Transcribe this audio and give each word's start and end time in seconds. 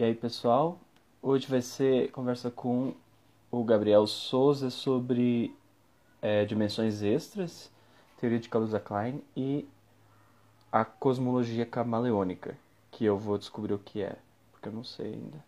E 0.00 0.02
aí, 0.02 0.14
pessoal? 0.14 0.80
Hoje 1.20 1.46
vai 1.46 1.60
ser 1.60 2.10
conversa 2.10 2.50
com 2.50 2.94
o 3.50 3.62
Gabriel 3.62 4.06
Souza 4.06 4.70
sobre 4.70 5.54
é, 6.22 6.46
dimensões 6.46 7.02
extras, 7.02 7.70
teoria 8.18 8.38
de 8.38 8.48
Kaluza-Klein 8.48 9.22
e 9.36 9.68
a 10.72 10.86
cosmologia 10.86 11.66
camaleônica, 11.66 12.56
que 12.90 13.04
eu 13.04 13.18
vou 13.18 13.36
descobrir 13.36 13.74
o 13.74 13.78
que 13.78 14.00
é, 14.00 14.16
porque 14.50 14.70
eu 14.70 14.72
não 14.72 14.82
sei 14.84 15.12
ainda. 15.12 15.44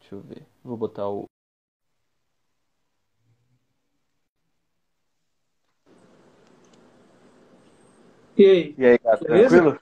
Deixa 0.00 0.14
eu 0.14 0.20
ver. 0.22 0.42
Vou 0.64 0.78
botar 0.78 1.10
o 1.10 1.26
E 8.38 8.42
aí? 8.46 8.74
E 8.78 8.86
aí, 8.86 8.98
cara, 8.98 9.18
tranquilo? 9.18 9.78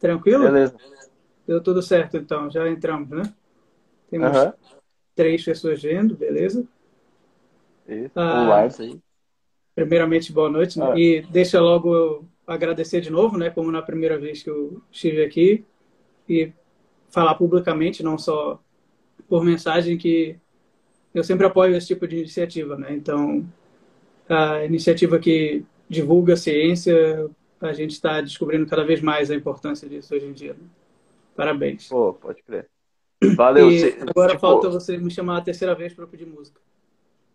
Tranquilo? 0.00 0.44
Beleza. 0.44 0.76
Deu 1.48 1.62
tudo 1.62 1.80
certo, 1.80 2.18
então. 2.18 2.50
Já 2.50 2.68
entramos, 2.68 3.08
né? 3.08 3.22
Temos 4.10 4.28
Aham. 4.36 4.52
três 5.14 5.42
pessoas 5.42 5.80
vendo, 5.80 6.14
beleza? 6.14 6.68
Isso. 7.88 8.12
Ah. 8.14 8.68
Aí. 8.78 9.00
Primeiramente, 9.74 10.30
boa 10.30 10.50
noite. 10.50 10.78
né? 10.78 10.86
Ah. 10.92 10.98
E 10.98 11.22
deixa 11.22 11.58
logo 11.58 11.94
eu 11.94 12.24
agradecer 12.46 13.00
de 13.00 13.08
novo, 13.08 13.38
né? 13.38 13.48
Como 13.48 13.72
na 13.72 13.80
primeira 13.80 14.18
vez 14.18 14.42
que 14.42 14.50
eu 14.50 14.82
estive 14.92 15.24
aqui. 15.24 15.64
E 16.28 16.52
falar 17.08 17.34
publicamente, 17.36 18.02
não 18.02 18.18
só 18.18 18.62
por 19.26 19.42
mensagem, 19.42 19.96
que 19.96 20.36
eu 21.14 21.24
sempre 21.24 21.46
apoio 21.46 21.74
esse 21.74 21.86
tipo 21.86 22.06
de 22.06 22.18
iniciativa, 22.18 22.76
né? 22.76 22.92
Então, 22.92 23.42
a 24.28 24.66
iniciativa 24.66 25.18
que 25.18 25.64
divulga 25.88 26.34
a 26.34 26.36
ciência, 26.36 27.30
a 27.58 27.72
gente 27.72 27.92
está 27.92 28.20
descobrindo 28.20 28.66
cada 28.66 28.84
vez 28.84 29.00
mais 29.00 29.30
a 29.30 29.34
importância 29.34 29.88
disso 29.88 30.14
hoje 30.14 30.26
em 30.26 30.32
dia. 30.34 30.52
né? 30.52 30.77
Parabéns. 31.38 31.88
Pô, 31.88 32.14
pode 32.14 32.42
crer. 32.42 32.68
Valeu. 33.36 33.70
e 33.70 33.84
agora 34.00 34.30
tipo- 34.30 34.40
falta 34.40 34.68
você 34.68 34.98
me 34.98 35.08
chamar 35.08 35.38
a 35.38 35.40
terceira 35.40 35.72
vez 35.72 35.94
para 35.94 36.06
pedir 36.06 36.26
música. 36.26 36.60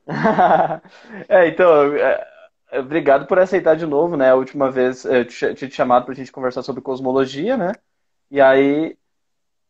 É, 1.29 1.47
então, 1.47 1.95
é, 1.95 2.27
é, 2.71 2.79
obrigado 2.81 3.25
por 3.25 3.39
aceitar 3.39 3.75
de 3.77 3.85
novo, 3.85 4.17
né? 4.17 4.31
A 4.31 4.35
última 4.35 4.69
vez 4.69 5.05
eu 5.05 5.23
te- 5.25 5.53
tinha 5.55 5.69
te 5.69 5.73
chamado 5.75 6.05
pra 6.05 6.13
gente 6.13 6.33
conversar 6.33 6.61
sobre 6.63 6.81
cosmologia, 6.81 7.55
né? 7.55 7.71
E 8.29 8.41
aí, 8.41 8.97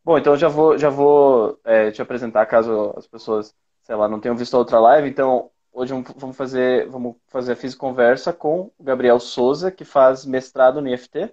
bom, 0.04 0.18
então 0.18 0.34
eu 0.34 0.38
já 0.40 0.48
vou, 0.48 0.78
já 0.78 0.90
vou 0.90 1.60
é, 1.64 1.92
te 1.92 2.02
apresentar 2.02 2.46
caso 2.48 2.92
as 2.98 3.06
pessoas, 3.06 3.54
sei 3.84 3.96
lá, 3.96 4.08
não 4.08 4.20
tenham 4.20 4.36
visto 4.36 4.56
a 4.56 4.60
outra 4.60 4.80
live. 4.80 5.08
Então, 5.10 5.52
hoje 5.72 5.94
vamos 5.94 6.12
vamos 6.18 6.36
fazer, 6.38 6.90
vamos 6.90 7.16
fazer 7.28 7.54
a 7.54 7.56
Fiz 7.56 7.76
Conversa 7.76 8.34
com 8.34 8.72
o 8.80 8.84
Gabriel 8.84 9.20
Souza, 9.20 9.72
que 9.72 9.86
faz 9.86 10.26
mestrado 10.26 10.82
no 10.82 10.88
IFT, 10.88 11.32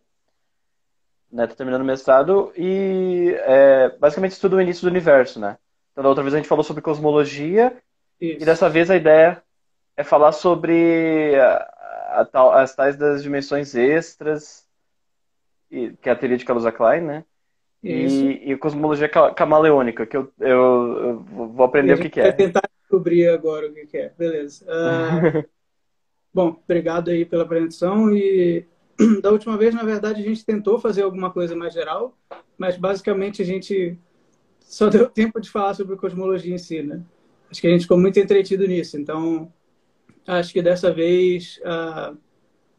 né? 1.32 1.46
Tá 1.46 1.54
terminando 1.54 1.82
o 1.82 1.84
mestrado 1.84 2.52
e 2.56 3.34
é, 3.40 3.90
basicamente 3.98 4.32
estuda 4.32 4.56
o 4.56 4.60
início 4.62 4.82
do 4.82 4.90
universo, 4.90 5.40
né? 5.40 5.58
Então, 5.92 6.02
da 6.02 6.08
outra 6.10 6.22
vez 6.24 6.34
a 6.34 6.38
gente 6.38 6.48
falou 6.48 6.64
sobre 6.64 6.82
cosmologia 6.82 7.76
Isso. 8.20 8.42
e 8.42 8.44
dessa 8.46 8.68
vez 8.70 8.90
a 8.90 8.96
ideia 8.96 9.42
é 9.96 10.04
falar 10.04 10.32
sobre 10.32 11.36
a- 11.40 11.74
a 12.34 12.62
as 12.62 12.74
tais 12.74 12.96
das 12.96 13.22
dimensões 13.22 13.74
extras, 13.74 14.68
e- 15.70 15.92
que 15.96 16.08
é 16.08 16.12
a 16.12 16.16
teoria 16.16 16.36
de 16.36 16.44
Kaluza-Klein, 16.44 17.00
né? 17.02 17.24
E, 17.84 18.52
e 18.52 18.56
cosmologia 18.58 19.08
ca- 19.08 19.34
camaleônica, 19.34 20.06
que 20.06 20.16
eu, 20.16 20.32
eu, 20.40 20.98
eu 21.08 21.20
vou 21.24 21.64
aprender 21.64 21.94
o 21.94 21.98
que 21.98 22.10
que 22.10 22.20
vai 22.20 22.32
é. 22.32 22.32
tentar 22.32 22.62
descobrir 22.80 23.28
agora 23.28 23.68
o 23.68 23.74
que 23.74 23.86
que 23.86 23.96
é. 23.98 24.08
Beleza. 24.10 24.64
Ah, 24.68 25.26
bom, 26.32 26.60
obrigado 26.64 27.10
aí 27.10 27.24
pela 27.24 27.44
apresentação. 27.44 28.14
E 28.16 28.66
da 29.22 29.30
última 29.30 29.56
vez, 29.56 29.74
na 29.74 29.82
verdade, 29.82 30.20
a 30.20 30.24
gente 30.24 30.44
tentou 30.44 30.78
fazer 30.78 31.02
alguma 31.02 31.30
coisa 31.30 31.54
mais 31.56 31.72
geral, 31.72 32.16
mas 32.58 32.76
basicamente 32.76 33.42
a 33.42 33.44
gente 33.44 33.98
só 34.60 34.88
deu 34.88 35.08
tempo 35.10 35.40
de 35.40 35.50
falar 35.50 35.74
sobre 35.74 35.96
cosmologia 35.96 36.54
em 36.54 36.58
si, 36.58 36.82
né? 36.82 37.02
Acho 37.50 37.60
que 37.60 37.66
a 37.66 37.70
gente 37.70 37.82
ficou 37.82 37.98
muito 37.98 38.18
entretido 38.18 38.66
nisso. 38.66 38.96
Então, 38.96 39.52
acho 40.26 40.52
que 40.52 40.62
dessa 40.62 40.92
vez 40.92 41.60
ah, 41.64 42.14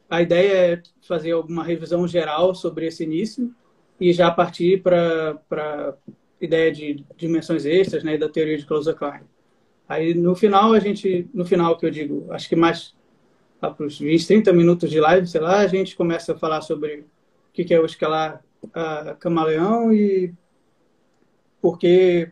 a 0.09 0.21
ideia 0.21 0.73
é 0.73 0.81
fazer 1.01 1.31
alguma 1.31 1.63
revisão 1.63 2.07
geral 2.07 2.55
sobre 2.55 2.87
esse 2.87 3.03
início 3.03 3.53
e 3.99 4.13
já 4.13 4.31
partir 4.31 4.81
para 4.81 5.97
ideia 6.39 6.71
de 6.71 7.05
dimensões 7.17 7.65
extras, 7.65 8.03
né, 8.03 8.17
da 8.17 8.29
teoria 8.29 8.57
de 8.57 8.65
Kaluza-Klein. 8.65 9.21
Aí 9.87 10.13
no 10.13 10.35
final 10.35 10.73
a 10.73 10.79
gente, 10.79 11.29
no 11.33 11.45
final 11.45 11.77
que 11.77 11.85
eu 11.85 11.91
digo, 11.91 12.25
acho 12.31 12.47
que 12.47 12.55
mais 12.55 12.95
lá 13.61 13.71
para 13.71 13.85
os 13.85 13.99
20, 13.99 14.27
30 14.27 14.53
minutos 14.53 14.89
de 14.89 14.99
live, 14.99 15.27
sei 15.27 15.41
lá, 15.41 15.59
a 15.59 15.67
gente 15.67 15.95
começa 15.95 16.33
a 16.33 16.37
falar 16.37 16.61
sobre 16.61 17.01
o 17.01 17.05
que 17.53 17.63
que 17.63 17.73
é 17.73 17.79
o 17.79 17.85
escalar 17.85 18.43
ah, 18.73 19.15
camaleão 19.19 19.93
e 19.93 20.33
por 21.61 21.77
que 21.77 22.31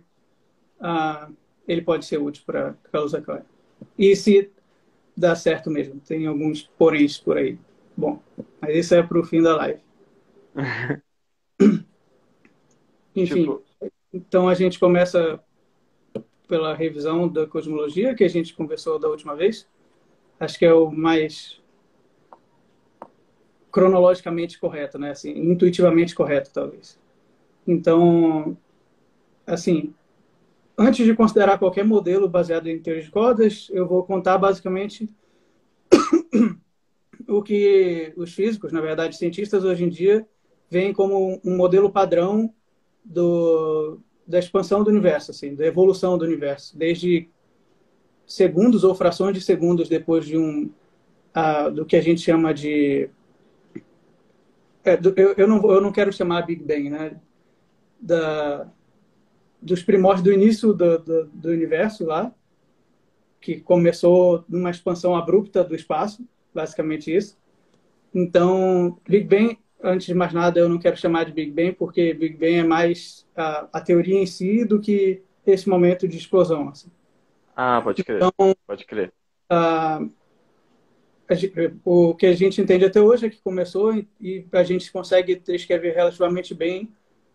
ah, 0.79 1.29
ele 1.67 1.81
pode 1.81 2.05
ser 2.05 2.17
útil 2.17 2.43
para 2.45 2.75
Kaluza-Klein. 2.91 3.43
E 3.97 4.15
se 4.15 4.49
dá 5.15 5.35
certo 5.35 5.69
mesmo, 5.69 5.99
tem 5.99 6.25
alguns 6.25 6.63
poréns 6.77 7.17
por 7.17 7.37
aí. 7.37 7.57
Bom, 7.95 8.21
mas 8.59 8.75
isso 8.75 8.95
é 8.95 9.03
para 9.03 9.19
o 9.19 9.23
fim 9.23 9.41
da 9.41 9.55
live. 9.55 9.81
Enfim, 13.15 13.41
Tipo, 13.41 13.63
então 14.13 14.47
a 14.47 14.53
gente 14.53 14.79
começa 14.79 15.39
pela 16.47 16.73
revisão 16.73 17.27
da 17.27 17.45
cosmologia 17.45 18.15
que 18.15 18.23
a 18.23 18.27
gente 18.27 18.53
conversou 18.53 18.97
da 18.97 19.07
última 19.07 19.35
vez. 19.35 19.67
Acho 20.39 20.57
que 20.57 20.65
é 20.65 20.73
o 20.73 20.89
mais 20.89 21.59
cronologicamente 23.71 24.59
correto, 24.59 24.97
né? 24.97 25.11
Assim, 25.11 25.31
intuitivamente 25.31 26.15
correto, 26.15 26.51
talvez. 26.53 26.99
Então, 27.67 28.57
assim, 29.45 29.93
antes 30.77 31.05
de 31.05 31.13
considerar 31.13 31.59
qualquer 31.59 31.83
modelo 31.83 32.27
baseado 32.27 32.67
em 32.67 32.79
teoria 32.79 33.03
de 33.03 33.11
cordas, 33.11 33.67
eu 33.71 33.87
vou 33.87 34.03
contar 34.03 34.37
basicamente 34.37 35.09
o 37.27 37.43
que 37.43 38.13
os 38.15 38.33
físicos, 38.33 38.71
na 38.71 38.81
verdade, 38.81 39.17
cientistas 39.17 39.63
hoje 39.63 39.83
em 39.83 39.89
dia, 39.89 40.25
veem 40.69 40.93
como 40.93 41.41
um 41.43 41.57
modelo 41.57 41.91
padrão 41.91 42.53
do, 43.03 43.99
da 44.25 44.39
expansão 44.39 44.83
do 44.83 44.89
universo, 44.89 45.31
assim, 45.31 45.55
da 45.55 45.65
evolução 45.65 46.17
do 46.17 46.25
universo, 46.25 46.77
desde 46.77 47.29
segundos 48.29 48.85
ou 48.85 48.95
frações 48.95 49.35
de 49.35 49.41
segundos 49.41 49.89
depois 49.89 50.25
de 50.27 50.37
um 50.37 50.71
ah, 51.33 51.69
do 51.69 51.85
que 51.85 51.95
a 51.97 52.01
gente 52.01 52.21
chama 52.21 52.53
de 52.53 53.09
é, 54.83 54.97
do- 54.97 55.13
eu, 55.17 55.33
eu 55.37 55.47
não 55.47 55.57
eu 55.71 55.81
não 55.81 55.91
quero 55.91 56.11
chamar 56.11 56.43
Big 56.45 56.63
Bang, 56.63 56.89
né? 56.89 57.19
Da 58.01 58.69
dos 59.61 59.83
primórdios 59.83 60.23
do 60.23 60.33
início 60.33 60.73
do, 60.73 60.99
do, 60.99 61.25
do 61.27 61.49
universo 61.49 62.05
lá, 62.05 62.33
que 63.41 63.59
começou 63.61 64.43
numa 64.49 64.69
expansão 64.69 65.15
abrupta 65.15 65.63
do 65.63 65.75
espaço, 65.75 66.27
basicamente 66.53 67.15
isso. 67.15 67.37
Então, 68.13 68.99
Big 69.07 69.25
Bang, 69.27 69.59
antes 69.83 70.07
de 70.07 70.15
mais 70.15 70.33
nada, 70.33 70.59
eu 70.59 70.69
não 70.69 70.79
quero 70.79 70.97
chamar 70.97 71.25
de 71.25 71.33
Big 71.33 71.51
Bang, 71.51 71.73
porque 71.73 72.13
Big 72.13 72.35
Bang 72.37 72.55
é 72.55 72.63
mais 72.63 73.27
a, 73.35 73.69
a 73.73 73.81
teoria 73.81 74.19
em 74.19 74.25
si 74.25 74.65
do 74.65 74.79
que 74.81 75.21
esse 75.45 75.69
momento 75.69 76.07
de 76.07 76.17
explosão. 76.17 76.69
assim. 76.69 76.89
Ah, 77.61 77.81
pode 77.81 78.03
crer, 78.03 78.17
Então, 78.17 78.55
pode 78.65 78.85
crer. 78.85 79.13
a 79.49 79.99
o 81.85 82.15
que 82.15 82.25
a 82.25 82.33
gente 82.35 82.59
entende 82.59 82.85
até 82.85 82.99
hoje 82.99 83.27
é 83.27 83.29
que 83.29 83.41
começou 83.41 83.93
e- 83.93 84.07
e 84.19 84.45
a 84.51 84.63
gente 84.63 84.91
consegue 84.91 85.35
descrever 85.35 85.91
relativamente 85.93 86.55
bem 86.55 86.91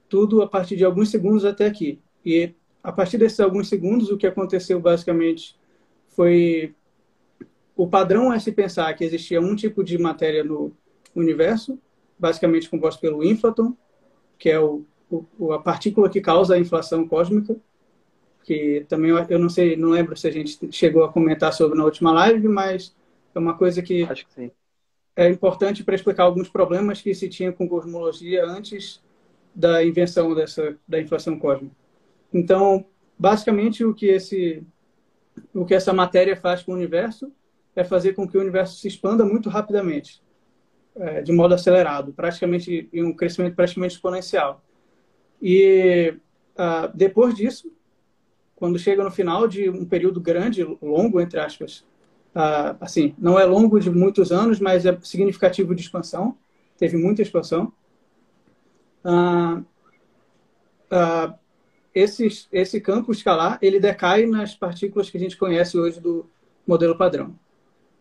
tudo 0.09 0.43
a 0.43 0.49
partir 0.49 0.77
de 0.77 0.85
alguns 0.85 1.11
segundos 1.11 1.45
até 1.45 1.67
aqui. 1.67 2.01
E 2.25 2.55
a 2.83 2.91
partir 2.91 3.19
desses 3.19 3.39
alguns 3.41 3.69
segundos, 3.69 4.11
o 4.11 4.17
que 4.17 4.27
aconteceu 4.27 4.81
basicamente 4.81 5.57
foi 6.09 6.75
o 7.77 7.87
padrão 7.89 8.33
é 8.33 8.39
se 8.39 8.53
pensar 8.53 8.93
que 8.95 9.05
existia 9.05 9.41
um 9.41 9.55
tipo 9.55 9.83
de 9.83 9.99
matéria 9.99 10.45
no 10.45 10.73
universo, 11.15 11.79
basicamente 12.19 12.69
composto 12.69 13.01
pelo 13.01 13.25
ínflaton, 13.25 13.77
que 14.39 14.51
é 14.51 14.61
o, 14.61 14.85
o, 15.39 15.53
a 15.53 15.61
partícula 15.61 16.09
que 16.09 16.21
causa 16.21 16.55
a 16.55 16.59
inflação 16.59 17.07
cósmica, 17.07 17.57
que 18.45 18.85
também 18.89 19.11
eu- 19.11 19.39
não 19.39 19.49
sei, 19.49 19.77
não 19.77 19.91
lembro 19.91 20.17
se 20.17 20.29
a 20.29 20.31
gente 20.31 20.71
chegou 20.73 21.05
a 21.05 21.13
comentar 21.13 21.53
sobre 21.53 21.77
na 21.79 21.85
última 21.85 22.13
live, 22.13 22.47
mas 22.49 22.95
é 23.35 23.39
uma 23.39 23.57
coisa 23.57 23.83
que 23.83 24.03
Acho 24.05 24.27
que 24.29 24.53
é 25.17 25.29
importante 25.29 25.85
para 25.85 25.95
explicar 25.95 26.25
alguns 26.25 26.49
problemas 26.49 27.01
que 27.01 27.15
se 27.15 27.29
tinha 27.29 27.53
com 27.53 27.69
cosmologia 27.69 28.45
antes 28.45 29.03
da 29.55 29.85
invenção 29.85 30.35
dessa 30.35 30.77
da 30.87 31.01
inflação 31.01 31.39
cósmica. 31.39 31.75
Então, 32.33 32.85
basicamente 33.19 33.85
o 33.85 33.95
que 33.95 34.07
esse 34.07 34.65
o 35.55 35.65
que 35.65 35.75
essa 35.75 35.93
matéria 35.93 36.37
faz 36.37 36.63
com 36.63 36.73
o 36.73 36.75
universo 36.75 37.33
é 37.77 37.85
fazer 37.85 38.15
com 38.15 38.29
que 38.29 38.39
o 38.39 38.41
universo 38.41 38.77
se 38.79 38.89
expanda 38.89 39.25
muito 39.25 39.49
rapidamente, 39.49 40.23
é, 40.97 41.23
de 41.23 41.33
modo 41.33 41.55
acelerado, 41.55 42.13
praticamente 42.13 42.89
em 42.93 43.05
um 43.05 43.15
crescimento 43.15 43.57
praticamente 43.57 43.95
exponencial. 43.97 44.63
E 45.43 46.15
ah, 46.57 46.87
depois 46.95 47.35
disso, 47.35 47.73
quando 48.65 48.79
chega 48.79 49.05
no 49.05 49.11
final 49.11 49.47
de 49.47 49.69
um 49.69 49.85
período 49.85 50.19
grande, 50.23 50.65
longo 50.81 51.21
entre 51.21 51.39
aspas, 51.39 51.85
ah, 52.35 52.75
assim, 52.81 53.15
não 53.19 53.39
é 53.39 53.45
longo 53.45 53.79
de 53.79 53.91
muitos 53.91 54.33
anos, 54.33 54.59
mas 54.59 54.87
é 54.87 54.99
significativo 55.03 55.75
de 55.75 55.83
expansão. 55.83 56.35
Teve 56.79 56.97
muita 56.97 57.21
expansão. 57.21 57.71
Ah, 59.05 59.61
ah, 60.91 61.35
esse, 61.95 62.49
esse 62.51 62.81
campo 62.81 63.13
escalar 63.13 63.59
ele 63.61 63.79
decai 63.79 64.25
nas 64.25 64.55
partículas 64.55 65.11
que 65.11 65.19
a 65.19 65.21
gente 65.21 65.37
conhece 65.37 65.77
hoje 65.77 66.01
do 66.01 66.25
modelo 66.67 66.97
padrão. 66.97 67.39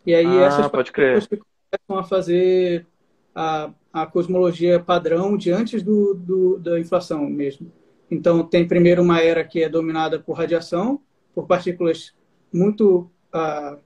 E 0.05 0.15
aí 0.15 0.37
essas 0.37 0.69
partículas 0.69 1.27
que 1.27 1.35
começam 1.35 1.99
a 1.99 2.07
fazer 2.07 2.87
a, 3.35 3.69
a 3.91 4.05
cosmologia 4.05 4.79
padrão 4.79 5.35
de 5.35 5.51
antes 5.51 5.83
do, 5.83 6.13
do, 6.13 6.57
da 6.57 6.79
inflação 6.79 7.29
mesmo. 7.29 7.69
Então, 8.09 8.43
tem 8.43 8.67
primeiro 8.67 9.01
uma 9.01 9.21
era 9.21 9.43
que 9.43 9.63
é 9.63 9.69
dominada 9.69 10.19
por 10.19 10.33
radiação, 10.33 11.01
por 11.33 11.47
partículas 11.47 12.13
muito, 12.51 13.09
uh, 13.33 13.79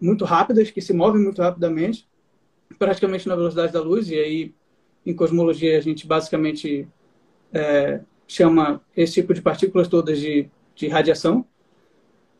muito 0.00 0.24
rápidas, 0.24 0.70
que 0.70 0.80
se 0.80 0.92
movem 0.92 1.22
muito 1.22 1.42
rapidamente, 1.42 2.08
praticamente 2.78 3.28
na 3.28 3.36
velocidade 3.36 3.72
da 3.72 3.80
luz, 3.80 4.10
e 4.10 4.14
aí, 4.14 4.54
em 5.04 5.14
cosmologia, 5.14 5.76
a 5.76 5.80
gente 5.80 6.06
basicamente 6.06 6.88
é, 7.52 8.00
chama 8.26 8.80
esse 8.96 9.14
tipo 9.14 9.34
de 9.34 9.42
partículas 9.42 9.88
todas 9.88 10.18
de, 10.18 10.48
de 10.74 10.88
radiação. 10.88 11.44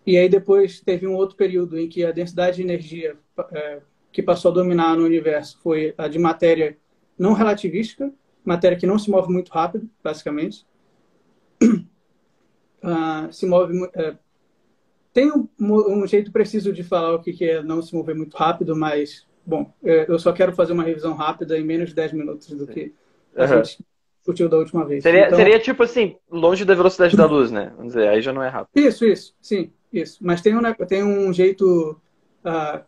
E 0.07 0.17
aí 0.17 0.29
depois 0.29 0.81
teve 0.81 1.07
um 1.07 1.15
outro 1.15 1.37
período 1.37 1.79
em 1.79 1.89
que 1.89 2.05
a 2.05 2.11
densidade 2.11 2.57
de 2.57 2.63
energia 2.63 3.17
é, 3.53 3.81
que 4.11 4.23
passou 4.23 4.51
a 4.51 4.55
dominar 4.55 4.97
no 4.97 5.05
universo 5.05 5.59
foi 5.63 5.95
a 5.97 6.09
de 6.09 6.19
matéria 6.19 6.77
não 7.19 7.33
relativística, 7.33 8.13
matéria 8.45 8.77
que 8.77 8.87
não 8.87 8.99
se 8.99 9.11
move 9.11 9.33
muito 9.33 9.51
rápido, 9.51 9.89
basicamente. 10.03 10.67
Uh, 11.63 13.31
se 13.33 13.47
move 13.47 13.85
uh, 13.85 14.19
tem 15.13 15.31
um, 15.31 15.47
um, 15.61 16.07
jeito 16.07 16.33
preciso 16.33 16.73
de 16.73 16.83
falar 16.83 17.15
o 17.15 17.21
que, 17.21 17.33
que 17.33 17.45
é 17.45 17.63
não 17.63 17.83
se 17.83 17.95
mover 17.95 18.15
muito 18.15 18.37
rápido, 18.37 18.75
mas 18.75 19.27
bom, 19.45 19.73
é, 19.85 20.07
eu 20.09 20.19
só 20.19 20.33
quero 20.33 20.53
fazer 20.53 20.73
uma 20.73 20.83
revisão 20.83 21.15
rápida 21.15 21.59
em 21.59 21.65
menos 21.65 21.91
de 21.91 21.95
10 21.95 22.13
minutos 22.15 22.49
do 22.49 22.67
que 22.67 22.95
a 23.37 23.43
uhum. 23.43 23.49
gente 23.65 23.85
discutiu 24.19 24.49
da 24.49 24.57
última 24.57 24.87
vez. 24.87 25.03
Seria, 25.03 25.27
então, 25.27 25.37
seria 25.37 25.59
tipo 25.59 25.83
assim, 25.83 26.17
longe 26.31 26.65
da 26.65 26.75
velocidade 26.75 27.17
da 27.17 27.27
luz, 27.27 27.51
né? 27.51 27.73
Vamos 27.77 27.93
dizer, 27.93 28.09
aí 28.09 28.23
já 28.23 28.33
não 28.33 28.43
é 28.43 28.49
rápido. 28.49 28.71
Isso, 28.75 29.05
isso, 29.05 29.35
sim, 29.41 29.71
isso. 29.93 30.19
Mas 30.23 30.41
tem 30.41 30.57
um, 30.57 30.63
tem 30.87 31.03
um 31.03 31.33
jeito 31.33 32.01
uh, 32.45 32.83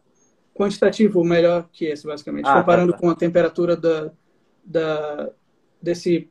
quantitativo 0.54 1.22
melhor 1.24 1.68
que 1.72 1.86
esse, 1.86 2.06
basicamente, 2.06 2.46
ah, 2.46 2.54
tá, 2.54 2.60
comparando 2.60 2.92
tá, 2.92 2.98
tá. 2.98 3.02
com 3.02 3.10
a 3.10 3.14
temperatura 3.14 3.76
da, 3.76 4.10
da, 4.64 5.30
desse 5.82 6.30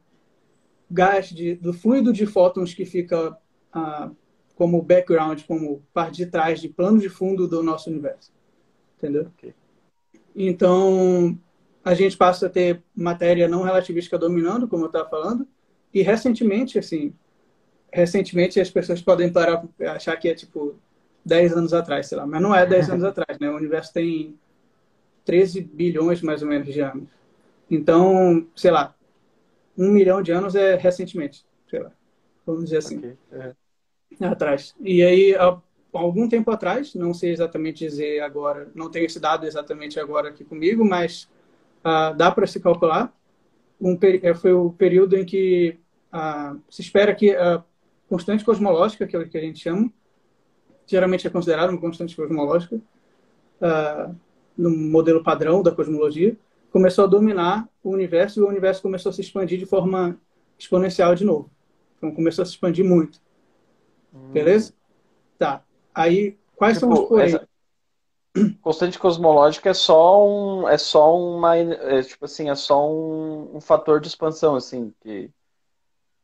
gás, 0.93 1.29
de, 1.29 1.55
do 1.55 1.73
fluido 1.73 2.13
de 2.13 2.25
fótons 2.25 2.73
que 2.73 2.85
fica 2.85 3.35
uh, 3.75 4.15
como 4.55 4.81
background, 4.81 5.41
como 5.47 5.81
parte 5.93 6.17
de 6.17 6.27
trás, 6.27 6.61
de 6.61 6.69
plano 6.69 6.99
de 6.99 7.09
fundo 7.09 7.47
do 7.47 7.63
nosso 7.63 7.89
universo. 7.89 8.31
Entendeu? 8.97 9.31
Okay. 9.37 9.53
Então, 10.35 11.37
a 11.83 11.93
gente 11.93 12.15
passa 12.15 12.45
a 12.45 12.49
ter 12.49 12.81
matéria 12.95 13.47
não 13.47 13.63
relativística 13.63 14.17
dominando, 14.17 14.67
como 14.67 14.83
eu 14.83 14.87
estava 14.87 15.09
falando, 15.09 15.47
e 15.93 16.01
recentemente, 16.01 16.77
assim, 16.77 17.13
recentemente 17.91 18.59
as 18.59 18.69
pessoas 18.69 19.01
podem 19.01 19.31
parar 19.31 19.63
achar 19.89 20.15
que 20.17 20.27
é 20.27 20.33
tipo 20.33 20.75
10 21.25 21.53
anos 21.53 21.73
atrás, 21.73 22.07
sei 22.07 22.17
lá, 22.17 22.25
mas 22.25 22.41
não 22.41 22.53
é 22.53 22.65
10 22.65 22.91
anos 22.91 23.03
atrás, 23.05 23.39
né? 23.39 23.49
O 23.49 23.55
universo 23.55 23.93
tem 23.93 24.35
13 25.25 25.61
bilhões 25.61 26.21
mais 26.21 26.41
ou 26.41 26.47
menos 26.47 26.71
de 26.71 26.79
anos. 26.79 27.09
Então, 27.69 28.47
sei 28.55 28.71
lá, 28.71 28.95
um 29.77 29.89
milhão 29.89 30.21
de 30.21 30.31
anos 30.31 30.55
é 30.55 30.75
recentemente, 30.75 31.45
sei 31.69 31.81
lá, 31.81 31.91
vamos 32.45 32.65
dizer 32.65 32.77
assim. 32.77 32.97
Okay. 32.97 33.17
É. 33.31 33.53
Atrás. 34.21 34.75
E 34.79 35.01
aí, 35.01 35.35
há 35.35 35.59
algum 35.91 36.29
tempo 36.29 36.51
atrás, 36.51 36.93
não 36.93 37.13
sei 37.13 37.31
exatamente 37.31 37.85
dizer 37.85 38.21
agora, 38.21 38.69
não 38.75 38.89
tenho 38.89 39.05
esse 39.05 39.19
dado 39.19 39.45
exatamente 39.45 39.99
agora 39.99 40.29
aqui 40.29 40.43
comigo, 40.43 40.85
mas 40.85 41.27
uh, 41.83 42.15
dá 42.15 42.31
para 42.31 42.47
se 42.47 42.59
calcular. 42.59 43.13
Um, 43.81 43.97
é, 44.21 44.33
foi 44.33 44.53
o 44.53 44.71
período 44.71 45.17
em 45.17 45.25
que 45.25 45.79
uh, 46.13 46.59
se 46.69 46.81
espera 46.81 47.13
que 47.13 47.35
a 47.35 47.63
constante 48.07 48.45
cosmológica, 48.45 49.07
que 49.07 49.15
é 49.15 49.19
o 49.19 49.27
que 49.27 49.37
a 49.37 49.41
gente 49.41 49.59
chama, 49.59 49.91
geralmente 50.85 51.25
é 51.25 51.29
considerada 51.29 51.71
uma 51.71 51.81
constante 51.81 52.15
cosmológica, 52.15 52.75
uh, 52.75 54.15
no 54.57 54.69
modelo 54.69 55.23
padrão 55.23 55.63
da 55.63 55.71
cosmologia, 55.71 56.37
começou 56.73 57.05
a 57.05 57.07
dominar 57.07 57.69
o 57.83 57.91
universo 57.91 58.39
e 58.39 58.43
o 58.43 58.49
universo 58.49 58.81
começou 58.81 59.11
a 59.11 59.13
se 59.13 59.21
expandir 59.21 59.59
de 59.59 59.65
forma 59.65 60.19
exponencial 60.57 61.13
de 61.13 61.23
novo. 61.23 61.49
Então 61.95 62.11
começou 62.11 62.41
a 62.41 62.45
se 62.45 62.53
expandir 62.53 62.83
muito. 62.83 63.21
Hum. 64.11 64.31
Beleza? 64.31 64.73
Tá. 65.37 65.63
Aí, 65.93 66.35
quais 66.55 66.79
tipo, 66.79 66.93
são 66.93 67.03
os 67.03 67.07
poréns? 67.07 67.35
Essa... 67.35 67.47
Constante 68.61 68.97
cosmológica 68.97 69.69
é 69.69 69.73
só 69.75 70.27
um, 70.27 70.67
é 70.67 70.77
só 70.79 71.15
uma, 71.15 71.55
é, 71.55 72.01
tipo 72.01 72.25
assim, 72.25 72.49
é 72.49 72.55
só 72.55 72.91
um, 72.91 73.57
um, 73.57 73.61
fator 73.61 74.01
de 74.01 74.07
expansão, 74.07 74.55
assim, 74.55 74.91
que, 75.01 75.29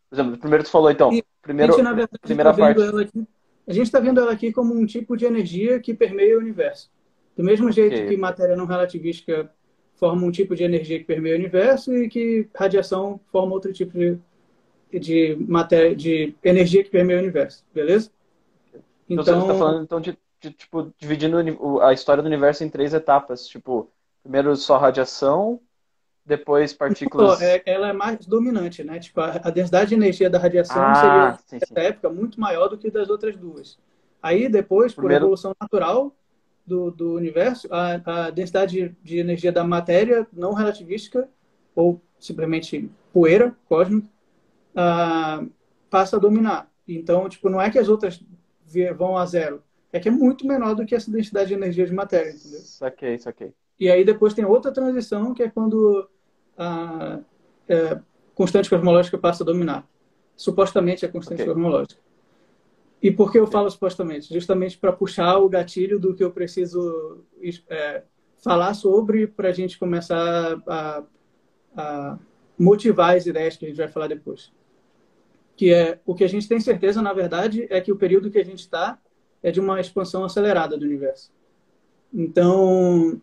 por 0.10 0.16
exemplo, 0.16 0.38
primeiro 0.40 0.64
tu 0.64 0.72
falou 0.72 0.90
então, 0.90 1.12
primeiro, 1.44 1.74
a 1.74 1.78
gente, 1.78 1.86
verdade, 1.86 2.20
primeira 2.20 2.52
tá 2.52 2.58
parte. 2.58 2.82
Aqui, 2.82 3.28
a 3.68 3.74
gente 3.74 3.86
está 3.86 4.00
vendo 4.00 4.20
ela 4.20 4.32
aqui 4.32 4.52
como 4.52 4.74
um 4.74 4.88
tipo 4.88 5.16
de 5.16 5.26
energia 5.26 5.80
que 5.80 5.94
permeia 5.94 6.36
o 6.36 6.40
universo. 6.40 6.90
Do 7.38 7.44
mesmo 7.44 7.72
jeito 7.72 7.94
okay. 7.94 8.08
que 8.08 8.18
matéria 8.18 8.56
não 8.56 8.66
relativística 8.66 9.54
forma 10.00 10.26
um 10.26 10.32
tipo 10.32 10.56
de 10.56 10.64
energia 10.64 10.98
que 10.98 11.06
permeia 11.06 11.36
o 11.36 11.38
universo 11.38 11.94
e 11.96 12.08
que 12.08 12.48
radiação 12.56 13.20
forma 13.32 13.54
outro 13.54 13.74
tipo 13.74 13.98
de, 13.98 14.18
de 14.92 15.36
matéria, 15.48 15.96
de 15.96 16.34
energia 16.44 16.84
que 16.84 16.90
permeia 16.90 17.20
o 17.20 17.22
universo, 17.22 17.66
beleza? 17.74 18.10
Então, 19.10 19.24
então 19.24 19.24
você 19.24 19.52
está 19.52 19.56
falando 19.56 19.84
então 19.84 20.00
de, 20.00 20.18
de, 20.40 20.52
tipo 20.52 20.94
dividindo 20.98 21.38
a 21.82 21.92
história 21.92 22.24
do 22.24 22.28
universo 22.28 22.64
em 22.64 22.70
três 22.70 22.94
etapas, 22.94 23.48
tipo 23.48 23.92
primeiro 24.24 24.56
só 24.56 24.78
radiação, 24.78 25.60
depois 26.26 26.74
partículas. 26.74 27.42
É, 27.42 27.62
ela 27.66 27.90
é 27.90 27.94
mais 27.94 28.26
dominante, 28.26 28.84
né? 28.84 29.00
Tipo 29.00 29.20
a, 29.20 29.42
a 29.44 29.50
densidade 29.50 29.90
de 29.90 29.96
energia 29.96 30.30
da 30.30 30.38
radiação 30.38 30.82
ah, 30.82 30.96
seria 30.96 31.60
nessa 31.60 31.88
época 31.88 32.10
muito 32.10 32.40
maior 32.40 32.68
do 32.68 32.78
que 32.78 32.90
das 32.90 33.10
outras 33.10 33.36
duas. 33.36 33.78
Aí 34.22 34.48
depois, 34.48 34.94
por 34.94 35.02
primeiro... 35.02 35.26
evolução 35.26 35.56
natural, 35.60 36.16
do, 36.70 36.92
do 36.92 37.14
universo, 37.16 37.68
a, 37.72 38.28
a 38.28 38.30
densidade 38.30 38.78
de, 38.78 38.96
de, 39.04 39.18
energia 39.18 39.52
da 39.52 39.64
matéria 39.64 40.28
não 40.32 40.54
relativística, 40.54 41.28
ou 41.76 42.00
simplesmente 42.20 42.90
poeira 43.12 43.56
cósmica, 43.68 44.08
uh, 44.76 45.50
passa 45.90 46.18
a 46.18 46.20
dominar. 46.20 46.72
Então, 46.88 47.28
tipo, 47.28 47.50
não 47.50 47.60
é 47.60 47.70
que 47.70 47.80
as 47.80 47.90
outras 47.90 48.24
vão 48.96 49.18
a 49.18 49.26
zero, 49.26 49.64
é 49.92 50.00
que 50.00 50.08
é 50.08 50.12
muito 50.12 50.46
menor 50.46 50.76
do 50.76 50.86
que 50.86 50.94
essa 50.94 51.10
densidade 51.10 51.48
de 51.48 51.56
energia 51.56 51.86
de 51.86 51.94
matéria, 51.94 52.30
entendeu? 52.30 52.60
Saquei, 52.60 53.18
saquei. 53.18 53.54
E 53.80 53.90
aí 53.90 54.06
depois 54.06 54.36
tem 54.36 54.46
outra 54.46 54.72
transição, 54.72 55.34
que 55.34 55.42
é 55.42 55.50
quando 55.50 56.08
a 56.56 57.20
é, 57.68 58.00
constante 58.36 58.70
cosmológica 58.70 59.18
passa 59.18 59.44
a 59.44 59.46
dominar. 59.46 59.88
Supostamente 60.36 61.04
é 61.04 61.08
constante 61.08 61.42
okay. 61.42 61.54
cosmológica. 61.54 62.00
E 63.02 63.10
por 63.10 63.32
que 63.32 63.40
eu 63.40 63.48
falo 63.48 63.70
supostamente? 63.70 64.34
Justamente 64.34 64.78
para 64.78 64.92
puxar 64.92 65.38
o 65.38 65.50
gatilho 65.50 66.00
do 66.00 66.14
que 66.14 66.24
eu 66.24 66.32
preciso 66.32 67.24
é, 67.70 68.04
falar 68.44 68.74
sobre 68.74 69.28
para 69.28 69.50
a 69.50 69.54
gente 69.54 69.80
começar 69.80 70.62
a, 70.68 71.04
a, 71.76 72.20
motivar 72.58 73.16
as 73.16 73.26
ideias 73.26 73.56
que 73.56 73.66
a 73.66 73.70
gente 73.70 73.78
vai 73.78 73.88
falar 73.88 74.08
depois. 74.08 74.52
Que 75.56 75.74
é 75.74 76.00
o 76.06 76.14
que 76.14 76.24
a 76.24 76.30
gente 76.30 76.48
tem 76.48 76.60
certeza, 76.60 77.02
na 77.02 77.14
verdade, 77.14 77.68
é 77.70 77.80
que 77.80 77.92
o 77.92 77.96
período 77.96 78.30
que 78.30 78.40
a 78.40 78.46
gente 78.46 78.60
está 78.60 79.00
é 79.42 79.52
de 79.52 79.60
uma 79.60 79.80
expansão 79.80 80.26
acelerada 80.26 80.78
do 80.78 80.86
universo. 80.86 81.32
Então, 82.14 83.22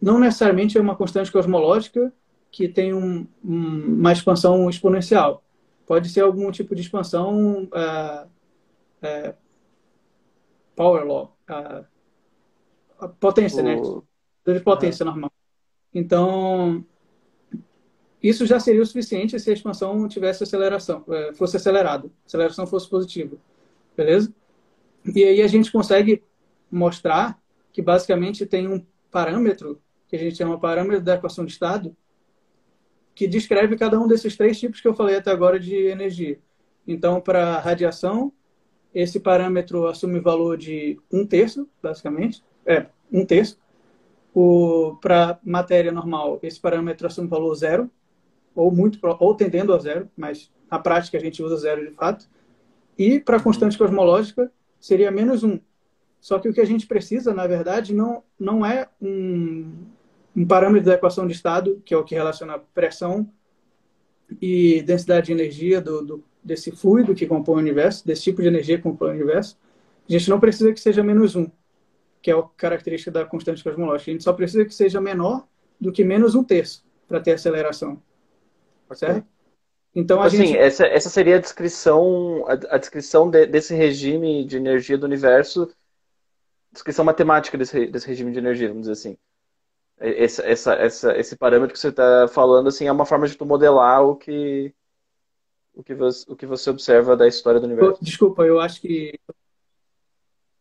não 0.00 0.18
necessariamente 0.18 0.76
é 0.76 0.80
uma 0.80 0.96
constante 0.96 1.30
cosmológica 1.30 2.12
que 2.50 2.68
tem 2.68 2.92
um, 2.92 3.26
um, 3.44 3.94
uma 3.98 4.12
expansão 4.12 4.68
exponencial. 4.68 5.42
Pode 5.86 6.08
ser 6.08 6.20
algum 6.20 6.50
tipo 6.50 6.74
de 6.74 6.82
expansão 6.82 7.64
uh, 7.64 8.28
é, 9.02 9.34
power 10.76 11.04
law, 11.04 11.36
a, 11.48 11.84
a 12.98 13.08
potência, 13.08 13.62
né? 13.62 13.76
o... 13.76 14.04
né? 14.46 14.54
De 14.54 14.60
potência 14.60 15.04
normal. 15.04 15.30
Então, 15.94 16.84
isso 18.22 18.46
já 18.46 18.58
seria 18.58 18.82
o 18.82 18.86
suficiente 18.86 19.38
se 19.38 19.50
a 19.50 19.52
expansão 19.52 20.08
tivesse 20.08 20.42
aceleração, 20.42 21.04
é, 21.08 21.32
fosse 21.34 21.56
acelerado, 21.56 22.12
a 22.24 22.26
aceleração 22.26 22.66
fosse 22.66 22.88
positiva, 22.88 23.36
beleza? 23.96 24.32
E 25.14 25.24
aí 25.24 25.42
a 25.42 25.46
gente 25.48 25.70
consegue 25.70 26.22
mostrar 26.70 27.40
que 27.72 27.82
basicamente 27.82 28.46
tem 28.46 28.68
um 28.68 28.84
parâmetro 29.10 29.80
que 30.08 30.16
a 30.16 30.18
gente 30.18 30.36
chama 30.36 30.58
parâmetro 30.58 31.02
da 31.02 31.14
equação 31.14 31.44
de 31.44 31.52
estado 31.52 31.96
que 33.14 33.26
descreve 33.26 33.76
cada 33.76 34.00
um 34.00 34.06
desses 34.06 34.36
três 34.36 34.58
tipos 34.58 34.80
que 34.80 34.88
eu 34.88 34.94
falei 34.94 35.16
até 35.16 35.30
agora 35.30 35.58
de 35.58 35.74
energia. 35.74 36.38
Então, 36.86 37.20
para 37.20 37.58
radiação, 37.58 38.32
esse 38.94 39.18
parâmetro 39.20 39.86
assume 39.86 40.20
valor 40.20 40.56
de 40.56 40.98
um 41.10 41.26
terço, 41.26 41.68
basicamente, 41.82 42.42
é 42.66 42.86
um 43.10 43.24
terço. 43.24 43.58
Para 45.00 45.38
matéria 45.42 45.92
normal, 45.92 46.38
esse 46.42 46.60
parâmetro 46.60 47.06
assume 47.06 47.28
valor 47.28 47.54
zero, 47.54 47.90
ou 48.54 48.70
muito 48.70 48.98
ou 49.02 49.34
tendendo 49.34 49.72
a 49.72 49.78
zero, 49.78 50.10
mas 50.16 50.50
na 50.70 50.78
prática 50.78 51.16
a 51.16 51.20
gente 51.20 51.42
usa 51.42 51.56
zero 51.56 51.84
de 51.86 51.92
fato. 51.92 52.28
E 52.98 53.20
para 53.20 53.40
constante 53.40 53.78
cosmológica 53.78 54.50
seria 54.80 55.10
menos 55.10 55.42
um. 55.42 55.58
Só 56.20 56.38
que 56.38 56.48
o 56.48 56.52
que 56.52 56.60
a 56.60 56.64
gente 56.64 56.86
precisa, 56.86 57.34
na 57.34 57.46
verdade, 57.46 57.94
não, 57.94 58.22
não 58.38 58.64
é 58.64 58.88
um, 59.00 59.72
um 60.36 60.46
parâmetro 60.46 60.86
da 60.86 60.94
equação 60.94 61.26
de 61.26 61.32
estado, 61.32 61.82
que 61.84 61.92
é 61.92 61.96
o 61.96 62.04
que 62.04 62.14
relaciona 62.14 62.58
pressão 62.58 63.28
e 64.40 64.82
densidade 64.82 65.26
de 65.26 65.32
energia 65.32 65.80
do, 65.80 66.02
do 66.02 66.24
desse 66.42 66.72
fluido 66.72 67.14
que 67.14 67.26
compõe 67.26 67.56
o 67.56 67.58
universo, 67.58 68.06
desse 68.06 68.22
tipo 68.22 68.42
de 68.42 68.48
energia 68.48 68.76
que 68.76 68.82
compõe 68.82 69.10
o 69.10 69.14
universo, 69.14 69.58
a 70.08 70.12
gente 70.12 70.28
não 70.28 70.40
precisa 70.40 70.72
que 70.72 70.80
seja 70.80 71.02
menos 71.02 71.36
um, 71.36 71.48
que 72.20 72.30
é 72.30 72.34
a 72.34 72.42
característica 72.56 73.10
da 73.10 73.24
constante 73.24 73.62
cosmológica. 73.62 74.10
A 74.10 74.14
gente 74.14 74.24
só 74.24 74.32
precisa 74.32 74.64
que 74.64 74.74
seja 74.74 75.00
menor 75.00 75.46
do 75.80 75.92
que 75.92 76.04
menos 76.04 76.34
um 76.34 76.44
terço 76.44 76.84
para 77.08 77.20
ter 77.20 77.32
aceleração. 77.32 78.00
Certo? 78.94 79.26
Então 79.94 80.22
a 80.22 80.26
assim, 80.26 80.46
gente... 80.46 80.56
essa, 80.56 80.86
essa 80.86 81.10
seria 81.10 81.36
a 81.36 81.40
descrição, 81.40 82.44
a, 82.46 82.74
a 82.74 82.78
descrição 82.78 83.28
de, 83.28 83.46
desse 83.46 83.74
regime 83.74 84.44
de 84.44 84.56
energia 84.56 84.96
do 84.96 85.06
universo, 85.06 85.68
descrição 86.72 87.04
matemática 87.04 87.58
desse, 87.58 87.86
desse 87.86 88.06
regime 88.06 88.32
de 88.32 88.38
energia, 88.38 88.68
vamos 88.68 88.82
dizer 88.82 88.92
assim. 88.92 89.18
Esse, 90.00 90.42
essa, 90.42 90.74
essa, 90.74 91.16
esse 91.16 91.36
parâmetro 91.36 91.74
que 91.74 91.78
você 91.78 91.88
está 91.88 92.26
falando 92.28 92.68
assim, 92.68 92.86
é 92.86 92.92
uma 92.92 93.06
forma 93.06 93.26
de 93.26 93.36
tu 93.36 93.46
modelar 93.46 94.02
o 94.02 94.16
que, 94.16 94.74
o, 95.74 95.82
que 95.82 95.94
você, 95.94 96.30
o 96.30 96.36
que 96.36 96.46
você 96.46 96.70
observa 96.70 97.16
da 97.16 97.26
história 97.26 97.60
do 97.60 97.66
universo. 97.66 98.02
Desculpa, 98.02 98.44
eu 98.44 98.60
acho 98.60 98.80
que. 98.80 99.18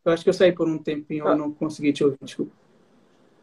Eu 0.03 0.11
acho 0.11 0.23
que 0.23 0.29
eu 0.29 0.33
saí 0.33 0.51
por 0.51 0.67
um 0.67 0.77
tempinho, 0.77 1.27
ah. 1.27 1.31
eu 1.31 1.37
não 1.37 1.51
consegui 1.51 1.93
te 1.93 2.03
ouvir, 2.03 2.17
desculpa. 2.21 2.51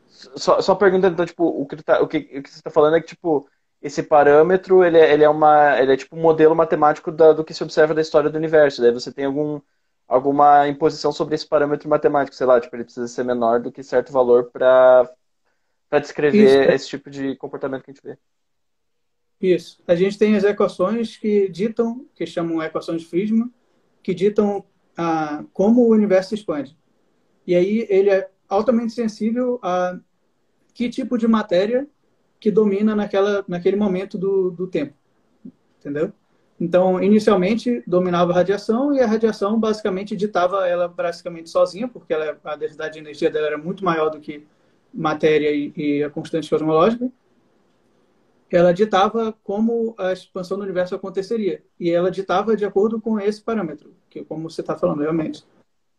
Só, 0.08 0.60
só 0.60 0.74
perguntando, 0.74 1.14
então, 1.14 1.26
tipo, 1.26 1.44
o 1.44 1.64
que, 1.66 1.76
tá, 1.76 2.00
o 2.00 2.08
que, 2.08 2.18
o 2.18 2.42
que 2.42 2.50
você 2.50 2.58
está 2.58 2.70
falando 2.70 2.96
é 2.96 3.00
que, 3.00 3.08
tipo, 3.08 3.48
esse 3.80 4.02
parâmetro, 4.02 4.84
ele 4.84 4.98
é, 4.98 5.12
ele 5.12 5.22
é, 5.22 5.28
uma, 5.28 5.80
ele 5.80 5.92
é 5.92 5.96
tipo 5.96 6.16
um 6.16 6.20
modelo 6.20 6.54
matemático 6.54 7.12
da, 7.12 7.32
do 7.32 7.44
que 7.44 7.54
se 7.54 7.62
observa 7.62 7.94
da 7.94 8.00
história 8.00 8.28
do 8.28 8.36
universo. 8.36 8.82
Daí 8.82 8.90
você 8.90 9.12
tem 9.12 9.26
algum, 9.26 9.60
alguma 10.06 10.66
imposição 10.66 11.12
sobre 11.12 11.36
esse 11.36 11.46
parâmetro 11.46 11.88
matemático, 11.88 12.34
sei 12.34 12.46
lá, 12.46 12.60
tipo, 12.60 12.74
ele 12.74 12.84
precisa 12.84 13.06
ser 13.06 13.24
menor 13.24 13.60
do 13.60 13.70
que 13.70 13.82
certo 13.82 14.12
valor 14.12 14.50
para 14.50 15.08
descrever 16.00 16.44
Isso. 16.44 16.70
É. 16.70 16.74
esse 16.74 16.88
tipo 16.88 17.08
de 17.08 17.36
comportamento 17.36 17.84
que 17.84 17.90
a 17.90 17.94
gente 17.94 18.02
vê. 18.02 18.18
Isso. 19.40 19.80
A 19.86 19.94
gente 19.94 20.18
tem 20.18 20.34
as 20.34 20.44
equações 20.44 21.16
que 21.16 21.48
ditam, 21.48 22.06
que 22.14 22.26
chamam 22.26 22.62
equações 22.62 23.02
de 23.02 23.08
Friedman, 23.08 23.52
que 24.02 24.12
ditam 24.12 24.64
ah, 24.96 25.44
como 25.52 25.82
o 25.82 25.90
universo 25.90 26.34
expande. 26.34 26.76
E 27.46 27.54
aí 27.54 27.86
ele 27.88 28.10
é 28.10 28.28
altamente 28.48 28.92
sensível 28.92 29.58
a 29.62 29.98
que 30.74 30.88
tipo 30.88 31.16
de 31.16 31.26
matéria 31.26 31.88
que 32.40 32.50
domina 32.50 32.94
naquela, 32.94 33.44
naquele 33.48 33.76
momento 33.76 34.16
do, 34.16 34.50
do 34.50 34.66
tempo. 34.66 34.94
Entendeu? 35.78 36.12
Então, 36.60 37.00
inicialmente, 37.02 37.82
dominava 37.86 38.32
a 38.32 38.34
radiação 38.34 38.92
e 38.92 39.00
a 39.00 39.06
radiação 39.06 39.58
basicamente 39.58 40.16
ditava 40.16 40.66
ela 40.66 40.88
basicamente 40.88 41.48
sozinha, 41.48 41.86
porque 41.86 42.12
ela, 42.12 42.36
a 42.44 42.56
densidade 42.56 42.94
de 42.94 42.98
energia 42.98 43.30
dela 43.30 43.46
era 43.46 43.58
muito 43.58 43.84
maior 43.84 44.08
do 44.10 44.18
que 44.18 44.44
matéria 44.92 45.50
e, 45.52 45.72
e 45.76 46.02
a 46.02 46.10
constante 46.10 46.50
cosmológica, 46.50 47.10
ela 48.56 48.72
ditava 48.72 49.32
como 49.42 49.94
a 49.98 50.12
expansão 50.12 50.56
do 50.56 50.64
universo 50.64 50.94
aconteceria. 50.94 51.62
E 51.78 51.90
ela 51.90 52.10
ditava 52.10 52.56
de 52.56 52.64
acordo 52.64 53.00
com 53.00 53.18
esse 53.20 53.42
parâmetro, 53.42 53.94
que 54.08 54.24
como 54.24 54.48
você 54.48 54.60
está 54.60 54.76
falando, 54.76 55.00
realmente. 55.00 55.44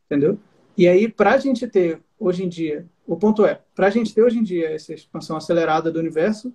Entendeu? 0.05 0.37
E 0.77 0.87
aí, 0.87 1.07
para 1.07 1.33
a 1.33 1.37
gente 1.37 1.67
ter, 1.67 2.01
hoje 2.17 2.43
em 2.43 2.49
dia, 2.49 2.87
o 3.05 3.17
ponto 3.17 3.45
é, 3.45 3.61
para 3.75 3.87
a 3.87 3.89
gente 3.89 4.13
ter 4.13 4.23
hoje 4.23 4.39
em 4.39 4.43
dia 4.43 4.71
essa 4.71 4.93
expansão 4.93 5.35
acelerada 5.35 5.91
do 5.91 5.99
universo, 5.99 6.53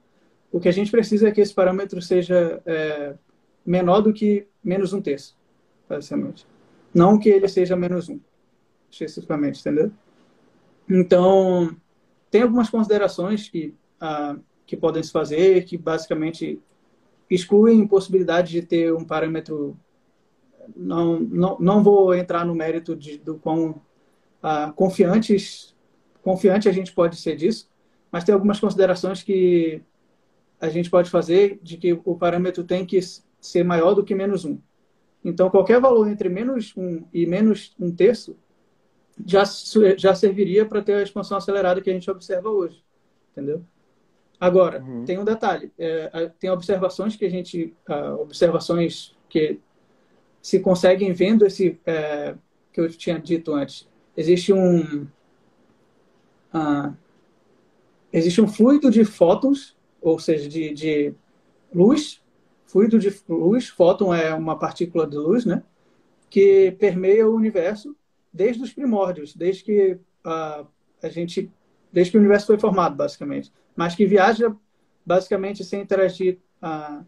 o 0.50 0.60
que 0.60 0.68
a 0.68 0.72
gente 0.72 0.90
precisa 0.90 1.28
é 1.28 1.32
que 1.32 1.40
esse 1.40 1.52
parâmetro 1.52 2.00
seja 2.00 2.62
é, 2.64 3.14
menor 3.66 4.00
do 4.00 4.12
que 4.12 4.46
menos 4.62 4.92
um 4.92 5.00
terço, 5.00 5.36
basicamente. 5.88 6.46
Não 6.94 7.18
que 7.18 7.28
ele 7.28 7.48
seja 7.48 7.76
menos 7.76 8.08
um, 8.08 8.20
especificamente, 8.90 9.60
entendeu? 9.60 9.90
Então, 10.88 11.74
tem 12.30 12.42
algumas 12.42 12.70
considerações 12.70 13.48
que, 13.48 13.74
ah, 14.00 14.36
que 14.66 14.76
podem 14.76 15.02
se 15.02 15.12
fazer, 15.12 15.64
que 15.64 15.76
basicamente 15.76 16.60
excluem 17.30 17.86
possibilidade 17.86 18.52
de 18.52 18.62
ter 18.62 18.92
um 18.94 19.04
parâmetro. 19.04 19.76
Não, 20.74 21.20
não, 21.20 21.58
não 21.58 21.82
vou 21.82 22.14
entrar 22.14 22.44
no 22.44 22.54
mérito 22.54 22.96
de, 22.96 23.18
do 23.18 23.36
quão 23.36 23.80
ah, 24.42 24.72
confiantes, 24.74 25.74
confiante 26.22 26.68
a 26.68 26.72
gente 26.72 26.92
pode 26.92 27.16
ser 27.16 27.36
disso, 27.36 27.68
mas 28.10 28.24
tem 28.24 28.34
algumas 28.34 28.60
considerações 28.60 29.22
que 29.22 29.82
a 30.60 30.68
gente 30.68 30.88
pode 30.88 31.10
fazer 31.10 31.58
de 31.62 31.76
que 31.76 31.92
o 32.04 32.16
parâmetro 32.16 32.64
tem 32.64 32.86
que 32.86 32.98
ser 33.40 33.64
maior 33.64 33.94
do 33.94 34.04
que 34.04 34.14
menos 34.14 34.44
um. 34.44 34.58
Então, 35.22 35.50
qualquer 35.50 35.80
valor 35.80 36.08
entre 36.08 36.28
menos 36.28 36.72
um 36.76 37.04
e 37.12 37.26
menos 37.26 37.74
um 37.78 37.90
terço 37.90 38.36
já, 39.26 39.44
já 39.96 40.14
serviria 40.14 40.66
para 40.66 40.82
ter 40.82 40.94
a 40.94 41.02
expansão 41.02 41.36
acelerada 41.36 41.80
que 41.80 41.90
a 41.90 41.92
gente 41.92 42.10
observa 42.10 42.50
hoje, 42.50 42.82
entendeu? 43.32 43.64
Agora, 44.44 44.82
uhum. 44.82 45.06
tem 45.06 45.18
um 45.18 45.24
detalhe, 45.24 45.72
é, 45.78 46.30
tem 46.38 46.50
observações 46.50 47.16
que 47.16 47.24
a 47.24 47.30
gente, 47.30 47.74
uh, 47.88 48.20
observações 48.20 49.16
que 49.26 49.58
se 50.42 50.60
conseguem 50.60 51.14
vendo 51.14 51.46
esse, 51.46 51.80
é, 51.86 52.34
que 52.70 52.78
eu 52.78 52.90
tinha 52.90 53.18
dito 53.18 53.54
antes, 53.54 53.88
existe 54.14 54.52
um, 54.52 55.04
uh, 56.52 56.94
existe 58.12 58.38
um 58.42 58.46
fluido 58.46 58.90
de 58.90 59.02
fótons, 59.02 59.74
ou 59.98 60.18
seja, 60.18 60.46
de, 60.46 60.74
de 60.74 61.14
luz, 61.74 62.22
fluido 62.66 62.98
de 62.98 63.18
luz, 63.26 63.68
fóton 63.70 64.14
é 64.14 64.34
uma 64.34 64.58
partícula 64.58 65.06
de 65.06 65.16
luz, 65.16 65.46
né, 65.46 65.62
que 66.28 66.76
permeia 66.78 67.26
o 67.26 67.34
universo 67.34 67.96
desde 68.30 68.62
os 68.62 68.74
primórdios, 68.74 69.34
desde 69.34 69.64
que 69.64 69.92
uh, 70.26 70.66
a 71.02 71.08
gente, 71.08 71.50
desde 71.94 72.10
que 72.10 72.18
o 72.18 72.20
universo 72.20 72.48
foi 72.48 72.58
formado, 72.58 72.96
basicamente, 72.96 73.52
mas 73.76 73.94
que 73.94 74.04
viaja 74.04 74.54
basicamente 75.06 75.62
sem 75.62 75.80
interagir 75.80 76.40
uh, 76.60 77.04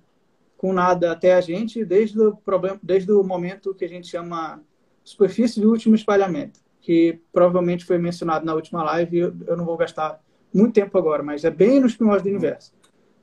com 0.57 0.73
nada 0.73 1.11
até 1.11 1.35
a 1.35 1.40
gente, 1.40 1.85
desde 1.85 2.21
o 2.21 2.37
problema, 2.37 2.78
desde 2.81 3.11
o 3.11 3.23
momento 3.25 3.75
que 3.75 3.85
a 3.85 3.88
gente 3.88 4.07
chama 4.07 4.62
superfície 5.02 5.61
de 5.61 5.66
último 5.66 5.97
espalhamento, 5.97 6.61
que 6.81 7.21
provavelmente 7.33 7.85
foi 7.85 7.99
mencionado 7.99 8.47
na 8.47 8.55
última 8.55 8.85
live. 8.85 9.19
Eu, 9.19 9.37
eu 9.47 9.57
não 9.57 9.64
vou 9.64 9.76
gastar 9.76 10.23
muito 10.55 10.75
tempo 10.75 10.97
agora, 10.97 11.23
mas 11.23 11.45
é 11.45 11.50
bem 11.50 11.81
nos 11.81 11.97
primórdios 11.97 12.23
do 12.23 12.31
universo, 12.31 12.73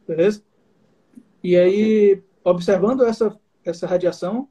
beleza? 0.06 0.44
E 1.42 1.56
aí, 1.56 2.22
observando 2.44 3.06
essa 3.06 3.40
essa 3.66 3.88
radiação, 3.88 4.50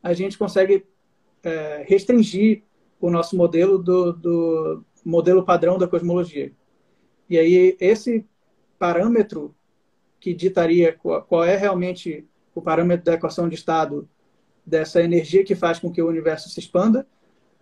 a 0.00 0.12
gente 0.12 0.38
consegue 0.38 0.86
é, 1.42 1.84
restringir 1.86 2.62
o 3.00 3.10
nosso 3.10 3.36
modelo 3.36 3.76
do, 3.78 4.12
do 4.12 4.84
modelo 5.04 5.44
padrão 5.44 5.78
da 5.78 5.88
cosmologia. 5.88 6.52
E 7.28 7.38
aí 7.38 7.76
esse 7.80 8.26
parâmetro 8.78 9.54
que 10.20 10.32
ditaria 10.32 10.92
qual, 10.92 11.44
é 11.44 11.56
realmente 11.56 12.26
o 12.54 12.62
parâmetro 12.62 13.04
da 13.04 13.14
equação 13.14 13.48
de 13.48 13.54
estado 13.54 14.08
dessa 14.64 15.02
energia 15.02 15.44
que 15.44 15.54
faz 15.54 15.78
com 15.78 15.92
que 15.92 16.00
o 16.00 16.08
universo 16.08 16.48
se 16.48 16.58
expanda, 16.60 17.06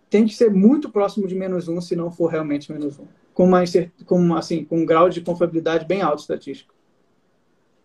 tem 0.09 0.25
que 0.25 0.33
ser 0.33 0.51
muito 0.51 0.89
próximo 0.89 1.27
de 1.27 1.35
menos 1.35 1.67
um, 1.67 1.81
se 1.81 1.95
não 1.95 2.11
for 2.11 2.27
realmente 2.27 2.71
menos 2.71 2.99
um. 2.99 3.05
Com, 3.33 3.45
uma, 3.45 3.63
com, 4.05 4.35
assim, 4.35 4.63
com 4.63 4.79
um 4.79 4.85
grau 4.85 5.09
de 5.09 5.21
confiabilidade 5.21 5.85
bem 5.85 6.01
alto 6.01 6.19
estatístico. 6.19 6.73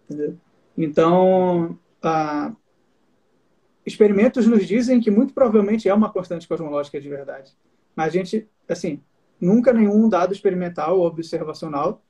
Entendeu? 0.05 0.37
Então, 0.77 1.79
a, 2.03 2.53
experimentos 3.85 4.47
nos 4.47 4.67
dizem 4.67 5.01
que 5.01 5.11
muito 5.11 5.33
provavelmente 5.33 5.89
é 5.89 5.95
uma 5.95 6.13
constante 6.13 6.47
cosmológica 6.47 7.01
de 7.01 7.09
verdade. 7.09 7.57
Mas 7.97 8.09
a 8.09 8.11
gente, 8.11 8.49
assim, 8.69 9.01
nunca 9.41 9.73
nenhum 9.73 10.09
dado 10.09 10.33
experimental 10.33 10.99
ou 10.99 11.07
observacional 11.07 12.03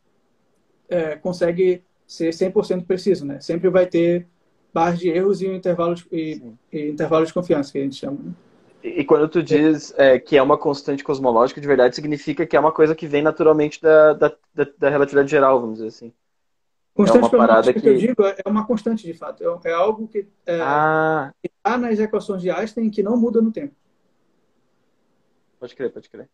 é, 0.89 1.17
consegue 1.17 1.83
ser 2.07 2.31
100% 2.31 2.87
preciso, 2.87 3.27
né? 3.27 3.41
Sempre 3.41 3.69
vai 3.69 3.87
ter 3.87 4.27
barras 4.73 4.99
de 4.99 5.09
erros 5.09 5.43
e, 5.43 5.47
intervalos 5.47 6.07
e, 6.11 6.43
e 6.73 6.89
intervalos 6.89 7.29
de 7.29 7.35
confiança, 7.35 7.71
que 7.71 7.79
a 7.79 7.83
gente 7.83 7.97
chama. 7.97 8.19
Né? 8.23 8.33
E, 8.83 9.05
quando 9.05 9.29
tu 9.29 9.43
diz 9.43 9.93
é, 9.97 10.19
que 10.19 10.37
é 10.37 10.43
uma 10.43 10.57
constante 10.57 11.05
cosmológica 11.05 11.61
de 11.61 11.67
verdade, 11.67 11.95
significa 11.95 12.47
que 12.47 12.57
é 12.57 12.61
uma 12.61 12.73
coisa 12.73 12.95
que 12.95 13.07
vem 13.07 13.23
naturalmente 13.23 13.81
da, 13.83 14.13
da, 14.15 14.33
da 14.79 14.89
relatividade 14.89 15.31
geral, 15.31 15.61
vamos 15.61 15.77
dizer 15.77 15.89
assim. 15.89 16.13
Constante 16.95 17.25
é 17.25 17.29
uma 17.29 17.31
parada 17.31 17.73
que... 17.73 17.81
que 17.81 17.89
eu 17.89 17.97
digo 17.97 18.25
é 18.25 18.43
uma 18.49 18.67
constante 18.67 19.07
de 19.07 19.15
fato. 19.15 19.45
É, 19.45 19.71
é 19.71 19.73
algo 19.73 20.09
que 20.09 20.27
é, 20.47 20.61
ah. 20.61 21.33
está 21.45 21.79
nas 21.79 21.99
equações 21.99 22.43
de 22.43 22.51
Einstein 22.51 22.91
que 22.91 23.03
não 23.03 23.17
muda 23.17 23.41
no 23.41 23.53
tempo. 23.53 23.75
Pode 25.61 25.75
crer, 25.75 25.93
pode 25.93 26.09
crer. 26.09 26.29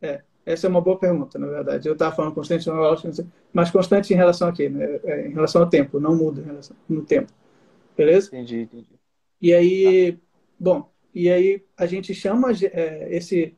É, 0.00 0.22
essa 0.44 0.66
é 0.66 0.70
uma 0.70 0.80
boa 0.80 0.98
pergunta, 0.98 1.38
na 1.38 1.46
verdade. 1.46 1.88
Eu 1.88 1.92
estava 1.92 2.14
falando 2.14 2.34
constante, 2.34 2.68
mas 3.52 3.70
constante 3.70 4.12
em 4.12 4.16
relação 4.16 4.48
a 4.48 4.52
quê? 4.52 4.68
Né? 4.68 5.00
É, 5.04 5.28
em 5.28 5.32
relação 5.32 5.62
ao 5.62 5.68
tempo, 5.68 6.00
não 6.00 6.16
muda 6.16 6.40
em 6.40 6.44
relação 6.44 6.76
no 6.88 7.02
tempo. 7.02 7.32
Beleza? 7.96 8.28
Entendi, 8.28 8.62
entendi. 8.62 8.88
E 9.40 9.52
aí, 9.52 10.18
bom, 10.58 10.90
e 11.14 11.30
aí 11.30 11.62
a 11.76 11.86
gente 11.86 12.14
chama 12.14 12.50
é, 12.52 13.08
esse 13.10 13.54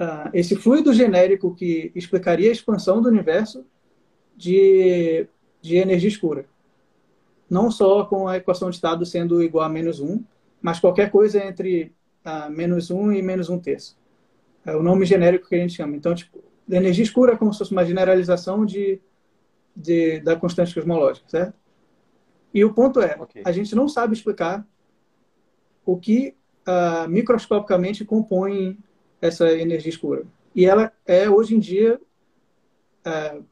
uh, 0.00 0.30
esse 0.32 0.56
fluido 0.56 0.92
genérico 0.92 1.54
que 1.54 1.92
explicaria 1.94 2.48
a 2.48 2.52
expansão 2.52 3.02
do 3.02 3.08
universo 3.08 3.66
de, 4.36 5.26
de 5.60 5.76
energia 5.76 6.08
escura. 6.08 6.46
Não 7.50 7.70
só 7.70 8.04
com 8.04 8.28
a 8.28 8.36
equação 8.36 8.70
de 8.70 8.76
estado 8.76 9.04
sendo 9.04 9.42
igual 9.42 9.64
a 9.64 9.68
menos 9.68 10.00
1, 10.00 10.22
mas 10.60 10.80
qualquer 10.80 11.10
coisa 11.10 11.42
entre 11.44 11.92
ah, 12.24 12.48
menos 12.48 12.90
1 12.90 13.12
e 13.12 13.22
menos 13.22 13.48
1 13.48 13.58
terço. 13.58 13.97
É 14.68 14.76
o 14.76 14.82
nome 14.82 15.06
genérico 15.06 15.48
que 15.48 15.54
a 15.54 15.58
gente 15.58 15.72
chama. 15.72 15.96
Então, 15.96 16.14
tipo, 16.14 16.44
energia 16.68 17.02
escura 17.02 17.32
é 17.32 17.36
como 17.36 17.52
se 17.52 17.58
fosse 17.58 17.72
uma 17.72 17.86
generalização 17.86 18.66
de, 18.66 19.00
de, 19.74 20.20
da 20.20 20.36
constante 20.36 20.74
cosmológica, 20.74 21.26
certo? 21.26 21.54
E 22.52 22.62
o 22.64 22.74
ponto 22.74 23.00
é, 23.00 23.16
okay. 23.18 23.42
a 23.46 23.52
gente 23.52 23.74
não 23.74 23.88
sabe 23.88 24.14
explicar 24.14 24.66
o 25.86 25.96
que 25.96 26.34
uh, 26.66 27.08
microscopicamente 27.08 28.04
compõe 28.04 28.78
essa 29.22 29.50
energia 29.50 29.88
escura. 29.88 30.24
E 30.54 30.66
ela 30.66 30.92
é, 31.06 31.30
hoje 31.30 31.54
em 31.54 31.58
dia, 31.58 31.98
uh, 33.06 33.44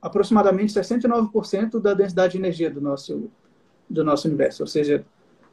aproximadamente 0.00 0.72
69% 0.72 1.78
da 1.78 1.92
densidade 1.92 2.32
de 2.32 2.38
energia 2.38 2.70
do 2.70 2.80
nosso, 2.80 3.30
do 3.88 4.02
nosso 4.02 4.28
universo. 4.28 4.62
Ou 4.62 4.66
seja, 4.66 5.04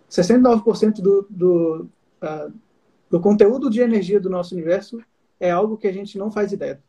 69% 0.10 1.02
do, 1.02 1.28
do, 1.30 1.90
uh, 2.22 2.54
do 3.12 3.20
conteúdo 3.20 3.70
de 3.70 3.82
energia 3.82 4.22
do 4.22 4.30
nosso 4.30 4.56
universo 4.56 5.04
é 5.38 5.52
algo 5.52 5.78
que 5.78 5.86
a 5.86 5.92
gente 5.92 6.18
não 6.18 6.32
faz 6.32 6.54
ideia, 6.54 6.82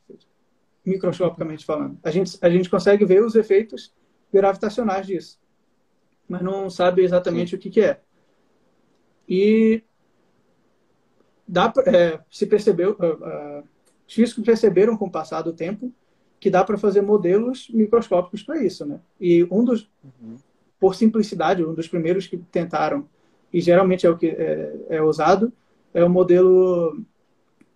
microscopicamente 0.87 1.67
falando. 1.67 1.99
A 2.01 2.13
gente, 2.13 2.39
a 2.41 2.49
gente 2.49 2.71
consegue 2.71 3.05
ver 3.05 3.25
os 3.25 3.35
efeitos 3.35 3.93
gravitacionais 4.33 5.05
disso, 5.05 5.41
mas 6.29 6.41
não 6.41 6.71
sabe 6.71 7.03
exatamente 7.03 7.51
Sim. 7.51 7.57
o 7.57 7.59
que, 7.59 7.71
que 7.71 7.81
é. 7.81 8.01
E 9.29 9.83
dá 11.47 11.73
é, 11.87 12.21
se 12.31 12.47
percebeu, 12.47 12.93
uh, 12.93 13.61
uh, 13.61 13.69
físicos 14.07 14.45
perceberam 14.45 14.97
com 14.97 15.07
o 15.07 15.11
passar 15.11 15.43
do 15.43 15.53
tempo 15.53 15.93
que 16.39 16.51
dá 16.51 16.63
para 16.63 16.79
fazer 16.79 17.03
modelos 17.03 17.69
microscópicos 17.69 18.45
para 18.45 18.63
isso, 18.63 18.87
né? 18.87 19.01
E 19.21 19.45
um 19.51 19.65
dos, 19.65 19.91
uhum. 20.05 20.37
por 20.79 20.95
simplicidade, 20.95 21.65
um 21.65 21.75
dos 21.75 21.89
primeiros 21.89 22.29
que 22.29 22.37
tentaram 22.37 23.09
e 23.53 23.61
geralmente 23.61 24.07
é 24.07 24.11
o 24.11 24.17
que 24.17 24.29
é, 24.29 24.87
é 24.89 25.03
usado 25.03 25.53
é 25.95 26.05
o 26.05 26.11
modelo 26.11 27.05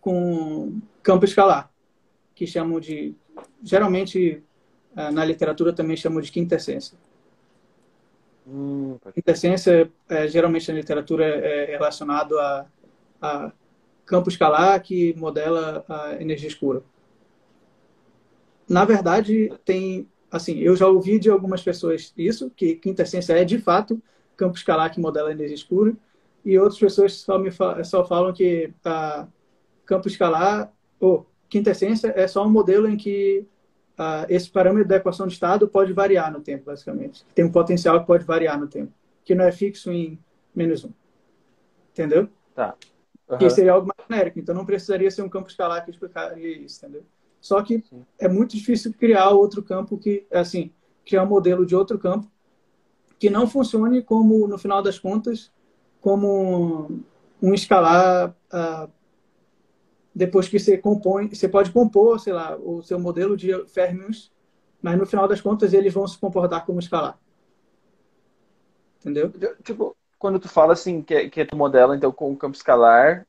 com 0.01 0.81
campo 1.03 1.25
escalar, 1.25 1.71
que 2.35 2.47
chamam 2.47 2.81
de 2.81 3.15
geralmente 3.63 4.43
uh, 4.93 5.11
na 5.13 5.25
literatura 5.25 5.73
também 5.73 5.97
chamam 5.97 6.21
de 6.21 6.31
quintessência. 6.31 6.97
Hum, 8.47 8.97
quintessência, 9.13 9.91
é, 10.09 10.29
geralmente 10.29 10.71
na 10.71 10.79
literatura, 10.79 11.25
é 11.25 11.65
relacionado 11.65 12.39
a, 12.39 12.67
a 13.21 13.53
campo 14.05 14.29
escalar 14.29 14.81
que 14.81 15.15
modela 15.17 15.85
a 15.89 16.23
energia 16.23 16.49
escura. 16.49 16.83
Na 18.69 18.85
verdade, 18.85 19.53
tem, 19.65 20.09
assim, 20.31 20.59
eu 20.59 20.77
já 20.77 20.87
ouvi 20.87 21.19
de 21.19 21.29
algumas 21.29 21.63
pessoas 21.63 22.13
isso, 22.17 22.51
que 22.51 22.77
quintessência 22.77 23.33
é 23.33 23.45
de 23.45 23.59
fato 23.59 24.01
campo 24.37 24.57
escalar 24.57 24.93
que 24.93 25.01
modela 25.01 25.31
a 25.31 25.33
energia 25.33 25.55
escura, 25.55 25.97
e 26.47 26.57
outras 26.57 26.79
pessoas 26.79 27.15
só 27.15 27.41
me 27.41 27.51
só 27.85 28.05
falam 28.05 28.33
que 28.33 28.73
a 28.85 29.27
campo 29.85 30.07
escalar, 30.07 30.73
ou 31.01 31.27
quintessência 31.49 32.13
é 32.15 32.29
só 32.29 32.47
um 32.47 32.51
modelo 32.51 32.89
em 32.89 32.97
que 32.97 33.45
uh, 33.99 34.27
esse 34.29 34.49
parâmetro 34.49 34.89
da 34.89 34.97
equação 34.97 35.27
de 35.27 35.33
estado 35.33 35.67
pode 35.67 35.93
variar 35.93 36.33
no 36.33 36.41
tempo, 36.41 36.67
basicamente. 36.67 37.27
Tem 37.35 37.45
um 37.45 37.51
potencial 37.51 38.01
que 38.01 38.07
pode 38.07 38.25
variar 38.25 38.61
no 38.61 38.69
tempo, 38.69 38.93
que 39.25 39.35
não 39.35 39.45
é 39.45 39.51
fixo 39.51 39.91
em 39.91 40.17
menos 40.55 40.85
um. 40.85 40.91
Entendeu? 41.93 42.29
Tá. 42.55 42.77
Uhum. 43.29 43.39
Que 43.39 43.51
seria 43.51 43.73
algo 43.73 43.89
mais 43.89 44.09
genérico. 44.09 44.39
Então 44.39 44.55
não 44.55 44.65
precisaria 44.65 45.11
ser 45.11 45.23
um 45.23 45.29
campo 45.29 45.49
escalar 45.49 45.85
que 45.85 45.91
explicaria 45.91 46.59
isso, 46.59 46.79
entendeu? 46.85 47.03
Só 47.41 47.61
que 47.61 47.83
Sim. 47.91 48.07
é 48.21 48.29
muito 48.29 48.57
difícil 48.57 48.95
criar 48.97 49.31
outro 49.31 49.65
campo 49.65 49.99
que, 49.99 50.25
assim, 50.33 50.73
criar 51.05 51.25
um 51.25 51.29
modelo 51.29 51.67
de 51.67 51.75
outro 51.75 51.99
campo 51.99 52.31
que 53.19 53.31
não 53.31 53.49
funcione 53.49 54.01
como, 54.03 54.47
no 54.47 54.59
final 54.59 54.83
das 54.83 54.99
contas, 54.99 55.51
como 56.07 57.03
um 57.43 57.53
escalar 57.53 58.29
uh, 58.31 58.89
depois 60.15 60.49
que 60.49 60.57
você 60.57 60.79
compõe, 60.79 61.29
você 61.29 61.49
pode 61.49 61.73
compor, 61.73 62.21
sei 62.21 62.33
lá, 62.33 62.57
o 62.57 62.81
seu 62.81 62.97
modelo 62.97 63.37
de 63.37 63.51
férmions, 63.67 64.31
mas 64.81 64.97
no 64.97 65.05
final 65.05 65.27
das 65.27 65.41
contas 65.41 65.73
eles 65.73 65.93
vão 65.93 66.07
se 66.07 66.17
comportar 66.17 66.65
como 66.65 66.79
escalar. 66.79 67.19
Entendeu? 69.01 69.33
Tipo, 69.65 69.97
quando 70.17 70.39
tu 70.39 70.49
fala 70.49 70.75
assim 70.75 71.03
que, 71.03 71.29
que 71.29 71.45
tu 71.45 71.57
modela 71.57 71.97
então 71.97 72.13
com 72.13 72.31
o 72.31 72.37
campo 72.37 72.57
escalar, 72.57 73.27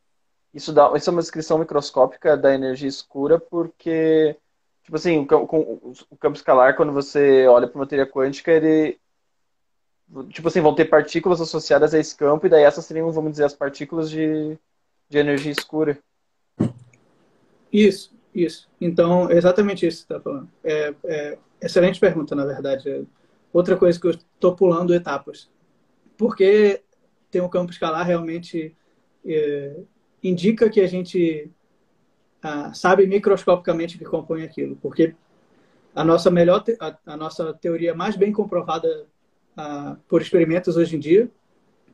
isso 0.53 0.71
dá 0.71 0.93
isso 0.95 1.09
é 1.09 1.13
uma 1.13 1.21
descrição 1.23 1.57
microscópica 1.57 2.37
da 2.37 2.53
energia 2.53 2.87
escura 2.87 3.39
porque 3.39 4.37
tipo 4.83 4.95
assim, 4.95 5.21
o, 5.21 5.25
com, 5.25 5.93
o 6.11 6.17
campo 6.17 6.37
escalar 6.37 6.75
quando 6.75 6.93
você 6.93 7.47
olha 7.47 7.67
para 7.67 7.79
uma 7.79 7.87
teoria 7.87 8.05
quântica, 8.05 8.51
ele 8.51 8.99
tipo 10.29 10.47
assim, 10.47 10.61
vão 10.61 10.73
ter 10.73 10.85
partículas 10.85 11.41
associadas 11.41 11.93
a 11.93 11.99
esse 11.99 12.15
campo 12.15 12.45
e 12.45 12.49
daí 12.49 12.63
essas 12.63 12.85
seriam, 12.85 13.11
vamos 13.11 13.31
dizer, 13.31 13.43
as 13.43 13.53
partículas 13.53 14.09
de, 14.09 14.57
de 15.09 15.17
energia 15.17 15.51
escura. 15.51 15.99
Isso, 17.71 18.15
isso. 18.33 18.69
Então, 18.79 19.29
exatamente 19.29 19.85
isso 19.85 20.01
que 20.01 20.07
você 20.07 20.17
está 20.17 20.19
falando. 20.21 20.49
É, 20.63 20.93
é, 21.05 21.37
excelente 21.61 21.99
pergunta, 21.99 22.35
na 22.35 22.45
verdade. 22.45 22.89
É 22.89 23.01
outra 23.51 23.75
coisa 23.75 23.99
que 23.99 24.07
eu 24.07 24.11
estou 24.11 24.55
pulando 24.55 24.93
etapas. 24.93 25.49
Porque 26.17 26.81
tem 27.29 27.41
um 27.41 27.49
campo 27.49 27.71
escalar 27.71 28.05
realmente 28.05 28.75
é, 29.25 29.75
indica 30.23 30.69
que 30.69 30.79
a 30.79 30.87
gente 30.87 31.51
ah, 32.41 32.73
sabe 32.73 33.05
microscopicamente 33.05 33.95
o 33.95 33.99
que 33.99 34.05
compõe 34.05 34.43
aquilo. 34.43 34.75
Porque 34.77 35.13
a 35.93 36.03
nossa 36.03 36.31
melhor, 36.31 36.63
a, 36.79 36.97
a 37.05 37.17
nossa 37.17 37.53
teoria 37.53 37.93
mais 37.93 38.15
bem 38.15 38.31
comprovada 38.31 39.07
ah, 39.57 39.97
por 40.07 40.21
experimentos 40.21 40.77
hoje 40.77 40.95
em 40.95 40.99
dia 40.99 41.29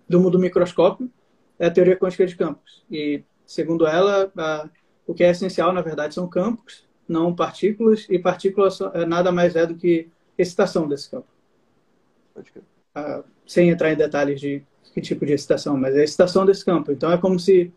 do 0.08 0.20
mundo 0.20 0.38
microscópio 0.38 1.10
é 1.58 1.68
a 1.68 1.72
teoria 1.72 1.98
quântica 1.98 2.26
de 2.26 2.36
campos. 2.36 2.84
E, 2.92 3.24
segundo 3.46 3.88
ela, 3.88 4.32
ah, 4.38 4.70
o 5.08 5.14
que 5.14 5.24
é 5.24 5.30
essencial, 5.30 5.72
na 5.72 5.82
verdade, 5.82 6.14
são 6.14 6.28
campos, 6.28 6.86
não 7.08 7.34
partículas, 7.34 8.06
e 8.10 8.20
partículas 8.20 8.80
é 8.94 9.06
nada 9.06 9.32
mais 9.32 9.56
é 9.56 9.66
do 9.66 9.76
que 9.76 10.10
excitação 10.38 10.88
desse 10.88 11.10
campo. 11.10 11.28
Ah, 12.94 13.24
sem 13.48 13.70
entrar 13.70 13.92
em 13.92 13.96
detalhes 13.96 14.40
de 14.40 14.64
que 14.94 15.02
tipo 15.02 15.26
de 15.26 15.34
excitação, 15.34 15.76
mas 15.76 15.96
é 15.96 16.02
a 16.02 16.04
excitação 16.04 16.46
desse 16.46 16.64
campo. 16.64 16.92
Então 16.92 17.12
é 17.12 17.18
como 17.18 17.40
se 17.40 17.72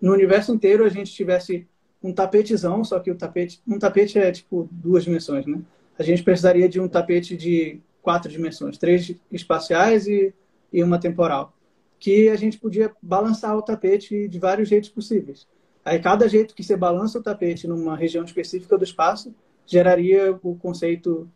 no 0.00 0.12
universo 0.12 0.54
inteiro 0.54 0.84
a 0.84 0.88
gente 0.88 1.12
tivesse 1.12 1.66
um 2.02 2.12
tapetezão, 2.12 2.82
só 2.82 2.98
que 2.98 3.10
o 3.10 3.14
tapete, 3.14 3.60
um 3.68 3.78
tapete 3.78 4.18
é 4.18 4.32
tipo 4.32 4.66
duas 4.70 5.04
dimensões, 5.04 5.44
né? 5.46 5.60
A 5.98 6.02
gente 6.02 6.22
precisaria 6.22 6.66
de 6.66 6.80
um 6.80 6.88
tapete 6.88 7.36
de 7.36 7.78
quatro 8.02 8.30
dimensões, 8.30 8.78
três 8.78 9.14
espaciais 9.30 10.06
e, 10.06 10.34
e 10.72 10.82
uma 10.82 10.98
temporal, 10.98 11.52
que 11.98 12.28
a 12.28 12.36
gente 12.36 12.58
podia 12.58 12.92
balançar 13.02 13.56
o 13.56 13.62
tapete 13.62 14.28
de 14.28 14.38
vários 14.38 14.68
jeitos 14.68 14.88
possíveis. 14.88 15.46
Aí 15.84 15.98
cada 15.98 16.28
jeito 16.28 16.54
que 16.54 16.62
você 16.62 16.76
balança 16.76 17.18
o 17.18 17.22
tapete 17.22 17.66
numa 17.66 17.96
região 17.96 18.24
específica 18.24 18.76
do 18.76 18.84
espaço 18.84 19.34
geraria 19.66 20.38
o 20.42 20.54
conceito 20.56 21.30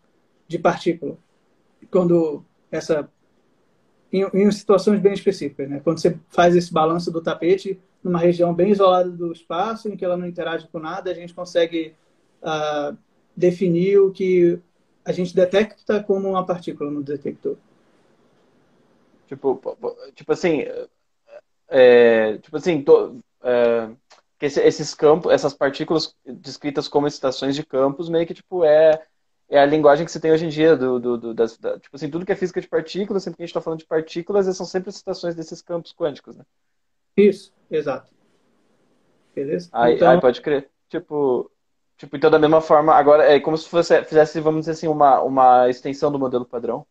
de 0.46 0.58
partícula. 0.58 1.16
Quando 1.90 2.44
essa 2.70 3.08
em, 4.12 4.24
em, 4.32 4.50
situações 4.50 5.00
bem 5.00 5.12
específicas, 5.12 5.68
né? 5.68 5.80
Quando 5.82 5.98
você 5.98 6.18
faz 6.28 6.54
esse 6.54 6.72
balanço 6.72 7.10
do 7.10 7.20
tapete 7.20 7.80
numa 8.02 8.18
região 8.18 8.54
bem 8.54 8.70
isolada 8.70 9.10
do 9.10 9.32
espaço, 9.32 9.88
em 9.88 9.96
que 9.96 10.04
ela 10.04 10.16
não 10.16 10.26
interage 10.26 10.68
com 10.68 10.78
nada, 10.78 11.10
a 11.10 11.14
gente 11.14 11.34
consegue 11.34 11.94
uh, 12.42 12.96
definir 13.36 13.98
o 13.98 14.10
que 14.12 14.58
a 15.04 15.12
gente 15.12 15.34
detecta 15.34 16.02
como 16.02 16.28
uma 16.28 16.46
partícula 16.46 16.90
no 16.90 17.02
detector. 17.02 17.56
Tipo, 19.26 19.60
tipo 20.14 20.32
assim, 20.32 20.64
é, 21.68 22.38
tipo 22.38 22.56
assim, 22.56 22.82
to, 22.82 23.18
é, 23.42 23.90
esses 24.40 24.94
campos, 24.94 25.32
essas 25.32 25.54
partículas 25.54 26.14
descritas 26.24 26.88
como 26.88 27.06
excitações 27.06 27.54
de 27.54 27.64
campos, 27.64 28.08
meio 28.08 28.26
que 28.26 28.34
tipo 28.34 28.64
é 28.64 29.02
é 29.48 29.58
a 29.58 29.66
linguagem 29.66 30.04
que 30.06 30.10
você 30.10 30.18
tem 30.18 30.32
hoje 30.32 30.46
em 30.46 30.48
dia 30.48 30.76
do, 30.76 30.98
do, 30.98 31.18
do 31.18 31.34
das, 31.34 31.58
da, 31.58 31.78
tipo 31.78 31.94
assim, 31.94 32.10
tudo 32.10 32.24
que 32.24 32.32
é 32.32 32.36
física 32.36 32.60
de 32.60 32.68
partículas, 32.68 33.22
sempre 33.22 33.36
que 33.36 33.42
a 33.42 33.46
gente 33.46 33.50
está 33.50 33.60
falando 33.60 33.80
de 33.80 33.86
partículas, 33.86 34.46
são 34.56 34.66
sempre 34.66 34.90
excitações 34.90 35.34
desses 35.34 35.60
campos 35.60 35.92
quânticos, 35.92 36.36
né? 36.36 36.44
Isso, 37.16 37.52
exato. 37.70 38.12
Beleza? 39.34 39.68
Aí, 39.72 39.96
então... 39.96 40.10
aí 40.10 40.20
pode 40.20 40.40
crer. 40.40 40.68
Tipo, 40.88 41.50
tipo, 42.04 42.16
então 42.16 42.30
da 42.30 42.38
mesma 42.38 42.60
forma, 42.60 42.94
agora 42.94 43.24
é 43.24 43.40
como 43.40 43.56
se 43.56 43.68
fosse, 43.68 44.02
fizesse, 44.04 44.40
vamos 44.40 44.60
dizer 44.60 44.72
assim, 44.72 44.88
uma, 44.88 45.20
uma 45.22 45.68
extensão 45.68 46.12
do 46.12 46.18
modelo 46.18 46.44
padrão. 46.44 46.86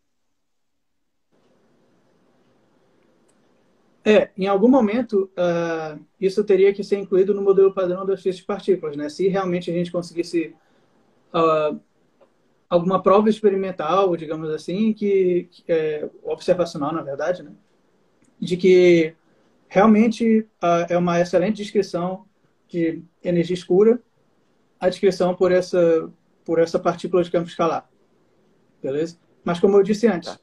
É, 4.05 4.31
em 4.37 4.47
algum 4.47 4.67
momento, 4.67 5.31
uh, 5.37 5.97
isso 6.19 6.43
teria 6.43 6.73
que 6.73 6.83
ser 6.83 6.97
incluído 6.97 7.33
no 7.33 7.41
modelo 7.41 7.73
padrão 7.73 8.05
das 8.05 8.21
físicas 8.21 8.41
de 8.41 8.45
partículas, 8.45 8.97
né? 8.97 9.07
Se 9.07 9.29
realmente 9.29 9.71
a 9.71 9.73
gente 9.73 9.91
conseguisse 9.93 10.53
uh, 11.33 11.79
alguma 12.69 13.01
prova 13.01 13.29
experimental, 13.29 14.13
digamos 14.17 14.49
assim, 14.49 14.91
que, 14.91 15.47
que 15.49 15.63
é 15.69 16.09
observacional, 16.23 16.91
na 16.91 17.01
verdade, 17.01 17.43
né? 17.43 17.51
De 18.37 18.57
que 18.57 19.15
realmente 19.69 20.39
uh, 20.61 20.85
é 20.89 20.97
uma 20.97 21.21
excelente 21.21 21.55
descrição 21.55 22.25
de 22.67 23.01
energia 23.23 23.53
escura, 23.53 24.01
a 24.83 24.89
descrição 24.89 25.33
por 25.33 25.51
essa 25.51 26.11
por 26.45 26.59
essa 26.59 26.77
partícula 26.77 27.23
de 27.23 27.31
campo 27.31 27.47
escalar, 27.47 27.89
beleza? 28.81 29.17
Mas 29.45 29.61
como 29.61 29.77
eu 29.77 29.83
disse 29.83 30.07
antes, 30.07 30.37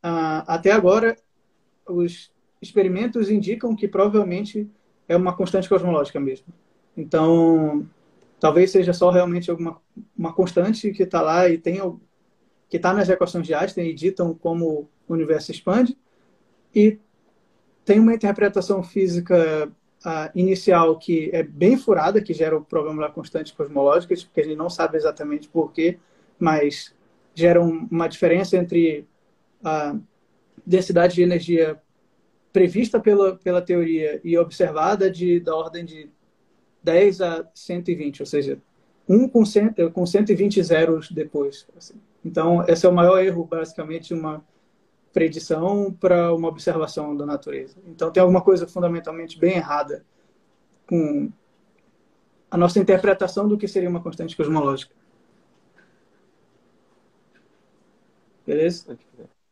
tá. 0.00 0.44
até 0.46 0.72
agora 0.72 1.14
os 1.86 2.32
experimentos 2.60 3.30
indicam 3.30 3.76
que 3.76 3.86
provavelmente 3.86 4.70
é 5.06 5.14
uma 5.14 5.36
constante 5.36 5.68
cosmológica 5.68 6.18
mesmo. 6.18 6.46
Então, 6.96 7.86
talvez 8.40 8.70
seja 8.70 8.94
só 8.94 9.10
realmente 9.10 9.50
alguma 9.50 9.78
uma 10.16 10.32
constante 10.32 10.90
que 10.92 11.02
está 11.02 11.20
lá 11.20 11.50
e 11.50 11.58
tem 11.58 11.78
que 12.70 12.78
está 12.78 12.94
nas 12.94 13.10
equações 13.10 13.46
de 13.46 13.52
Einstein 13.52 13.88
e 13.88 13.94
ditam 13.94 14.32
como 14.32 14.88
o 15.06 15.12
universo 15.12 15.50
expande. 15.50 15.98
E 16.74 16.98
tem 17.84 18.00
uma 18.00 18.14
interpretação 18.14 18.82
física 18.82 19.70
uh, 20.04 20.30
inicial 20.34 20.98
que 20.98 21.30
é 21.32 21.42
bem 21.42 21.76
furada, 21.76 22.20
que 22.20 22.34
gera 22.34 22.56
o 22.56 22.64
problema 22.64 23.02
da 23.02 23.08
constante 23.08 23.54
cosmológica, 23.54 24.14
porque 24.14 24.40
a 24.40 24.44
gente 24.44 24.56
não 24.56 24.70
sabe 24.70 24.96
exatamente 24.96 25.48
por 25.48 25.72
quê, 25.72 25.98
mas 26.38 26.94
gera 27.34 27.62
um, 27.62 27.88
uma 27.90 28.08
diferença 28.08 28.56
entre 28.56 29.06
a 29.64 29.96
densidade 30.66 31.14
de 31.14 31.22
energia 31.22 31.80
prevista 32.52 33.00
pela, 33.00 33.36
pela 33.36 33.62
teoria 33.62 34.20
e 34.22 34.36
observada 34.36 35.10
de, 35.10 35.40
da 35.40 35.56
ordem 35.56 35.84
de 35.84 36.10
10 36.82 37.20
a 37.20 37.48
120, 37.54 38.20
ou 38.20 38.26
seja, 38.26 38.58
1 39.08 39.28
com, 39.28 39.44
cento, 39.44 39.90
com 39.90 40.04
120 40.04 40.62
zeros 40.62 41.10
depois. 41.10 41.66
Assim. 41.76 41.94
Então, 42.24 42.64
esse 42.68 42.84
é 42.84 42.88
o 42.88 42.94
maior 42.94 43.24
erro, 43.24 43.44
basicamente, 43.44 44.12
uma 44.12 44.44
predição 45.12 45.92
para 45.92 46.34
uma 46.34 46.48
observação 46.48 47.16
da 47.16 47.26
natureza. 47.26 47.76
Então, 47.86 48.10
tem 48.10 48.20
alguma 48.20 48.40
coisa 48.40 48.66
fundamentalmente 48.66 49.38
bem 49.38 49.56
errada 49.56 50.04
com 50.86 51.30
a 52.50 52.56
nossa 52.56 52.78
interpretação 52.78 53.46
do 53.46 53.58
que 53.58 53.68
seria 53.68 53.88
uma 53.88 54.02
constante 54.02 54.36
cosmológica. 54.36 54.94
Beleza? 58.46 58.98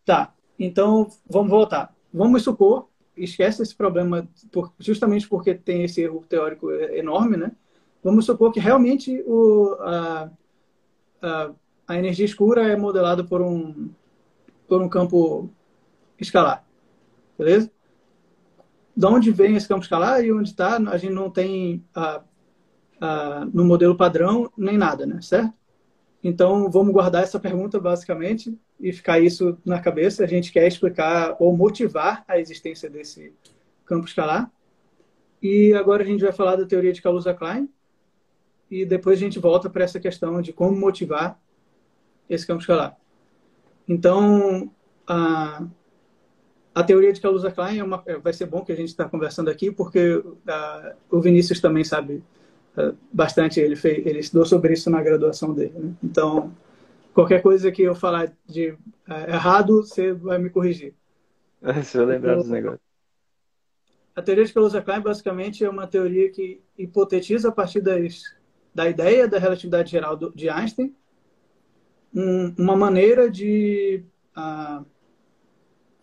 Tá. 0.04 0.34
Então, 0.58 1.08
vamos 1.28 1.50
voltar. 1.50 1.94
Vamos 2.12 2.42
supor, 2.42 2.88
esquece 3.16 3.62
esse 3.62 3.74
problema 3.74 4.28
por, 4.50 4.72
justamente 4.78 5.28
porque 5.28 5.54
tem 5.54 5.84
esse 5.84 6.02
erro 6.02 6.24
teórico 6.28 6.70
enorme, 6.72 7.36
né? 7.36 7.52
Vamos 8.02 8.24
supor 8.24 8.50
que 8.52 8.58
realmente 8.58 9.22
o, 9.26 9.76
a, 9.80 10.30
a, 11.22 11.50
a 11.86 11.96
energia 11.96 12.24
escura 12.24 12.66
é 12.66 12.76
modelada 12.76 13.22
por 13.22 13.40
um, 13.40 13.90
por 14.70 14.80
um 14.80 14.88
campo 14.88 15.50
escalar. 16.16 16.64
Beleza? 17.36 17.68
De 18.96 19.04
onde 19.04 19.32
vem 19.32 19.56
esse 19.56 19.66
campo 19.66 19.82
escalar 19.82 20.24
e 20.24 20.32
onde 20.32 20.50
está, 20.50 20.76
a 20.76 20.96
gente 20.96 21.12
não 21.12 21.28
tem 21.28 21.84
a, 21.92 22.22
a, 23.00 23.44
no 23.52 23.64
modelo 23.64 23.96
padrão 23.96 24.48
nem 24.56 24.78
nada, 24.78 25.04
né? 25.04 25.20
Certo? 25.20 25.52
Então, 26.22 26.70
vamos 26.70 26.92
guardar 26.92 27.24
essa 27.24 27.40
pergunta 27.40 27.80
basicamente 27.80 28.56
e 28.78 28.92
ficar 28.92 29.18
isso 29.18 29.58
na 29.64 29.80
cabeça. 29.80 30.22
A 30.22 30.28
gente 30.28 30.52
quer 30.52 30.68
explicar 30.68 31.34
ou 31.40 31.56
motivar 31.56 32.22
a 32.28 32.38
existência 32.38 32.88
desse 32.88 33.34
campo 33.84 34.06
escalar. 34.06 34.52
E 35.42 35.72
agora 35.72 36.04
a 36.04 36.06
gente 36.06 36.22
vai 36.22 36.32
falar 36.32 36.54
da 36.54 36.66
teoria 36.66 36.92
de 36.92 37.02
Kaluza-Klein, 37.02 37.68
e 38.70 38.84
depois 38.84 39.18
a 39.18 39.20
gente 39.20 39.40
volta 39.40 39.68
para 39.68 39.82
essa 39.82 39.98
questão 39.98 40.40
de 40.40 40.52
como 40.52 40.78
motivar 40.78 41.40
esse 42.28 42.46
campo 42.46 42.60
escalar. 42.60 42.96
Então, 43.90 44.70
a, 45.04 45.66
a 46.72 46.84
teoria 46.84 47.12
de 47.12 47.20
Kaluza-Klein 47.20 47.80
é 47.80 47.82
uma, 47.82 48.04
vai 48.22 48.32
ser 48.32 48.46
bom 48.46 48.64
que 48.64 48.70
a 48.70 48.76
gente 48.76 48.90
está 48.90 49.04
conversando 49.04 49.50
aqui, 49.50 49.72
porque 49.72 50.22
a, 50.46 50.94
o 51.10 51.20
Vinícius 51.20 51.58
também 51.58 51.82
sabe 51.82 52.22
a, 52.76 52.92
bastante, 53.12 53.58
ele, 53.58 53.74
fez, 53.74 54.06
ele 54.06 54.20
estudou 54.20 54.46
sobre 54.46 54.74
isso 54.74 54.88
na 54.88 55.02
graduação 55.02 55.52
dele. 55.52 55.76
Né? 55.76 55.92
Então, 56.04 56.54
qualquer 57.12 57.42
coisa 57.42 57.72
que 57.72 57.82
eu 57.82 57.96
falar 57.96 58.32
de 58.46 58.76
errado, 59.26 59.82
você 59.82 60.12
vai 60.12 60.38
me 60.38 60.50
corrigir. 60.50 60.94
Se 61.82 61.98
eu 61.98 62.04
lembrar 62.04 62.34
então, 62.34 62.42
dos 62.42 62.50
negócios. 62.50 62.80
A 64.14 64.22
teoria 64.22 64.44
de 64.44 64.52
Kaluza-Klein, 64.52 65.00
basicamente, 65.00 65.64
é 65.64 65.68
uma 65.68 65.88
teoria 65.88 66.30
que 66.30 66.62
hipotetiza 66.78 67.48
a 67.48 67.52
partir 67.52 67.80
das 67.80 68.22
da 68.72 68.88
ideia 68.88 69.26
da 69.26 69.36
relatividade 69.36 69.90
geral 69.90 70.16
do, 70.16 70.32
de 70.32 70.48
Einstein, 70.48 70.94
um, 72.14 72.54
uma 72.58 72.76
maneira 72.76 73.30
de 73.30 74.02
uh, 74.36 74.84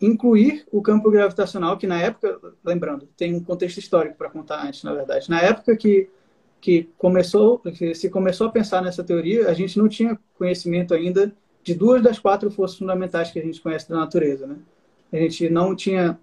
incluir 0.01 0.65
o 0.71 0.81
campo 0.81 1.09
gravitacional, 1.09 1.77
que 1.77 1.87
na 1.87 2.01
época, 2.01 2.39
lembrando, 2.63 3.07
tem 3.17 3.35
um 3.35 3.43
contexto 3.43 3.77
histórico 3.77 4.17
para 4.17 4.29
contar 4.29 4.65
antes, 4.65 4.83
na 4.83 4.93
verdade. 4.93 5.29
Na 5.29 5.41
época 5.41 5.75
que, 5.75 6.09
que, 6.61 6.89
começou, 6.97 7.59
que 7.59 7.93
se 7.93 8.09
começou 8.09 8.47
a 8.47 8.51
pensar 8.51 8.81
nessa 8.81 9.03
teoria, 9.03 9.49
a 9.49 9.53
gente 9.53 9.77
não 9.77 9.87
tinha 9.87 10.17
conhecimento 10.37 10.93
ainda 10.93 11.33
de 11.63 11.73
duas 11.73 12.01
das 12.01 12.19
quatro 12.19 12.49
forças 12.49 12.77
fundamentais 12.77 13.31
que 13.31 13.39
a 13.39 13.43
gente 13.43 13.61
conhece 13.61 13.89
da 13.89 13.97
natureza. 13.97 14.47
Né? 14.47 14.57
A 15.11 15.17
gente 15.17 15.49
não 15.49 15.75
tinha 15.75 16.17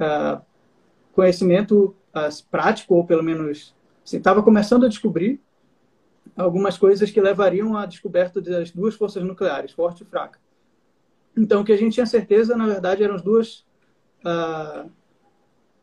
uh, 0.00 0.42
conhecimento 1.12 1.94
uh, 2.14 2.44
prático, 2.50 2.94
ou 2.94 3.04
pelo 3.04 3.22
menos 3.22 3.74
estava 4.04 4.40
assim, 4.40 4.44
começando 4.44 4.84
a 4.84 4.88
descobrir 4.88 5.40
algumas 6.36 6.76
coisas 6.76 7.10
que 7.10 7.20
levariam 7.20 7.76
à 7.76 7.86
descoberta 7.86 8.40
das 8.40 8.70
duas 8.70 8.94
forças 8.94 9.22
nucleares, 9.22 9.72
forte 9.72 10.02
e 10.02 10.06
fraca. 10.06 10.38
Então, 11.36 11.62
o 11.62 11.64
que 11.64 11.72
a 11.72 11.76
gente 11.76 11.94
tinha 11.94 12.06
certeza, 12.06 12.56
na 12.56 12.66
verdade, 12.66 13.02
eram 13.02 13.14
as 13.14 13.22
duas 13.22 13.64
uh, 14.24 14.90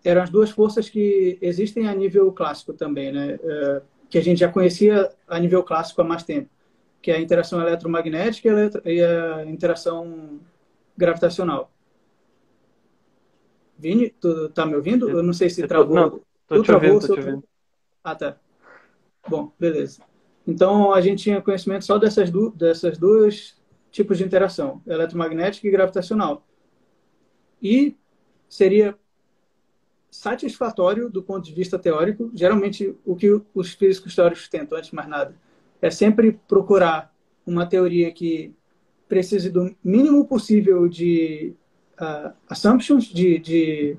eram 0.04 0.24
as 0.24 0.30
duas 0.30 0.50
forças 0.50 0.90
que 0.90 1.38
existem 1.42 1.88
a 1.88 1.94
nível 1.94 2.32
clássico 2.32 2.74
também, 2.74 3.12
né? 3.12 3.36
Uh, 3.36 3.82
que 4.10 4.18
a 4.18 4.22
gente 4.22 4.40
já 4.40 4.52
conhecia 4.52 5.10
a 5.28 5.40
nível 5.40 5.64
clássico 5.64 6.02
há 6.02 6.04
mais 6.04 6.24
tempo, 6.24 6.50
que 7.02 7.12
é 7.12 7.16
a 7.16 7.22
interação 7.22 7.62
eletromagnética 7.62 8.50
e 8.86 9.02
a, 9.02 9.46
interação 9.46 10.40
gravitacional. 10.98 11.72
Vini, 13.78 14.10
tu 14.10 14.50
tá 14.50 14.66
me 14.66 14.76
ouvindo? 14.76 15.10
Eu 15.10 15.24
não 15.24 15.34
sei 15.34 15.50
se 15.50 15.66
travou. 15.66 15.96
Não, 15.96 16.10
tô 16.46 16.56
tu 16.56 16.62
te 16.62 16.66
travou, 16.68 16.94
ouvindo, 16.94 17.08
tô 17.08 17.14
te 17.14 17.20
ouvindo. 17.20 17.44
Ah, 18.04 18.16
tá. 18.16 18.38
Bom, 19.28 19.52
beleza. 19.58 20.02
Então, 20.48 20.94
a 20.94 21.02
gente 21.02 21.24
tinha 21.24 21.42
conhecimento 21.42 21.86
só 21.86 21.98
dessas, 21.98 22.30
du 22.30 22.50
dessas 22.52 22.98
duas 22.98 23.56
tipos 23.92 24.18
de 24.18 24.24
interação, 24.24 24.82
eletromagnética 24.88 25.68
e 25.68 25.72
gravitacional. 25.72 26.46
E 27.62 27.96
seria 28.50 28.98
satisfatório 30.10 31.10
do 31.10 31.24
ponto 31.24 31.46
de 31.46 31.54
vista 31.54 31.80
teórico, 31.80 32.30
geralmente 32.34 32.96
o 33.06 33.16
que 33.16 33.42
os 33.54 33.74
físicos 33.74 34.16
teóricos 34.16 34.48
tentam, 34.50 34.78
antes 34.78 34.90
de 34.90 34.96
mais 34.96 35.08
nada, 35.08 35.36
é 35.82 35.90
sempre 35.90 36.34
procurar 36.48 37.14
uma 37.46 37.66
teoria 37.66 38.12
que 38.12 38.54
precise 39.08 39.50
do 39.50 39.76
mínimo 39.84 40.26
possível 40.28 40.88
de 40.88 41.54
uh, 42.00 42.34
assumptions, 42.50 43.06
de, 43.06 43.40
de 43.40 43.98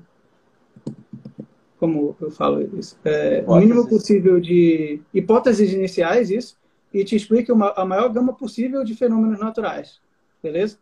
como 1.83 2.15
eu 2.21 2.31
falo 2.31 2.61
isso, 2.79 2.97
é, 3.03 3.43
o 3.45 3.57
mínimo 3.57 3.85
possível 3.89 4.39
de 4.39 5.01
hipóteses 5.13 5.73
iniciais, 5.73 6.31
isso, 6.31 6.57
e 6.93 7.03
te 7.03 7.13
explique 7.13 7.51
uma, 7.51 7.73
a 7.75 7.83
maior 7.83 8.07
gama 8.07 8.31
possível 8.31 8.85
de 8.85 8.95
fenômenos 8.95 9.37
naturais, 9.37 9.99
beleza? 10.41 10.77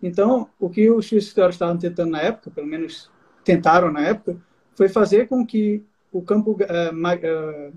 Então, 0.00 0.48
o 0.60 0.70
que 0.70 0.88
os 0.88 1.08
físicos 1.08 1.54
estavam 1.54 1.76
tentando 1.76 2.12
na 2.12 2.22
época, 2.22 2.52
pelo 2.52 2.68
menos 2.68 3.10
tentaram 3.42 3.90
na 3.90 4.02
época, 4.02 4.40
foi 4.76 4.88
fazer 4.88 5.26
com 5.26 5.44
que 5.44 5.82
o 6.12 6.22
campo 6.22 6.56
é, 6.60 6.92
é, 7.26 7.72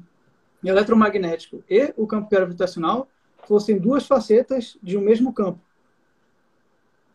eletromagnético 0.64 1.64
e 1.68 1.92
o 1.98 2.06
campo 2.06 2.30
gravitacional 2.30 3.08
fossem 3.48 3.80
duas 3.80 4.06
facetas 4.06 4.78
de 4.84 4.96
um 4.96 5.02
mesmo 5.02 5.34
campo, 5.34 5.60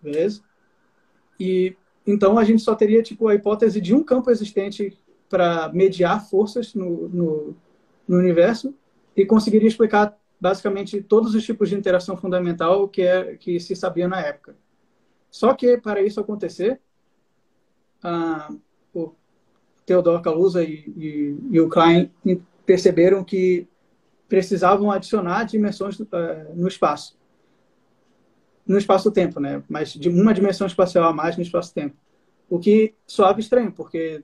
beleza? 0.03 0.43
E 1.39 1.77
então 2.05 2.39
a 2.39 2.43
gente 2.43 2.61
só 2.61 2.75
teria 2.75 3.05
tipo 3.05 3.29
a 3.29 3.37
hipótese 3.37 3.81
de 3.81 3.95
um 3.95 4.03
campo 4.03 4.33
existente 4.33 4.99
para 5.29 5.69
mediar 5.73 6.29
forças 6.29 6.75
no, 6.75 7.09
no, 7.09 7.57
no, 8.07 8.19
universo 8.19 8.75
e 9.17 9.25
conseguiria 9.25 9.69
explicar 9.69 10.17
basicamente 10.41 11.03
todos 11.03 11.35
os 11.35 11.45
tipos 11.45 11.69
de 11.69 11.75
interação 11.75 12.17
fundamental 12.17 12.89
que, 12.89 13.03
é, 13.03 13.37
que 13.37 13.59
se 13.59 13.75
sabia 13.75 14.07
na 14.07 14.21
época. 14.21 14.57
Só 15.31 15.55
que, 15.55 15.79
para 15.79 16.03
isso 16.03 16.21
acontecer, 16.21 16.81
ah, 18.03 18.53
o 18.95 19.13
Theodor 19.87 20.21
Kaluza 20.21 20.63
e, 20.63 20.93
e, 20.97 21.39
e, 21.51 21.61
o 21.61 21.69
Klein 21.69 22.11
perceberam 22.65 23.25
que 23.25 23.67
precisavam 24.29 24.91
adicionar 24.91 25.45
dimensões 25.45 25.99
uh, 25.99 26.07
no 26.55 26.69
espaço. 26.69 27.19
No 28.67 28.79
espaço-tempo, 28.79 29.41
né? 29.41 29.63
Mas 29.69 29.93
de 29.93 30.09
uma 30.09 30.33
dimensão 30.33 30.67
espacial 30.67 31.05
a 31.05 31.13
mais 31.13 31.37
no 31.37 31.43
espaço-tempo. 31.43 31.97
O 32.49 32.59
que 32.59 32.95
soava 33.07 33.41
estranho, 33.41 33.73
porque 33.73 34.23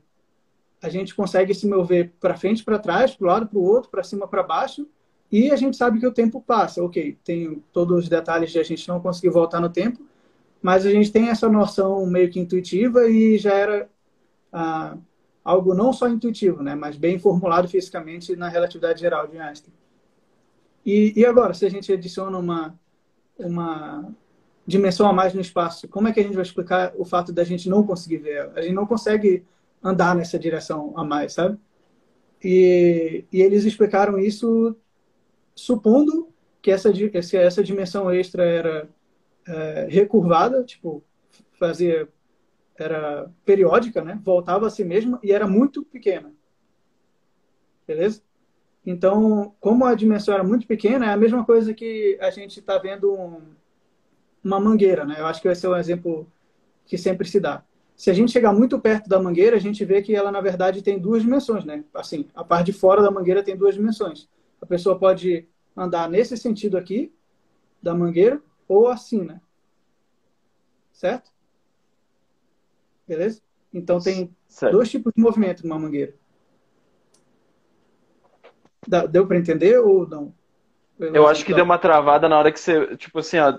a 0.83 0.89
gente 0.89 1.15
consegue 1.15 1.55
se 1.55 1.69
mover 1.69 2.13
para 2.21 2.37
frente, 2.37 2.65
para 2.65 2.79
trás, 2.79 3.15
para 3.15 3.25
o 3.25 3.29
lado, 3.29 3.47
para 3.47 3.59
o 3.59 3.63
outro, 3.63 3.91
para 3.91 4.03
cima, 4.03 4.27
para 4.27 4.43
baixo, 4.43 4.87
e 5.31 5.51
a 5.51 5.57
gente 5.57 5.77
sabe 5.77 6.01
que 6.01 6.07
o 6.07 6.13
tempo 6.13 6.41
passa. 6.41 6.83
Ok, 6.83 7.19
tem 7.23 7.63
todos 7.73 8.05
os 8.05 8.09
detalhes 8.09 8.51
de 8.51 8.59
a 8.59 8.63
gente 8.63 8.89
não 8.89 9.01
conseguir 9.01 9.31
voltar 9.31 9.61
no 9.61 9.69
tempo, 9.69 10.01
mas 10.63 10.85
a 10.85 10.91
gente 10.91 11.13
tem 11.13 11.29
essa 11.29 11.49
noção 11.49 12.05
meio 12.07 12.31
que 12.31 12.41
intuitiva 12.41 13.09
e 13.09 13.39
já 13.39 13.55
era 13.55 13.89
ah, 14.53 14.97
algo 15.45 15.75
não 15.75 15.93
só 15.93 16.09
intuitivo, 16.09 16.63
né, 16.63 16.75
mas 16.75 16.97
bem 16.97 17.19
formulado 17.19 17.69
fisicamente 17.69 18.35
na 18.37 18.49
relatividade 18.49 19.01
geral 19.01 19.27
de 19.27 19.39
Einstein. 19.39 19.73
E, 20.85 21.13
e 21.17 21.27
agora, 21.27 21.55
se 21.55 21.67
a 21.67 21.71
gente 21.71 21.93
adiciona 21.93 22.39
uma, 22.39 22.75
uma 23.39 24.11
dimensão 24.67 25.09
a 25.09 25.13
mais 25.13 25.35
no 25.35 25.41
espaço, 25.41 25.89
como 25.89 26.09
é 26.09 26.13
que 26.13 26.21
a 26.21 26.23
gente 26.23 26.35
vai 26.35 26.43
explicar 26.43 26.93
o 26.97 27.05
fato 27.05 27.33
da 27.33 27.45
gente 27.45 27.69
não 27.69 27.87
conseguir 27.87 28.19
ver? 28.19 28.51
A 28.55 28.63
gente 28.63 28.75
não 28.75 28.87
consegue 28.87 29.45
andar 29.83 30.15
nessa 30.15 30.39
direção 30.39 30.93
a 30.97 31.05
mais, 31.05 31.33
sabe? 31.35 31.59
E, 32.43 33.25
e 33.33 33.43
eles 33.43 33.65
explicaram 33.65 34.19
isso 34.19 34.77
supondo 35.55 36.29
que 36.63 36.71
essa, 36.71 36.91
essa 37.37 37.63
dimensão 37.63 38.11
extra 38.11 38.45
era 38.45 38.89
é, 39.47 39.87
recurvada, 39.91 40.63
tipo, 40.65 41.03
fazia 41.59 42.09
era 42.77 43.31
periódica, 43.45 44.03
né? 44.03 44.19
Voltava 44.25 44.67
a 44.67 44.71
si 44.71 44.85
mesma 44.85 45.21
e 45.23 45.33
era 45.33 45.47
muito 45.47 45.85
pequena. 45.85 46.33
Beleza? 47.87 48.23
Então, 48.85 49.55
como 49.61 49.85
a 49.85 49.95
dimensão 49.95 50.33
era 50.33 50.43
muito 50.43 50.67
pequena, 50.67 51.07
é 51.07 51.11
a 51.11 51.17
mesma 51.17 51.45
coisa 51.45 51.75
que 51.75 52.17
a 52.21 52.31
gente 52.31 52.61
está 52.61 52.79
vendo 52.79 53.13
um, 53.13 53.43
uma 54.43 54.59
mangueira, 54.59 55.05
né? 55.05 55.17
Eu 55.19 55.27
acho 55.27 55.43
que 55.43 55.49
vai 55.49 55.55
ser 55.55 55.69
um 55.69 55.77
exemplo 55.77 56.27
que 56.87 56.97
sempre 56.97 57.29
se 57.29 57.39
dá. 57.39 57.63
Se 58.01 58.11
a 58.11 58.15
gente 58.15 58.33
chegar 58.33 58.55
muito 58.55 58.81
perto 58.81 59.11
da 59.11 59.21
mangueira, 59.21 59.57
a 59.57 59.61
gente 59.61 59.85
vê 59.85 60.01
que 60.01 60.17
ela, 60.17 60.33
na 60.33 60.41
verdade, 60.41 60.81
tem 60.81 60.99
duas 60.99 61.21
dimensões, 61.21 61.67
né? 61.67 61.85
Assim, 61.93 62.31
a 62.35 62.43
parte 62.43 62.65
de 62.65 62.73
fora 62.73 63.03
da 63.03 63.11
mangueira 63.11 63.43
tem 63.43 63.55
duas 63.55 63.75
dimensões. 63.75 64.27
A 64.59 64.65
pessoa 64.65 64.99
pode 64.99 65.47
andar 65.77 66.09
nesse 66.09 66.35
sentido 66.35 66.79
aqui, 66.79 67.13
da 67.83 67.95
mangueira, 67.95 68.41
ou 68.67 68.89
assim, 68.89 69.23
né? 69.23 69.39
Certo? 70.91 71.31
Beleza? 73.07 73.43
Então 73.71 74.01
tem 74.01 74.35
certo. 74.49 74.73
dois 74.73 74.91
tipos 74.91 75.13
de 75.15 75.21
movimento 75.21 75.63
numa 75.63 75.79
mangueira. 75.79 76.15
Deu 79.11 79.27
para 79.27 79.37
entender 79.37 79.79
ou 79.79 80.09
não? 80.09 80.35
Eu, 80.99 81.17
eu 81.17 81.29
acho 81.29 81.45
que 81.45 81.53
deu 81.53 81.67
uma 81.67 81.77
travada 81.77 82.31
na 82.31 82.39
hora 82.39 82.51
que 82.51 82.61
você, 82.61 82.97
tipo 82.97 83.19
assim, 83.19 83.37
ó, 83.37 83.59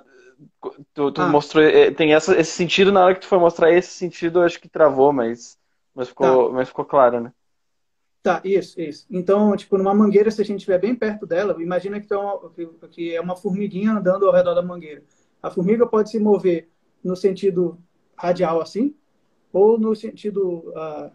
tu, 0.93 1.12
tu 1.12 1.21
ah. 1.21 1.27
mostrou, 1.27 1.63
eh, 1.63 1.91
tem 1.91 2.13
essa, 2.13 2.39
esse 2.39 2.51
sentido 2.51 2.91
na 2.91 3.04
hora 3.04 3.13
que 3.13 3.21
tu 3.21 3.27
foi 3.27 3.39
mostrar 3.39 3.71
esse 3.71 3.91
sentido, 3.91 4.39
eu 4.39 4.43
acho 4.43 4.60
que 4.60 4.69
travou, 4.69 5.12
mas, 5.12 5.58
mas, 5.93 6.10
ficou, 6.10 6.47
tá. 6.47 6.54
mas 6.54 6.67
ficou 6.67 6.86
claro, 6.86 7.21
né? 7.21 7.34
Tá, 8.23 8.39
isso, 8.43 8.80
isso. 8.80 9.08
Então, 9.10 9.56
tipo, 9.56 9.77
numa 9.77 9.93
mangueira, 9.93 10.30
se 10.30 10.41
a 10.41 10.45
gente 10.45 10.60
estiver 10.60 10.80
bem 10.80 10.93
perto 10.93 11.25
dela, 11.25 11.56
imagina 11.60 11.99
que, 11.99 12.13
uma, 12.13 12.51
que 12.91 13.15
é 13.15 13.19
uma 13.19 13.36
formiguinha 13.36 13.93
andando 13.93 14.27
ao 14.27 14.34
redor 14.34 14.54
da 14.54 14.62
mangueira. 14.62 15.04
A 15.41 15.49
formiga 15.49 15.88
pode 15.88 16.12
se 16.12 16.19
mover 16.19 16.69
no 17.04 17.15
sentido 17.15 17.80
radial 18.15 18.62
assim, 18.62 18.95
ou 19.51 19.80
no 19.80 19.95
sentido, 19.95 20.69
uh, 20.69 21.12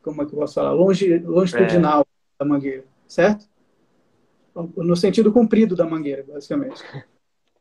como 0.00 0.22
é 0.22 0.26
que 0.26 0.32
eu 0.32 0.38
posso 0.38 0.54
falar, 0.54 0.72
Longe, 0.72 1.18
longitudinal 1.18 2.02
é. 2.02 2.04
da 2.38 2.44
mangueira, 2.48 2.84
certo? 3.08 3.48
No 4.76 4.96
sentido 4.96 5.32
comprido 5.32 5.74
da 5.74 5.84
mangueira, 5.84 6.24
basicamente. 6.26 6.82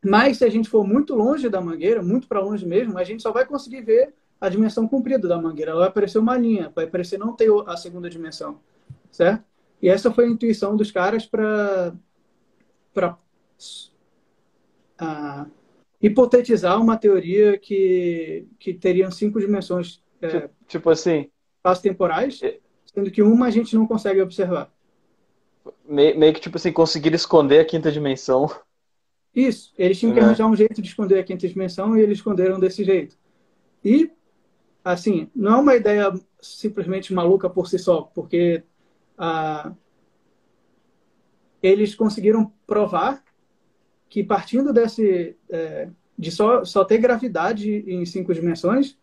Mas 0.07 0.37
se 0.37 0.45
a 0.45 0.49
gente 0.49 0.69
for 0.69 0.87
muito 0.87 1.13
longe 1.13 1.49
da 1.49 1.59
mangueira, 1.59 2.01
muito 2.01 2.27
para 2.27 2.39
longe 2.39 2.65
mesmo, 2.65 2.97
a 2.97 3.03
gente 3.03 3.21
só 3.21 3.31
vai 3.31 3.45
conseguir 3.45 3.81
ver 3.81 4.13
a 4.39 4.47
dimensão 4.47 4.87
comprida 4.87 5.27
da 5.27 5.41
mangueira. 5.41 5.71
Ela 5.71 5.81
vai 5.81 5.89
aparecer 5.89 6.17
uma 6.17 6.37
linha, 6.37 6.71
vai 6.73 6.87
parecer 6.87 7.17
não 7.17 7.33
ter 7.33 7.49
a 7.65 7.75
segunda 7.75 8.09
dimensão, 8.09 8.61
certo? 9.11 9.43
E 9.81 9.89
essa 9.89 10.09
foi 10.11 10.25
a 10.25 10.29
intuição 10.29 10.77
dos 10.77 10.91
caras 10.91 11.25
para 11.25 11.93
para 12.93 13.17
uh, 15.01 15.51
hipotetizar 16.01 16.81
uma 16.81 16.97
teoria 16.97 17.57
que 17.57 18.47
que 18.57 18.73
teriam 18.73 19.11
cinco 19.11 19.41
dimensões, 19.41 20.01
é, 20.21 20.49
tipo, 20.67 20.89
assim, 20.89 21.29
espaços 21.57 21.83
temporais, 21.83 22.39
sendo 22.85 23.11
que 23.11 23.21
uma 23.21 23.47
a 23.47 23.51
gente 23.51 23.75
não 23.75 23.85
consegue 23.85 24.21
observar. 24.21 24.71
Meio, 25.85 26.17
meio 26.17 26.33
que 26.33 26.39
tipo 26.39 26.55
assim 26.55 26.71
conseguir 26.71 27.13
esconder 27.13 27.59
a 27.59 27.65
quinta 27.65 27.91
dimensão. 27.91 28.49
Isso, 29.37 29.71
eles 29.77 29.99
tinham 29.99 30.15
que 30.15 30.19
é. 30.19 30.23
arranjar 30.23 30.47
um 30.47 30.55
jeito 30.55 30.81
de 30.81 30.87
esconder 30.87 31.19
a 31.19 31.23
quinta 31.23 31.47
dimensão 31.47 31.95
e 31.95 32.01
eles 32.01 32.17
esconderam 32.17 32.59
desse 32.59 32.83
jeito. 32.83 33.15
E 33.85 34.11
assim, 34.83 35.29
não 35.35 35.51
é 35.51 35.55
uma 35.57 35.75
ideia 35.75 36.11
simplesmente 36.41 37.13
maluca 37.13 37.47
por 37.47 37.67
si 37.67 37.77
só, 37.77 38.01
porque 38.01 38.63
ah, 39.15 39.71
eles 41.61 41.93
conseguiram 41.93 42.51
provar 42.65 43.23
que 44.09 44.23
partindo 44.23 44.73
desse 44.73 45.37
é, 45.51 45.87
de 46.17 46.31
só, 46.31 46.65
só 46.65 46.83
ter 46.83 46.97
gravidade 46.97 47.69
em 47.87 48.03
cinco 48.07 48.33
dimensões, 48.33 48.97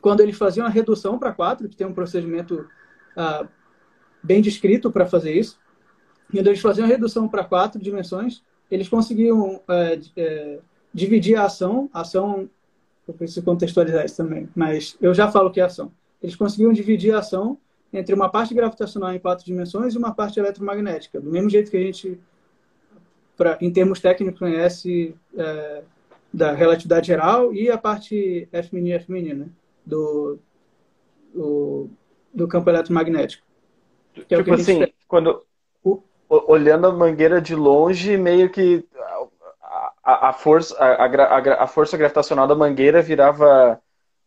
quando 0.00 0.20
eles 0.20 0.38
faziam 0.38 0.66
a 0.66 0.70
redução 0.70 1.18
para 1.18 1.34
quatro, 1.34 1.68
que 1.68 1.76
tem 1.76 1.86
um 1.86 1.92
procedimento 1.92 2.66
ah, 3.14 3.46
bem 4.22 4.40
descrito 4.40 4.90
para 4.90 5.04
fazer 5.04 5.34
isso, 5.34 5.60
quando 6.32 6.46
eles 6.46 6.60
faziam 6.60 6.86
a 6.86 6.88
redução 6.88 7.28
para 7.28 7.44
quatro 7.44 7.78
dimensões, 7.78 8.42
eles 8.70 8.88
conseguiam 8.88 9.60
é, 9.68 10.00
é, 10.16 10.58
dividir 10.92 11.36
a 11.36 11.44
ação, 11.44 11.88
a 11.92 12.00
ação 12.00 12.48
eu 13.06 13.14
preciso 13.14 13.42
contextualizar 13.42 14.04
isso 14.04 14.16
também, 14.16 14.48
mas 14.54 14.96
eu 15.00 15.14
já 15.14 15.30
falo 15.30 15.50
que 15.50 15.60
é 15.60 15.64
ação. 15.64 15.90
Eles 16.22 16.36
conseguiam 16.36 16.72
dividir 16.72 17.14
a 17.14 17.20
ação 17.20 17.58
entre 17.92 18.14
uma 18.14 18.28
parte 18.28 18.52
gravitacional 18.52 19.14
em 19.14 19.18
quatro 19.18 19.46
dimensões 19.46 19.94
e 19.94 19.98
uma 19.98 20.12
parte 20.12 20.38
eletromagnética, 20.38 21.20
do 21.20 21.30
mesmo 21.30 21.48
jeito 21.48 21.70
que 21.70 21.76
a 21.76 21.80
gente, 21.80 22.20
pra, 23.34 23.56
em 23.62 23.72
termos 23.72 24.00
técnicos, 24.00 24.38
conhece 24.38 25.14
é, 25.34 25.82
da 26.32 26.52
relatividade 26.52 27.06
geral 27.06 27.54
e 27.54 27.70
a 27.70 27.78
parte 27.78 28.46
F 28.52 28.76
e 28.76 28.92
F 28.92 29.10
né? 29.10 29.48
do, 29.86 30.38
do, 31.34 31.88
do, 32.34 32.46
campo 32.46 32.68
eletromagnético. 32.68 33.42
É 34.28 34.36
tipo 34.36 34.52
assim, 34.52 34.86
quando. 35.06 35.42
Olhando 36.28 36.86
a 36.86 36.92
mangueira 36.92 37.40
de 37.40 37.54
longe, 37.54 38.16
meio 38.16 38.50
que 38.50 38.86
a, 40.02 40.28
a 40.28 40.32
força, 40.32 40.76
a, 40.78 41.04
a, 41.04 41.64
a, 41.64 41.66
força 41.66 41.96
gravitacional 41.96 42.46
da 42.46 42.54
mangueira 42.54 43.02
virava 43.02 43.80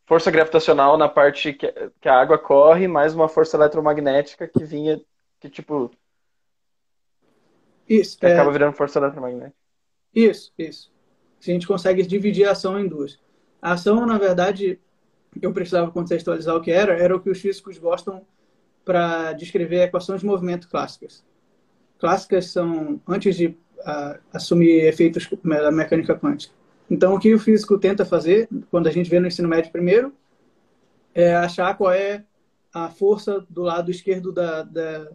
força 0.06 0.30
gravitacional 0.30 0.98
na 0.98 1.08
parte 1.08 1.54
que, 1.54 1.72
que 2.00 2.10
a 2.10 2.20
água 2.20 2.38
corre, 2.38 2.88
mais 2.88 3.14
uma 3.14 3.30
força 3.30 3.58
eletromagnética 3.58 4.48
que 4.48 4.64
vinha, 4.64 5.02
que 5.40 5.50
tipo. 5.50 5.92
Isso. 7.88 8.20
Que 8.20 8.26
é... 8.26 8.34
acaba 8.34 8.52
virando 8.52 8.74
força 8.76 9.00
eletromagnética. 9.00 9.56
Isso, 10.14 10.52
isso. 10.58 10.92
A 11.40 11.44
gente 11.44 11.66
consegue 11.66 12.06
dividir 12.06 12.48
a 12.48 12.52
ação 12.52 12.80
em 12.80 12.88
duas. 12.88 13.20
A 13.62 13.74
ação, 13.74 14.06
na 14.06 14.18
verdade, 14.18 14.80
eu 15.42 15.54
precisava 15.54 15.92
contextualizar 15.92 16.56
o 16.56 16.62
que 16.62 16.72
era, 16.72 16.94
era 16.94 17.16
o 17.16 17.20
que 17.20 17.30
os 17.30 17.40
físicos 17.40 17.78
gostam 17.78 18.26
para 18.84 19.34
descrever 19.34 19.84
equações 19.84 20.22
de 20.22 20.28
movimento 20.28 20.68
clássicas. 20.68 21.24
Clássicas 22.02 22.48
são, 22.48 23.00
antes 23.08 23.36
de 23.36 23.56
assumir 24.34 24.86
efeitos 24.86 25.30
da 25.44 25.72
mecânica 25.72 26.16
quântica. 26.16 26.52
Então, 26.90 27.14
o 27.14 27.20
que 27.20 27.32
o 27.32 27.40
físico 27.40 27.78
tenta 27.78 28.04
fazer, 28.04 28.50
quando 28.72 28.88
a 28.88 28.92
gente 28.92 29.10
vê 29.10 29.20
no 29.20 29.28
ensino 29.28 29.48
médio 29.48 29.72
primeiro, 29.72 30.12
é 31.14 31.36
achar 31.36 31.78
qual 31.78 31.92
é 31.92 32.26
a 32.74 32.90
força 32.90 33.46
do 33.48 33.62
lado 33.62 33.92
esquerdo 33.92 34.32
da, 34.32 34.64
da, 34.64 35.10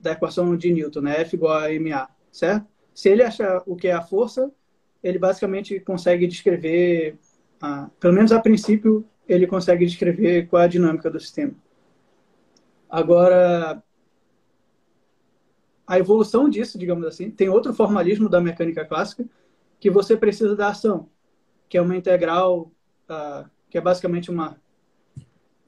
da 0.00 0.12
equação 0.12 0.56
de 0.56 0.72
Newton, 0.72 1.00
né? 1.02 1.20
F 1.20 1.36
igual 1.36 1.58
a 1.58 1.68
ma, 1.80 2.08
certo? 2.32 2.66
Se 2.92 3.08
ele 3.08 3.22
achar 3.22 3.62
o 3.64 3.76
que 3.76 3.86
é 3.86 3.92
a 3.92 4.02
força, 4.02 4.50
ele 5.02 5.18
basicamente 5.18 5.78
consegue 5.78 6.26
descrever, 6.26 7.16
ah, 7.62 7.88
pelo 8.00 8.14
menos 8.14 8.32
a 8.32 8.40
princípio, 8.40 9.06
ele 9.28 9.46
consegue 9.46 9.86
descrever 9.86 10.48
qual 10.48 10.62
é 10.62 10.64
a 10.64 10.68
dinâmica 10.68 11.08
do 11.08 11.20
sistema. 11.20 11.54
Agora, 12.90 13.82
a 15.86 15.98
evolução 15.98 16.48
disso, 16.48 16.78
digamos 16.78 17.06
assim, 17.06 17.30
tem 17.30 17.48
outro 17.48 17.72
formalismo 17.72 18.28
da 18.28 18.40
mecânica 18.40 18.84
clássica, 18.84 19.24
que 19.78 19.90
você 19.90 20.16
precisa 20.16 20.56
da 20.56 20.68
ação, 20.68 21.08
que 21.68 21.78
é 21.78 21.82
uma 21.82 21.96
integral, 21.96 22.72
uh, 23.08 23.48
que 23.70 23.78
é 23.78 23.80
basicamente 23.80 24.30
uma. 24.30 24.56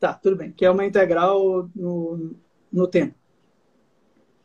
Tá, 0.01 0.15
tudo 0.15 0.37
bem, 0.37 0.53
que 0.53 0.65
é 0.65 0.71
uma 0.71 0.85
integral 0.85 1.69
no, 1.75 2.35
no 2.73 2.87
tempo, 2.87 3.15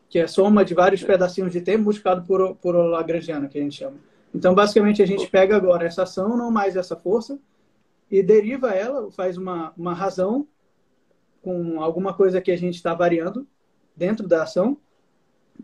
que 0.09 0.19
é 0.19 0.23
a 0.23 0.27
soma 0.27 0.65
de 0.65 0.73
vários 0.73 1.03
pedacinhos 1.03 1.51
de 1.51 1.61
tempo 1.61 1.83
multiplicado 1.83 2.25
por, 2.25 2.55
por 2.55 2.75
Lagrangiano, 2.75 3.47
que 3.47 3.59
a 3.59 3.61
gente 3.61 3.77
chama. 3.77 3.97
Então, 4.33 4.55
basicamente, 4.55 5.01
a 5.01 5.05
gente 5.05 5.27
pega 5.27 5.55
agora 5.55 5.85
essa 5.85 6.03
ação, 6.03 6.35
não 6.35 6.49
mais 6.49 6.75
essa 6.75 6.95
força, 6.95 7.39
e 8.09 8.21
deriva 8.23 8.71
ela, 8.71 9.11
faz 9.11 9.37
uma, 9.37 9.73
uma 9.77 9.93
razão 9.93 10.47
com 11.41 11.81
alguma 11.81 12.13
coisa 12.13 12.41
que 12.41 12.51
a 12.51 12.57
gente 12.57 12.75
está 12.75 12.93
variando 12.93 13.47
dentro 13.95 14.27
da 14.27 14.43
ação, 14.43 14.77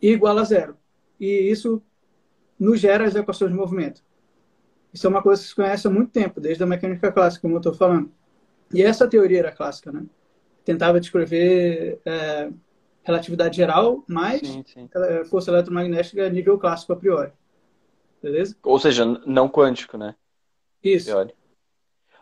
igual 0.01 0.37
a 0.37 0.43
zero. 0.43 0.77
E 1.19 1.27
isso 1.49 1.81
nos 2.57 2.79
gera 2.79 3.05
as 3.05 3.15
equações 3.15 3.51
de 3.51 3.57
movimento. 3.57 4.03
Isso 4.93 5.05
é 5.05 5.09
uma 5.09 5.21
coisa 5.21 5.41
que 5.41 5.47
se 5.47 5.55
conhece 5.55 5.87
há 5.87 5.89
muito 5.89 6.11
tempo, 6.11 6.41
desde 6.41 6.63
a 6.63 6.67
mecânica 6.67 7.11
clássica, 7.11 7.41
como 7.41 7.55
eu 7.55 7.59
estou 7.59 7.73
falando. 7.73 8.11
E 8.73 8.81
essa 8.81 9.07
teoria 9.07 9.39
era 9.39 9.51
clássica, 9.51 9.91
né? 9.91 10.03
Tentava 10.65 10.99
descrever 10.99 11.99
é, 12.05 12.49
relatividade 13.03 13.57
geral 13.57 14.03
mais 14.07 14.41
sim, 14.47 14.63
sim. 14.65 14.89
força 15.29 15.51
eletromagnética 15.51 16.25
a 16.25 16.29
nível 16.29 16.57
clássico 16.57 16.93
a 16.93 16.95
priori. 16.95 17.31
Beleza? 18.21 18.55
Ou 18.63 18.79
seja, 18.79 19.05
não 19.25 19.47
quântico, 19.47 19.97
né? 19.97 20.15
Isso. 20.83 21.11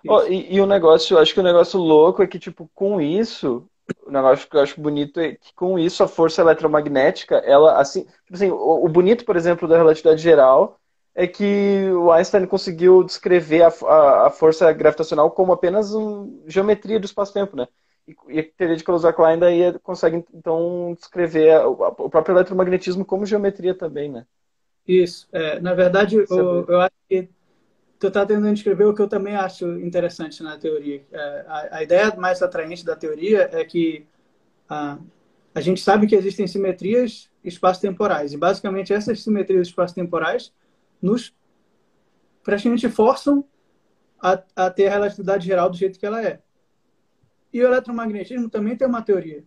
Oh, 0.07 0.21
e, 0.23 0.53
e 0.53 0.61
o 0.61 0.65
negócio, 0.65 1.17
acho 1.17 1.33
que 1.33 1.39
o 1.39 1.43
negócio 1.43 1.79
louco 1.79 2.21
é 2.21 2.27
que, 2.27 2.39
tipo, 2.39 2.69
com 2.73 3.01
isso, 3.01 3.67
o 4.05 4.11
negócio 4.11 4.49
que 4.49 4.55
eu 4.55 4.61
acho 4.61 4.79
bonito 4.79 5.19
é 5.19 5.33
que 5.33 5.53
com 5.53 5.77
isso 5.77 6.03
a 6.03 6.07
força 6.07 6.41
eletromagnética, 6.41 7.35
ela 7.37 7.79
assim, 7.79 8.03
tipo 8.03 8.33
assim, 8.33 8.49
o, 8.49 8.85
o 8.85 8.89
bonito, 8.89 9.25
por 9.25 9.35
exemplo, 9.35 9.67
da 9.67 9.77
relatividade 9.77 10.21
geral 10.21 10.79
é 11.15 11.25
que 11.25 11.89
o 11.91 12.11
Einstein 12.11 12.45
conseguiu 12.45 13.03
descrever 13.03 13.63
a, 13.63 13.73
a, 13.87 14.27
a 14.27 14.29
força 14.29 14.71
gravitacional 14.71 15.31
como 15.31 15.51
apenas 15.51 15.93
uma 15.93 16.29
geometria 16.45 16.99
do 16.99 17.05
espaço-tempo, 17.05 17.55
né? 17.55 17.67
E, 18.07 18.15
e 18.29 18.39
a 18.39 18.43
teoria 18.43 18.77
de 18.77 18.83
Kaluza-Klein 18.83 19.39
daí 19.39 19.77
consegue 19.79 20.23
então 20.33 20.93
descrever 20.95 21.53
a, 21.53 21.67
o 21.67 22.09
próprio 22.09 22.35
eletromagnetismo 22.35 23.03
como 23.03 23.25
geometria 23.25 23.73
também, 23.73 24.11
né? 24.11 24.25
Isso. 24.87 25.27
É, 25.31 25.59
na 25.59 25.73
verdade, 25.73 26.17
o, 26.19 26.65
eu 26.67 26.81
acho 26.81 26.95
que 27.09 27.27
tu 27.99 28.07
está 28.07 28.25
tentando 28.25 28.53
descrever 28.53 28.85
o 28.85 28.93
que 28.93 29.01
eu 29.01 29.07
também 29.07 29.35
acho 29.35 29.65
interessante 29.79 30.43
na 30.43 30.57
teoria. 30.57 31.03
É, 31.11 31.45
a, 31.47 31.77
a, 31.77 31.83
ideia 31.83 32.15
mais 32.15 32.41
atraente 32.41 32.85
da 32.85 32.95
teoria 32.95 33.49
é 33.51 33.63
que 33.65 34.05
a, 34.69 34.99
a 35.53 35.61
gente 35.61 35.81
sabe 35.81 36.05
que 36.05 36.15
existem 36.15 36.45
simetrias 36.47 37.29
espaço-temporais. 37.43 38.33
E, 38.33 38.37
basicamente, 38.37 38.93
essas 38.93 39.23
simetrias 39.23 39.67
espaço-temporais 39.67 40.53
nos 41.01 41.35
praticamente 42.43 42.87
forçam 42.89 43.43
a, 44.21 44.41
a 44.55 44.69
ter 44.69 44.87
a 44.87 44.91
relatividade 44.91 45.45
geral 45.45 45.69
do 45.69 45.77
jeito 45.77 45.99
que 45.99 46.05
ela 46.05 46.23
é. 46.23 46.39
E 47.51 47.61
o 47.61 47.67
eletromagnetismo 47.67 48.49
também 48.49 48.75
tem 48.75 48.87
uma 48.87 49.01
teoria, 49.01 49.43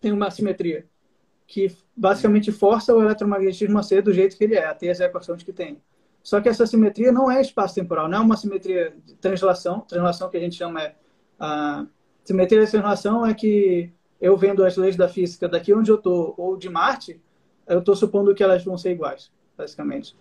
tem 0.00 0.12
uma 0.12 0.30
simetria, 0.30 0.86
que 1.46 1.74
basicamente 1.96 2.50
força 2.50 2.94
o 2.94 3.02
eletromagnetismo 3.02 3.78
a 3.78 3.82
ser 3.82 4.02
do 4.02 4.12
jeito 4.12 4.36
que 4.36 4.44
ele 4.44 4.54
é, 4.54 4.64
a 4.64 4.74
ter 4.74 4.90
as 4.90 5.00
equações 5.00 5.42
que 5.42 5.52
tem. 5.52 5.80
Só 6.22 6.40
que 6.40 6.48
essa 6.48 6.66
simetria 6.66 7.10
não 7.10 7.30
é 7.30 7.40
espaço-temporal, 7.40 8.08
não 8.08 8.18
é 8.18 8.20
uma 8.20 8.36
simetria 8.36 8.94
de 9.04 9.14
translação. 9.14 9.80
Translação 9.80 10.30
que 10.30 10.36
a 10.36 10.40
gente 10.40 10.56
chama 10.56 10.82
é 10.82 10.94
a 11.38 11.86
simetria 12.24 12.64
de 12.64 12.70
translação 12.70 13.26
é 13.26 13.34
que 13.34 13.90
eu 14.20 14.36
vendo 14.36 14.64
as 14.64 14.76
leis 14.76 14.96
da 14.96 15.08
física 15.08 15.48
daqui 15.48 15.74
onde 15.74 15.90
eu 15.90 15.96
estou 15.96 16.34
ou 16.38 16.56
de 16.56 16.68
Marte, 16.68 17.20
eu 17.66 17.80
estou 17.80 17.96
supondo 17.96 18.34
que 18.34 18.42
elas 18.42 18.64
vão 18.64 18.78
ser 18.78 18.92
iguais, 18.92 19.32
basicamente. 19.58 20.16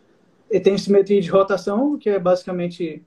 E 0.50 0.60
tem 0.60 0.78
simetria 0.78 1.22
de 1.22 1.30
rotação, 1.30 1.98
que 1.98 2.10
é 2.10 2.18
basicamente 2.18 3.04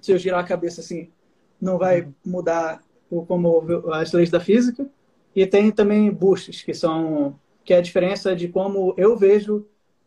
se 0.00 0.12
eu 0.12 0.18
girar 0.18 0.40
a 0.40 0.46
cabeça 0.46 0.82
assim, 0.82 1.10
não 1.58 1.78
vai 1.78 2.06
mudar 2.24 2.82
o, 3.10 3.24
como 3.24 3.64
as 3.92 4.12
leis 4.12 4.30
da 4.30 4.38
física. 4.38 4.86
E 5.34 5.46
tem 5.46 5.72
também 5.72 6.10
boosts, 6.10 6.62
que 6.62 6.74
são 6.74 7.38
que 7.64 7.72
é 7.72 7.78
a 7.78 7.82
diferença 7.82 8.36
de 8.36 8.46
como 8.46 8.94
eu 8.98 9.16
vejo 9.16 9.66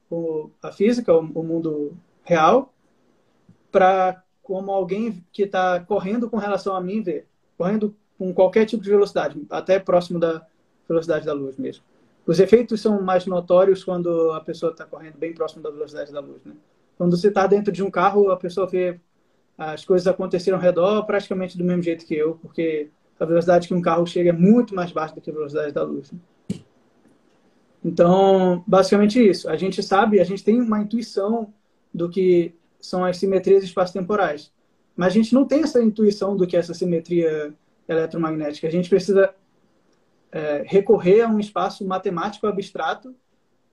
o, 0.09 0.51
a 0.61 0.71
física, 0.71 1.11
o, 1.11 1.19
o 1.19 1.43
mundo 1.43 1.97
real 2.27 2.73
para 3.71 4.21
como 4.43 4.71
alguém 4.71 5.23
que 5.31 5.43
está 5.43 5.79
correndo 5.79 6.29
com 6.29 6.37
relação 6.37 6.75
a 6.75 6.81
mim 6.81 7.01
ver, 7.01 7.25
correndo 7.57 7.95
com 8.17 8.33
qualquer 8.33 8.65
tipo 8.65 8.83
de 8.83 8.89
velocidade, 8.89 9.41
até 9.49 9.79
próximo 9.79 10.19
da 10.19 10.45
velocidade 10.87 11.25
da 11.25 11.33
luz 11.33 11.57
mesmo. 11.57 11.83
Os 12.25 12.39
efeitos 12.39 12.81
são 12.81 13.01
mais 13.01 13.25
notórios 13.25 13.83
quando 13.83 14.31
a 14.33 14.41
pessoa 14.41 14.71
está 14.73 14.85
correndo 14.85 15.17
bem 15.17 15.33
próximo 15.33 15.63
da 15.63 15.69
velocidade 15.69 16.11
da 16.11 16.19
luz. 16.19 16.43
Né? 16.43 16.53
Quando 16.97 17.15
você 17.15 17.29
está 17.29 17.47
dentro 17.47 17.71
de 17.71 17.81
um 17.81 17.89
carro, 17.89 18.29
a 18.29 18.37
pessoa 18.37 18.67
vê 18.67 18.99
as 19.57 19.85
coisas 19.85 20.07
acontecerem 20.07 20.55
ao 20.55 20.61
redor 20.61 21.03
praticamente 21.05 21.57
do 21.57 21.63
mesmo 21.63 21.81
jeito 21.81 22.05
que 22.05 22.13
eu, 22.13 22.37
porque 22.41 22.89
a 23.19 23.25
velocidade 23.25 23.67
que 23.67 23.73
um 23.73 23.81
carro 23.81 24.05
chega 24.05 24.31
é 24.31 24.33
muito 24.33 24.75
mais 24.75 24.91
baixa 24.91 25.15
do 25.15 25.21
que 25.21 25.29
a 25.29 25.33
velocidade 25.33 25.71
da 25.71 25.83
luz. 25.83 26.11
Né? 26.11 26.19
Então, 27.83 28.63
basicamente 28.67 29.25
isso. 29.25 29.49
A 29.49 29.55
gente 29.55 29.81
sabe, 29.81 30.19
a 30.19 30.23
gente 30.23 30.43
tem 30.43 30.59
uma 30.59 30.81
intuição 30.81 31.53
do 31.97 32.09
que 32.09 32.53
são 32.79 33.03
as 33.03 33.17
simetrias 33.17 33.63
espaço-temporais. 33.63 34.53
Mas 34.95 35.07
a 35.07 35.15
gente 35.15 35.33
não 35.33 35.45
tem 35.45 35.63
essa 35.63 35.81
intuição 35.81 36.37
do 36.37 36.45
que 36.45 36.55
é 36.55 36.59
essa 36.59 36.73
simetria 36.73 37.53
eletromagnética. 37.87 38.67
A 38.67 38.71
gente 38.71 38.87
precisa 38.87 39.33
é, 40.31 40.63
recorrer 40.65 41.21
a 41.21 41.27
um 41.27 41.39
espaço 41.39 41.85
matemático 41.85 42.45
abstrato 42.45 43.15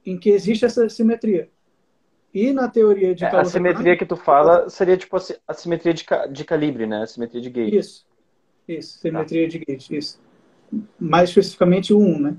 em 0.05 0.19
que 0.19 0.31
existe 0.31 0.65
essa 0.65 0.89
simetria. 0.89 1.51
E 2.33 2.53
na 2.53 2.69
teoria 2.69 3.15
de 3.15 3.25
é, 3.25 3.29
A 3.29 3.45
simetria 3.45 3.97
que 3.97 4.07
tu 4.07 4.17
fala 4.17 4.69
seria 4.69 4.97
tipo 4.97 5.17
a 5.47 5.55
simetria 5.55 5.95
de, 5.95 6.05
de 6.33 6.45
calibre, 6.45 6.87
né? 6.87 7.03
A 7.03 7.07
simetria 7.07 7.41
de 7.41 7.51
gauge. 7.51 7.77
Isso. 7.77 8.07
Isso, 8.67 8.99
simetria 8.99 9.43
tá. 9.43 9.49
de 9.51 9.59
gauge, 9.59 9.97
isso. 9.97 10.21
Mais 10.99 11.29
especificamente 11.29 11.93
o 11.93 11.99
1, 11.99 12.19
né? 12.19 12.37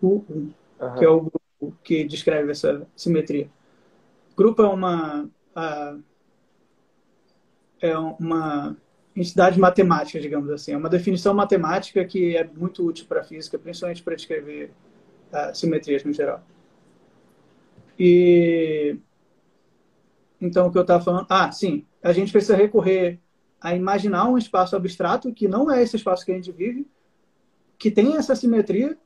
O 0.00 0.24
1, 0.28 0.32
uhum. 0.32 0.52
que 0.98 1.04
é 1.04 1.08
o 1.08 1.32
que 1.82 2.04
descreve 2.04 2.50
essa 2.50 2.86
simetria. 2.94 3.48
Grupo 4.36 4.62
é 4.62 4.68
uma 4.68 5.28
é 7.80 7.96
uma 7.96 8.76
entidade 9.14 9.58
matemática, 9.58 10.20
digamos 10.20 10.50
assim. 10.50 10.72
É 10.72 10.76
uma 10.76 10.90
definição 10.90 11.32
matemática 11.32 12.04
que 12.04 12.36
é 12.36 12.44
muito 12.44 12.86
útil 12.86 13.06
para 13.06 13.20
a 13.20 13.24
física, 13.24 13.58
principalmente 13.58 14.02
para 14.02 14.14
descrever 14.14 14.70
simetrias 15.54 16.04
no 16.04 16.12
geral. 16.12 16.42
E 17.98 18.98
então 20.40 20.66
o 20.66 20.72
que 20.72 20.76
eu 20.76 20.82
estava 20.82 21.02
falando? 21.02 21.26
Ah, 21.30 21.50
sim. 21.50 21.86
A 22.02 22.12
gente 22.12 22.30
precisa 22.30 22.54
recorrer 22.54 23.18
a 23.60 23.74
imaginar 23.74 24.28
um 24.28 24.36
espaço 24.36 24.76
abstrato 24.76 25.32
que 25.32 25.48
não 25.48 25.70
é 25.70 25.82
esse 25.82 25.96
espaço 25.96 26.24
que 26.24 26.32
a 26.32 26.34
gente 26.34 26.52
vive, 26.52 26.86
que 27.78 27.90
tem 27.90 28.16
essa 28.16 28.36
simetria 28.36 28.98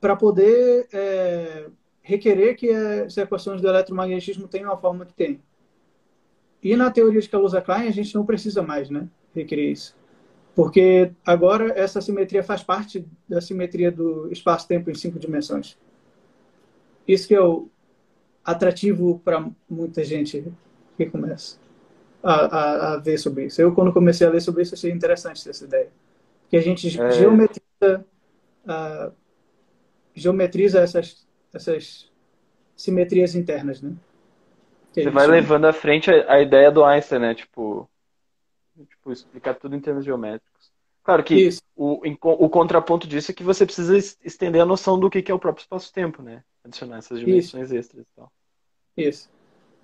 para 0.00 0.16
poder 0.16 0.88
é, 0.92 1.68
requerer 2.08 2.56
que 2.56 2.70
as 2.70 3.18
equações 3.18 3.60
do 3.60 3.68
eletromagnetismo 3.68 4.48
tenham 4.48 4.72
a 4.72 4.78
forma 4.78 5.04
que 5.04 5.12
tem. 5.12 5.42
E 6.62 6.74
na 6.74 6.90
teoria 6.90 7.20
de 7.20 7.28
Kaluza-Klein 7.28 7.86
a 7.86 7.92
gente 7.92 8.14
não 8.14 8.24
precisa 8.24 8.62
mais, 8.62 8.88
né, 8.88 9.06
requerer 9.34 9.70
isso. 9.70 9.94
Porque 10.54 11.12
agora 11.24 11.78
essa 11.78 12.00
simetria 12.00 12.42
faz 12.42 12.62
parte 12.62 13.06
da 13.28 13.42
simetria 13.42 13.92
do 13.92 14.32
espaço-tempo 14.32 14.90
em 14.90 14.94
cinco 14.94 15.18
dimensões. 15.18 15.76
Isso 17.06 17.28
que 17.28 17.34
é 17.34 17.42
o 17.42 17.68
atrativo 18.42 19.20
para 19.22 19.46
muita 19.68 20.02
gente 20.02 20.50
que 20.96 21.04
começa 21.04 21.58
a, 22.22 22.32
a, 22.32 22.94
a, 22.94 22.96
ver 22.96 23.18
sobre 23.18 23.44
isso. 23.44 23.60
Eu, 23.60 23.74
quando 23.74 23.92
comecei 23.92 24.26
a 24.26 24.30
ler 24.30 24.40
sobre 24.40 24.62
isso, 24.62 24.74
achei 24.74 24.90
interessante 24.90 25.46
essa 25.48 25.64
ideia. 25.64 25.90
Que 26.48 26.56
a 26.56 26.62
gente 26.62 26.88
é... 26.98 27.10
geometriza, 27.12 28.06
uh, 28.64 29.12
geometriza 30.14 30.80
essas 30.80 31.27
essas 31.54 32.10
simetrias 32.76 33.34
internas, 33.34 33.82
né? 33.82 33.94
Que 34.92 35.02
Você 35.02 35.10
vai 35.10 35.24
chama. 35.24 35.36
levando 35.36 35.66
à 35.66 35.72
frente 35.72 36.10
a, 36.10 36.34
a, 36.34 36.40
ideia 36.40 36.70
do 36.70 36.84
Einstein, 36.84 37.20
né? 37.20 37.34
Tipo, 37.34 37.88
tipo, 38.88 39.12
explicar 39.12 39.54
tudo 39.54 39.76
em 39.76 39.80
termos 39.80 40.04
geométricos. 40.04 40.70
Claro 41.02 41.24
que 41.24 41.48
o, 41.74 42.00
o 42.20 42.50
contraponto 42.50 43.06
disso 43.06 43.30
é 43.30 43.34
que 43.34 43.42
você 43.42 43.64
precisa 43.64 43.96
estender 44.22 44.60
a 44.60 44.66
noção 44.66 44.98
do 44.98 45.08
que 45.08 45.30
é 45.30 45.34
o 45.34 45.38
próprio 45.38 45.62
espaço-tempo, 45.62 46.22
né? 46.22 46.42
Adicionar 46.64 46.98
essas 46.98 47.18
dimensões 47.20 47.66
Isso. 47.66 47.76
extras 47.76 48.04
e 48.04 48.14
tal. 48.14 48.30
Isso. 48.96 49.30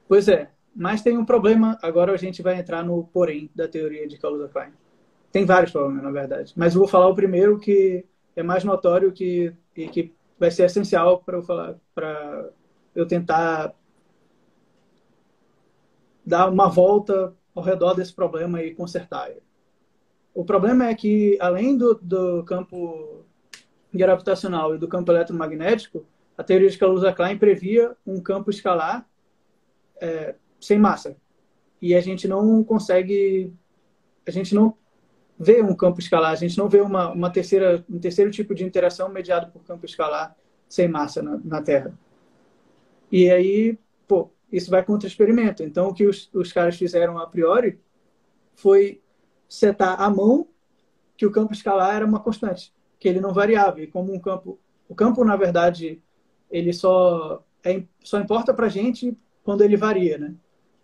Pois 0.07 0.29
é. 0.29 0.50
Mas 0.77 1.03
tem 1.03 1.16
um 1.16 1.24
problema, 1.24 1.79
agora 1.81 2.12
a 2.12 2.16
gente 2.16 2.42
vai 2.42 2.59
entrar 2.59 2.83
no 2.83 3.05
porém 3.05 3.50
da 3.55 3.68
teoria 3.68 4.07
de 4.09 4.18
Kaluza-Klein. 4.18 4.72
Tem 5.31 5.44
vários 5.46 5.72
problemas, 5.72 6.03
na 6.03 6.11
verdade. 6.11 6.53
Mas 6.57 6.74
eu 6.74 6.81
vou 6.81 6.88
falar 6.88 7.09
o 7.09 7.14
primeiro 7.14 7.59
que 7.59 8.05
é 8.37 8.42
mais 8.42 8.64
notório 8.64 9.12
que, 9.12 9.53
e 9.77 9.88
que 9.88 10.12
vai 10.38 10.51
ser 10.51 10.64
essencial 10.64 11.20
para 11.20 11.37
eu 11.37 11.42
falar, 11.42 11.77
para 11.94 12.51
eu 12.94 13.07
tentar 13.07 13.75
dar 16.25 16.51
uma 16.51 16.68
volta 16.68 17.35
ao 17.55 17.62
redor 17.62 17.94
desse 17.94 18.12
problema 18.12 18.62
e 18.62 18.75
consertar 18.75 19.31
ele. 19.31 19.42
O 20.35 20.44
problema 20.44 20.88
é 20.88 20.94
que, 20.94 21.38
além 21.40 21.77
do, 21.77 21.94
do 21.94 22.42
campo 22.44 23.25
gravitacional 23.92 24.75
e 24.75 24.79
do 24.79 24.88
campo 24.88 25.12
eletromagnético, 25.12 26.05
a 26.37 26.42
teoria 26.42 26.68
de 26.68 26.79
Kaluza-Klein 26.79 27.38
previa 27.38 27.97
um 28.05 28.20
campo 28.20 28.51
escalar 28.51 29.09
é, 30.01 30.35
sem 30.61 30.79
massa. 30.79 31.16
E 31.81 31.94
a 31.94 32.01
gente 32.01 32.27
não 32.27 32.64
consegue, 32.64 33.53
a 34.27 34.31
gente 34.33 34.55
não 34.55 34.77
vê 35.38 35.62
um 35.62 35.75
campo 35.75 36.01
escalar, 36.01 36.33
a 36.33 36.37
gente 36.37 36.57
não 36.57 36.68
vê 36.68 36.81
uma, 36.81 37.11
uma 37.11 37.31
terceira, 37.31 37.85
um 37.90 37.99
terceiro 37.99 38.31
tipo 38.31 38.55
de 38.55 38.64
interação 38.64 39.09
mediado 39.09 39.51
por 39.51 39.64
campo 39.64 39.85
escalar 39.85 40.37
sem 40.68 40.88
massa 40.88 41.23
na, 41.23 41.40
na 41.44 41.62
Terra. 41.62 41.92
E 43.11 43.31
aí, 43.31 43.79
pô, 44.07 44.31
isso 44.51 44.70
vai 44.70 44.85
contra 44.85 45.07
o 45.07 45.11
experimento. 45.11 45.62
Então, 45.62 45.88
o 45.88 45.94
que 45.94 46.07
os, 46.07 46.31
os 46.33 46.53
caras 46.53 46.77
fizeram 46.77 47.18
a 47.18 47.27
priori 47.27 47.79
foi 48.55 49.03
setar 49.49 50.01
a 50.01 50.09
mão 50.09 50.49
que 51.16 51.27
o 51.27 51.31
campo 51.31 51.53
escalar 51.53 51.94
era 51.94 52.07
uma 52.07 52.20
constante, 52.20 52.73
que 52.99 53.09
ele 53.09 53.20
não 53.20 53.33
variava. 53.33 53.81
E 53.81 53.87
como 53.87 54.12
um 54.12 54.18
campo, 54.18 54.59
o 54.88 54.94
campo 54.94 55.25
na 55.25 55.37
verdade, 55.37 56.03
ele 56.51 56.73
só 56.73 57.44
é, 57.62 57.83
só 58.03 58.20
importa 58.20 58.53
para 58.55 58.68
gente 58.68 59.16
quando 59.42 59.62
ele 59.62 59.77
varia, 59.77 60.18
né? 60.18 60.35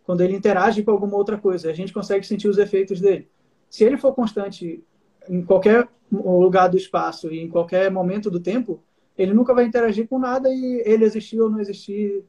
Quando 0.04 0.22
ele 0.22 0.34
interage 0.34 0.82
com 0.82 0.90
alguma 0.90 1.16
outra 1.16 1.38
coisa, 1.38 1.70
a 1.70 1.72
gente 1.72 1.92
consegue 1.92 2.26
sentir 2.26 2.48
os 2.48 2.58
efeitos 2.58 3.00
dele 3.00 3.28
se 3.70 3.84
ele 3.84 3.96
for 3.96 4.12
constante 4.12 4.84
em 5.28 5.42
qualquer 5.42 5.88
lugar 6.10 6.68
do 6.68 6.76
espaço 6.76 7.32
e 7.32 7.38
em 7.38 7.48
qualquer 7.48 7.90
momento 7.90 8.28
do 8.28 8.40
tempo, 8.40 8.82
ele 9.16 9.32
nunca 9.32 9.54
vai 9.54 9.64
interagir 9.64 10.08
com 10.08 10.18
nada 10.18 10.48
e 10.50 10.82
ele 10.84 11.04
existir 11.04 11.40
ou 11.40 11.48
não 11.48 11.60
existir, 11.60 12.24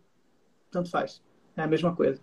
tanto 0.70 0.90
faz. 0.90 1.22
É 1.58 1.64
a 1.64 1.68
mesma 1.68 1.96
coisa. 1.96 2.22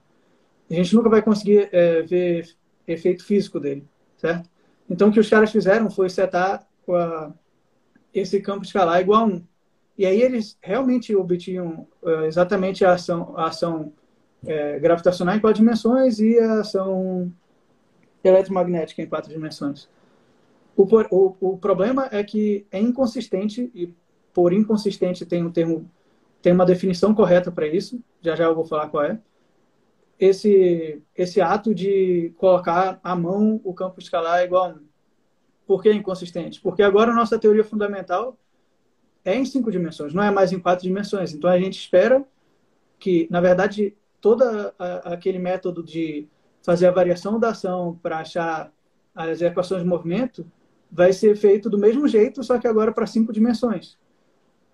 A 0.70 0.74
gente 0.74 0.94
nunca 0.94 1.08
vai 1.08 1.20
conseguir 1.20 1.68
é, 1.72 2.02
ver 2.02 2.48
efeito 2.86 3.24
físico 3.24 3.58
dele, 3.58 3.84
certo? 4.16 4.48
Então, 4.88 5.08
o 5.08 5.12
que 5.12 5.20
os 5.20 5.28
caras 5.28 5.50
fizeram 5.50 5.90
foi 5.90 6.08
setar 6.08 6.66
a, 6.88 7.32
esse 8.14 8.40
campo 8.40 8.64
escalar 8.64 9.00
igual 9.00 9.22
a 9.22 9.26
1. 9.26 9.44
E 9.98 10.06
aí 10.06 10.22
eles 10.22 10.56
realmente 10.62 11.14
obtinham 11.14 11.86
uh, 12.02 12.24
exatamente 12.24 12.84
a 12.84 12.92
ação, 12.92 13.34
a 13.36 13.48
ação 13.48 13.92
é, 14.46 14.78
gravitacional 14.78 15.34
em 15.34 15.40
quatro 15.40 15.58
dimensões 15.58 16.20
e 16.20 16.38
a 16.38 16.60
ação 16.60 17.32
eletromagnética 18.22 19.02
em 19.02 19.06
quatro 19.06 19.30
dimensões. 19.30 19.88
O, 20.76 20.84
o, 21.10 21.36
o 21.40 21.58
problema 21.58 22.08
é 22.10 22.22
que 22.22 22.66
é 22.70 22.78
inconsistente, 22.78 23.70
e 23.74 23.92
por 24.32 24.52
inconsistente 24.52 25.26
tem 25.26 25.44
um 25.44 25.50
termo, 25.50 25.90
tem 26.40 26.52
uma 26.52 26.66
definição 26.66 27.14
correta 27.14 27.50
para 27.50 27.66
isso, 27.66 28.00
já 28.20 28.36
já 28.36 28.44
eu 28.44 28.54
vou 28.54 28.64
falar 28.64 28.88
qual 28.88 29.04
é. 29.04 29.20
esse, 30.20 31.02
esse 31.16 31.40
ato 31.40 31.74
de 31.74 32.32
colocar 32.36 33.00
a 33.02 33.16
mão 33.16 33.60
o 33.64 33.74
campo 33.74 34.00
escalar 34.00 34.40
é 34.40 34.44
igual 34.44 34.66
a 34.66 34.68
1. 34.68 34.78
Por 35.66 35.82
que 35.82 35.92
inconsistente? 35.92 36.60
Porque 36.60 36.82
agora 36.82 37.10
a 37.10 37.14
nossa 37.14 37.38
teoria 37.38 37.64
fundamental 37.64 38.38
é 39.24 39.34
em 39.34 39.44
cinco 39.44 39.70
dimensões, 39.70 40.14
não 40.14 40.22
é 40.22 40.30
mais 40.30 40.52
em 40.52 40.58
quatro 40.60 40.84
dimensões. 40.84 41.34
Então 41.34 41.50
a 41.50 41.58
gente 41.58 41.78
espera 41.78 42.24
que, 42.98 43.28
na 43.30 43.40
verdade, 43.40 43.94
todo 44.20 44.42
aquele 45.04 45.38
método 45.38 45.82
de 45.82 46.28
fazer 46.68 46.86
a 46.86 46.90
variação 46.90 47.40
da 47.40 47.48
ação 47.48 47.98
para 48.02 48.18
achar 48.18 48.70
as 49.14 49.40
equações 49.40 49.82
de 49.82 49.88
movimento 49.88 50.46
vai 50.92 51.14
ser 51.14 51.34
feito 51.34 51.70
do 51.70 51.78
mesmo 51.78 52.06
jeito, 52.06 52.44
só 52.44 52.58
que 52.58 52.68
agora 52.68 52.92
para 52.92 53.06
cinco 53.06 53.32
dimensões. 53.32 53.96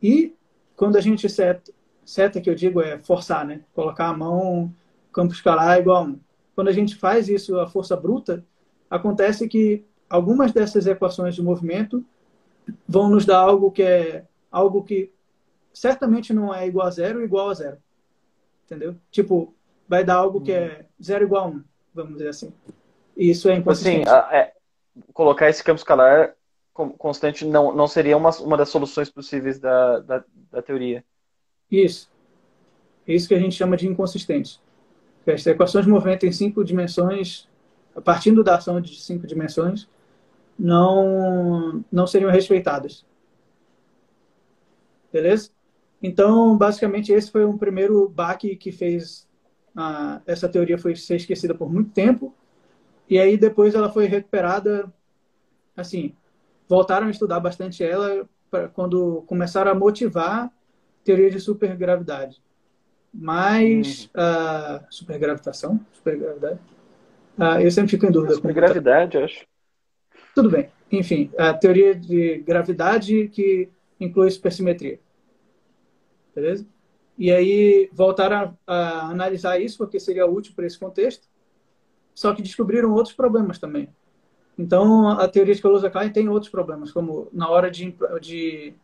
E 0.03 0.35
quando 0.75 0.97
a 0.97 1.01
gente 1.01 1.29
seta, 1.29 1.73
seta 2.05 2.41
que 2.41 2.51
eu 2.51 2.55
digo 2.57 2.83
é 2.83 2.99
forçar, 2.99 3.47
né? 3.47 3.61
Colocar 3.73 4.09
a 4.09 4.13
mão, 4.13 4.75
campo 5.13 5.33
escalar 5.33 5.77
é 5.77 5.81
igual 5.81 5.99
a 5.99 6.07
1. 6.07 6.21
Quando 6.57 6.67
a 6.67 6.73
gente 6.73 6.97
faz 6.97 7.29
isso 7.29 7.61
a 7.61 7.69
força 7.69 7.95
bruta, 7.97 8.45
acontece 8.91 9.47
que 9.47 9.85
algumas 10.11 10.51
dessas 10.51 10.89
equações 10.89 11.37
de 11.37 11.43
movimento 11.45 12.05
vão 12.89 13.09
nos 13.09 13.25
dar 13.25 13.39
algo 13.39 13.71
que 13.71 13.85
é 13.85 14.25
algo 14.51 14.83
que 14.83 15.13
certamente 15.73 16.33
não 16.33 16.53
é 16.53 16.67
igual 16.67 16.89
a 16.89 16.91
zero 16.91 17.23
igual 17.23 17.51
a 17.51 17.55
zero. 17.55 17.79
Entendeu? 18.65 18.97
Tipo, 19.13 19.55
vai 19.89 20.03
dar 20.03 20.17
algo 20.17 20.41
que 20.41 20.51
é 20.51 20.87
zero 21.01 21.23
igual 21.23 21.45
a 21.45 21.49
1, 21.51 21.65
vamos 21.95 22.15
dizer 22.15 22.29
assim. 22.29 22.53
Isso 23.17 23.49
é 23.49 23.57
inconsistente. 23.57 24.09
Assim, 24.09 24.35
é, 24.35 24.53
colocar 25.13 25.49
esse 25.49 25.63
campo 25.63 25.79
escalar 25.79 26.35
constante 26.99 27.47
não, 27.47 27.75
não 27.75 27.87
seria 27.87 28.17
uma, 28.17 28.31
uma 28.41 28.57
das 28.57 28.69
soluções 28.69 29.09
possíveis 29.09 29.61
da, 29.61 30.01
da, 30.01 30.25
da 30.51 30.61
teoria. 30.61 31.05
Isso. 31.71 32.11
Isso 33.07 33.29
que 33.29 33.35
a 33.35 33.39
gente 33.39 33.55
chama 33.55 33.77
de 33.77 33.87
inconsistente. 33.87 34.61
As 35.27 35.47
equações 35.47 35.85
de 35.85 35.91
movimento 35.91 36.27
em 36.27 36.33
cinco 36.33 36.65
dimensões, 36.65 37.49
partindo 38.05 38.43
da 38.43 38.57
ação 38.57 38.81
de 38.81 39.01
cinco 39.01 39.27
dimensões, 39.27 39.89
não, 40.59 41.85
não 41.91 42.07
seriam 42.07 42.31
respeitadas. 42.31 43.07
Beleza? 45.13 45.51
Então, 46.03 46.57
basicamente, 46.59 47.13
esse 47.13 47.31
foi 47.31 47.45
um 47.45 47.57
primeiro 47.57 48.09
baque 48.09 48.57
que 48.57 48.73
fez 48.73 49.29
a, 49.77 50.21
essa 50.27 50.49
teoria 50.49 50.79
foi 50.79 50.95
ser 50.97 51.17
esquecida 51.17 51.55
por 51.55 51.73
muito 51.73 51.91
tempo. 51.91 52.35
E 53.09 53.19
aí 53.19 53.37
depois 53.37 53.75
ela 53.75 53.91
foi 53.91 54.07
recuperada, 54.07 54.93
assim, 55.77 56.15
voltaram 56.69 57.07
a 57.07 57.11
estudar 57.11 57.41
bastante 57.41 57.85
ela 57.85 58.29
pra, 58.51 58.69
quando 58.69 59.23
começaram 59.27 59.71
a 59.71 59.75
motivar 59.75 60.51
teoria 61.03 61.31
de 61.31 61.41
supergravidade. 61.41 62.43
Mas 63.13 64.11
hum. 64.15 64.21
uh, 64.21 64.87
supergravitação, 64.91 65.81
supergravidade. 65.93 66.59
Uh, 67.39 67.61
eu 67.61 67.71
sempre 67.71 67.91
fico 67.91 68.07
em 68.07 68.11
dúvida. 68.11 68.35
Supergravidade, 68.35 69.19
acho. 69.19 69.47
Tudo 70.35 70.51
bem. 70.51 70.69
Enfim, 70.91 71.31
a 71.39 71.53
teoria 71.53 71.95
de 71.95 72.39
gravidade 72.39 73.29
que 73.29 73.69
inclui 74.01 74.31
supersimetria. 74.31 74.99
Beleza? 76.35 76.67
E 77.17 77.31
aí 77.31 77.89
voltaram 77.93 78.57
a, 78.67 78.75
a 78.75 79.11
analisar 79.11 79.61
isso 79.61 79.79
porque 79.79 80.01
seria 80.01 80.27
útil 80.27 80.53
para 80.55 80.67
esse 80.67 80.79
contexto. 80.79 81.29
Só 82.15 82.33
que 82.35 82.43
descobriram 82.43 82.93
outros 82.93 83.15
problemas 83.15 83.59
também. 83.59 83.89
Então, 84.57 85.09
a 85.09 85.27
teoria 85.27 85.55
de 85.55 85.61
Kaluza-Klein 85.61 86.13
tem 86.13 86.29
outros 86.29 86.51
problemas, 86.51 86.93
como 86.93 87.29
na 87.33 87.49
hora 87.49 87.71
de, 87.71 87.95
de 88.21 88.75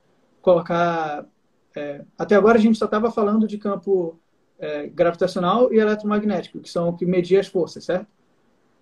colocar... 0.42 1.24
É, 1.76 2.04
até 2.18 2.34
agora 2.34 2.58
a 2.58 2.60
gente 2.60 2.76
só 2.76 2.86
estava 2.86 3.10
falando 3.12 3.46
de 3.46 3.56
campo 3.56 4.18
é, 4.58 4.88
gravitacional 4.88 5.72
e 5.72 5.78
eletromagnético, 5.78 6.58
que 6.58 6.68
são 6.68 6.88
o 6.88 6.96
que 6.96 7.06
media 7.06 7.38
as 7.38 7.46
forças, 7.46 7.84
certo? 7.84 8.08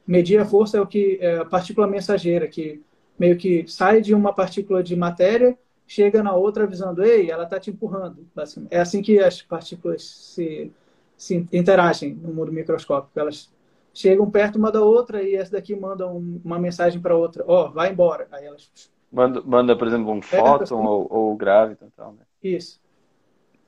Medir 0.06 0.40
a 0.40 0.46
força 0.46 0.78
é 0.78 0.80
o 0.80 0.86
que 0.86 1.18
é 1.20 1.36
a 1.36 1.44
partícula 1.44 1.86
mensageira, 1.86 2.48
que 2.48 2.82
meio 3.18 3.36
que 3.36 3.66
sai 3.66 4.00
de 4.00 4.14
uma 4.14 4.32
partícula 4.32 4.82
de 4.82 4.96
matéria, 4.96 5.58
chega 5.88 6.22
na 6.22 6.34
outra 6.34 6.64
avisando, 6.64 7.02
ei, 7.02 7.30
ela 7.30 7.44
está 7.44 7.58
te 7.58 7.70
empurrando. 7.70 8.28
É 8.70 8.78
assim 8.78 9.00
que 9.00 9.18
as 9.18 9.40
partículas 9.40 10.02
se, 10.04 10.70
se 11.16 11.48
interagem 11.50 12.14
no 12.14 12.32
mundo 12.32 12.52
microscópico. 12.52 13.18
Elas 13.18 13.50
chegam 13.94 14.30
perto 14.30 14.56
uma 14.56 14.70
da 14.70 14.82
outra 14.82 15.22
e 15.22 15.34
essa 15.34 15.52
daqui 15.52 15.74
manda 15.74 16.06
uma 16.06 16.58
mensagem 16.58 17.00
para 17.00 17.16
outra, 17.16 17.42
ó, 17.48 17.66
oh, 17.66 17.70
vai 17.70 17.90
embora. 17.90 18.28
Aí 18.30 18.44
elas 18.44 18.70
manda, 19.10 19.40
manda 19.40 19.76
por 19.76 19.88
exemplo, 19.88 20.12
um 20.12 20.20
fóton 20.20 20.84
ou, 20.84 21.08
ou 21.10 21.38
e 21.72 21.90
tal, 21.96 22.12
né? 22.12 22.20
Isso. 22.44 22.78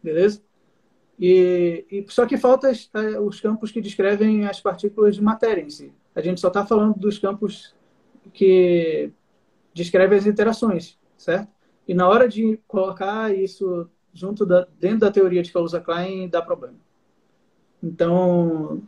Beleza? 0.02 0.42
E, 1.18 1.86
e, 1.90 2.04
só 2.08 2.26
que 2.26 2.36
falta 2.36 2.70
os 3.22 3.40
campos 3.40 3.72
que 3.72 3.80
descrevem 3.80 4.46
as 4.46 4.60
partículas 4.60 5.14
de 5.14 5.22
matéria 5.22 5.62
em 5.62 5.70
si. 5.70 5.90
A 6.14 6.20
gente 6.20 6.40
só 6.40 6.48
está 6.48 6.66
falando 6.66 6.98
dos 6.98 7.18
campos 7.18 7.74
que 8.32 9.10
descrevem 9.72 10.18
as 10.18 10.26
interações, 10.26 10.98
certo? 11.16 11.48
E 11.90 11.94
na 11.94 12.08
hora 12.08 12.28
de 12.28 12.56
colocar 12.68 13.34
isso 13.34 13.90
junto 14.14 14.46
da, 14.46 14.64
dentro 14.78 15.00
da 15.00 15.10
teoria 15.10 15.42
de 15.42 15.50
Kaluza-Klein, 15.50 16.28
dá 16.28 16.40
problema. 16.40 16.76
Então, 17.82 18.80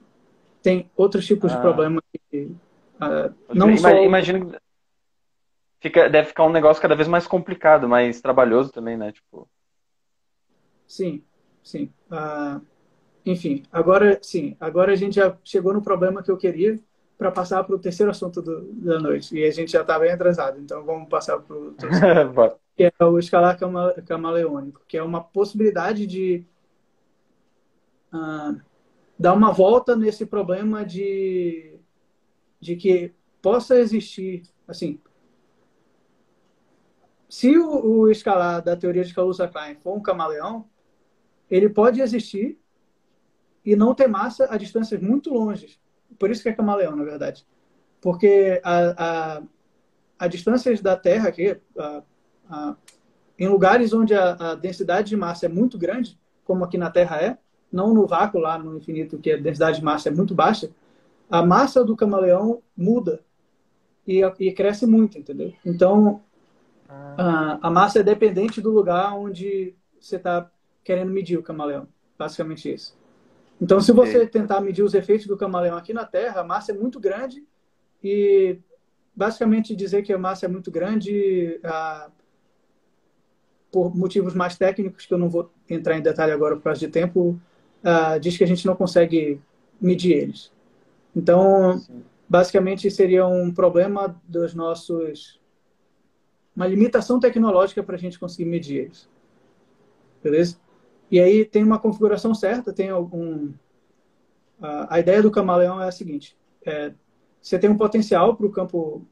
tem 0.63 0.89
outros 0.95 1.27
tipos 1.27 1.51
ah. 1.51 1.57
de 1.57 1.61
problemas 1.63 2.05
que 2.31 2.43
uh, 2.45 3.35
não 3.53 3.67
Imagina, 3.67 3.91
só... 3.91 4.05
Imagino 4.05 4.57
fica, 5.81 6.09
deve 6.09 6.29
ficar 6.29 6.45
um 6.45 6.53
negócio 6.53 6.81
cada 6.81 6.95
vez 6.95 7.09
mais 7.09 7.27
complicado, 7.27 7.89
mais 7.89 8.21
trabalhoso 8.21 8.71
também, 8.71 8.97
né? 8.97 9.11
Tipo... 9.11 9.49
Sim, 10.87 11.25
sim. 11.61 11.93
Uh, 12.09 12.65
enfim, 13.27 13.65
agora 13.73 14.17
sim, 14.23 14.57
agora 14.61 14.93
a 14.93 14.97
gente 14.97 15.17
já 15.17 15.37
chegou 15.43 15.75
no 15.75 15.83
problema 15.83 16.23
que 16.23 16.31
eu 16.31 16.37
queria 16.37 16.79
para 17.23 17.31
passar 17.31 17.63
para 17.63 17.77
o 17.77 17.79
terceiro 17.79 18.11
assunto 18.11 18.43
do, 18.43 18.63
da 18.73 18.99
noite. 18.99 19.37
E 19.37 19.45
a 19.45 19.51
gente 19.53 19.71
já 19.71 19.83
está 19.83 19.97
bem 19.97 20.11
atrasado, 20.11 20.59
então 20.59 20.85
vamos 20.85 21.09
passar 21.09 21.39
para 21.39 21.55
o 21.57 21.73
que 22.77 22.85
é 22.99 23.05
o 23.05 23.17
escalar 23.17 23.57
camaleônico, 24.05 24.83
que 24.89 24.97
é 24.97 25.03
uma 25.03 25.23
possibilidade 25.23 26.05
de 26.05 26.45
uh, 28.13 28.61
dar 29.17 29.35
uma 29.35 29.53
volta 29.53 29.95
nesse 29.95 30.27
problema 30.27 30.85
de, 30.85 31.79
de 32.59 32.75
que 32.75 33.13
possa 33.41 33.79
existir, 33.79 34.43
assim, 34.67 34.99
se 37.29 37.57
o, 37.57 37.87
o 37.87 38.11
escalar 38.11 38.61
da 38.63 38.77
teoria 38.77 39.05
de 39.05 39.15
Kaluza-Klein 39.15 39.77
for 39.77 39.97
um 39.97 40.03
camaleão, 40.03 40.69
ele 41.49 41.69
pode 41.69 42.01
existir 42.01 42.59
e 43.65 43.77
não 43.77 43.95
ter 43.95 44.09
massa 44.09 44.49
a 44.51 44.57
distâncias 44.57 45.01
muito 45.01 45.33
longe. 45.33 45.81
Por 46.23 46.31
isso 46.31 46.41
que 46.41 46.49
é 46.49 46.53
camaleão, 46.53 46.95
na 46.95 47.03
verdade. 47.03 47.45
Porque 48.01 48.61
a, 48.63 49.39
a, 49.39 49.43
a 50.21 50.29
distâncias 50.29 50.81
da 50.81 50.97
Terra 50.97 51.31
aqui, 51.31 51.61
a, 51.77 52.03
a, 52.49 52.77
em 53.37 53.49
lugares 53.49 53.93
onde 53.93 54.15
a, 54.15 54.35
a 54.35 54.55
densidade 54.55 55.09
de 55.09 55.17
massa 55.17 55.47
é 55.47 55.49
muito 55.49 55.77
grande, 55.77 56.17
como 56.45 56.63
aqui 56.63 56.79
na 56.79 56.93
Terra 56.93 57.21
é, 57.21 57.39
não 57.73 57.93
no 57.93 58.07
vácuo 58.07 58.39
lá 58.39 58.57
no 58.57 58.77
infinito, 58.77 59.19
que 59.19 59.33
a 59.33 59.37
densidade 59.37 59.79
de 59.81 59.85
massa 59.85 60.11
é 60.11 60.13
muito 60.13 60.33
baixa, 60.33 60.71
a 61.29 61.45
massa 61.45 61.85
do 61.85 61.97
camaleão 61.97 62.63
muda 62.77 63.19
e, 64.07 64.23
e 64.39 64.53
cresce 64.53 64.87
muito, 64.87 65.19
entendeu? 65.19 65.53
Então, 65.67 66.23
ah. 66.89 67.59
a, 67.61 67.67
a, 67.67 67.71
massa 67.73 67.99
é 67.99 68.05
dependente 68.05 68.61
do 68.61 68.71
lugar 68.71 69.13
onde 69.17 69.75
você 69.99 70.15
está 70.15 70.49
querendo 70.85 71.11
medir 71.11 71.37
o 71.37 71.43
camaleão. 71.43 71.89
Basicamente 72.17 72.73
isso. 72.73 72.97
Então, 73.63 73.81
se 73.81 73.93
você 73.93 74.27
tentar 74.27 74.61
medir 74.61 74.83
os 74.83 74.93
efeitos 74.93 75.25
do 75.29 75.37
camaleão 75.37 75.77
aqui 75.77 75.95
na 75.95 76.05
Terra, 76.05 76.41
a 76.41 76.45
massa 76.45 76.73
é 76.73 76.75
muito 76.75 76.99
grande 76.99 77.47
e 78.03 78.59
basicamente 79.15 79.77
dizer 79.77 80.03
que 80.03 80.13
a 80.13 80.19
massa 80.19 80.47
é 80.47 80.49
muito 80.49 80.69
grande 80.69 81.61
ah, 81.63 82.11
por 83.71 83.95
motivos 83.95 84.35
mais 84.35 84.59
técnicos 84.59 85.07
que 85.07 85.15
eu 85.15 85.19
não 85.19 85.31
vou 85.31 85.49
entrar 85.71 85.97
em 85.97 86.03
detalhe 86.03 86.33
agora 86.33 86.57
por 86.57 86.65
causa 86.65 86.81
de 86.81 86.89
tempo, 86.89 87.41
ah, 87.85 88.19
diz 88.19 88.37
que 88.37 88.43
a 88.43 88.49
gente 88.49 88.67
não 88.67 88.75
consegue 88.75 89.41
medir 89.81 90.15
eles. 90.15 90.53
Então, 91.15 91.79
Sim. 91.79 92.03
basicamente 92.29 92.91
seria 92.91 93.29
um 93.29 93.55
problema 93.55 94.21
dos 94.27 94.55
nossos 94.55 95.41
uma 96.55 96.67
limitação 96.67 97.21
tecnológica 97.21 97.81
para 97.81 97.95
a 97.95 97.99
gente 97.99 98.19
conseguir 98.19 98.45
medir 98.45 98.87
eles. 98.87 99.09
Beleza? 100.21 100.57
E 101.13 101.21
aí 101.21 101.45
tem 101.45 101.63
uma 101.63 101.79
configuração 101.79 102.35
certa, 102.35 102.73
tem 102.73 102.89
algum... 102.89 103.53
A, 104.89 104.99
ideia 104.99 105.21
do 105.21 105.31
camaleão 105.31 105.79
é 105.79 105.87
a 105.87 105.93
seguinte, 105.93 106.39
é, 106.65 106.95
você 107.41 107.59
tem 107.59 107.69
um 107.69 107.77
potencial 107.77 108.35
para 108.35 108.47
o 108.47 108.51
campo, 108.51 109.07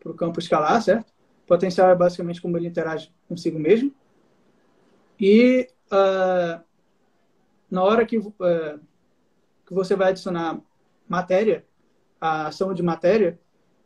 pro 0.00 0.14
campo 0.14 0.40
escalar, 0.40 0.82
certo? 0.82 1.10
O 1.44 1.46
potencial 1.46 1.90
é 1.90 1.94
basicamente 1.94 2.42
como 2.42 2.56
ele 2.56 2.66
interage 2.66 3.14
consigo 3.28 3.56
mesmo. 3.56 3.94
E 5.20 5.68
uh, 5.92 6.60
na 7.70 7.84
hora 7.84 8.04
que, 8.04 8.18
uh, 8.18 8.32
que 9.64 9.74
você 9.74 9.94
vai 9.94 10.08
adicionar 10.08 10.58
matéria, 11.06 11.64
a 12.20 12.48
ação 12.48 12.74
de 12.74 12.82
matéria, 12.82 13.38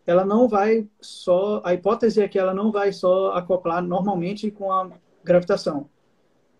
ela 0.06 0.24
não 0.24 0.48
vai 0.48 0.88
só. 1.00 1.60
A 1.64 1.74
hipótese 1.74 2.22
é 2.22 2.28
que 2.28 2.38
ela 2.38 2.54
não 2.54 2.72
vai 2.72 2.92
só 2.92 3.32
acoplar 3.32 3.82
normalmente 3.82 4.50
com 4.50 4.72
a 4.72 4.88
gravitação 5.22 5.90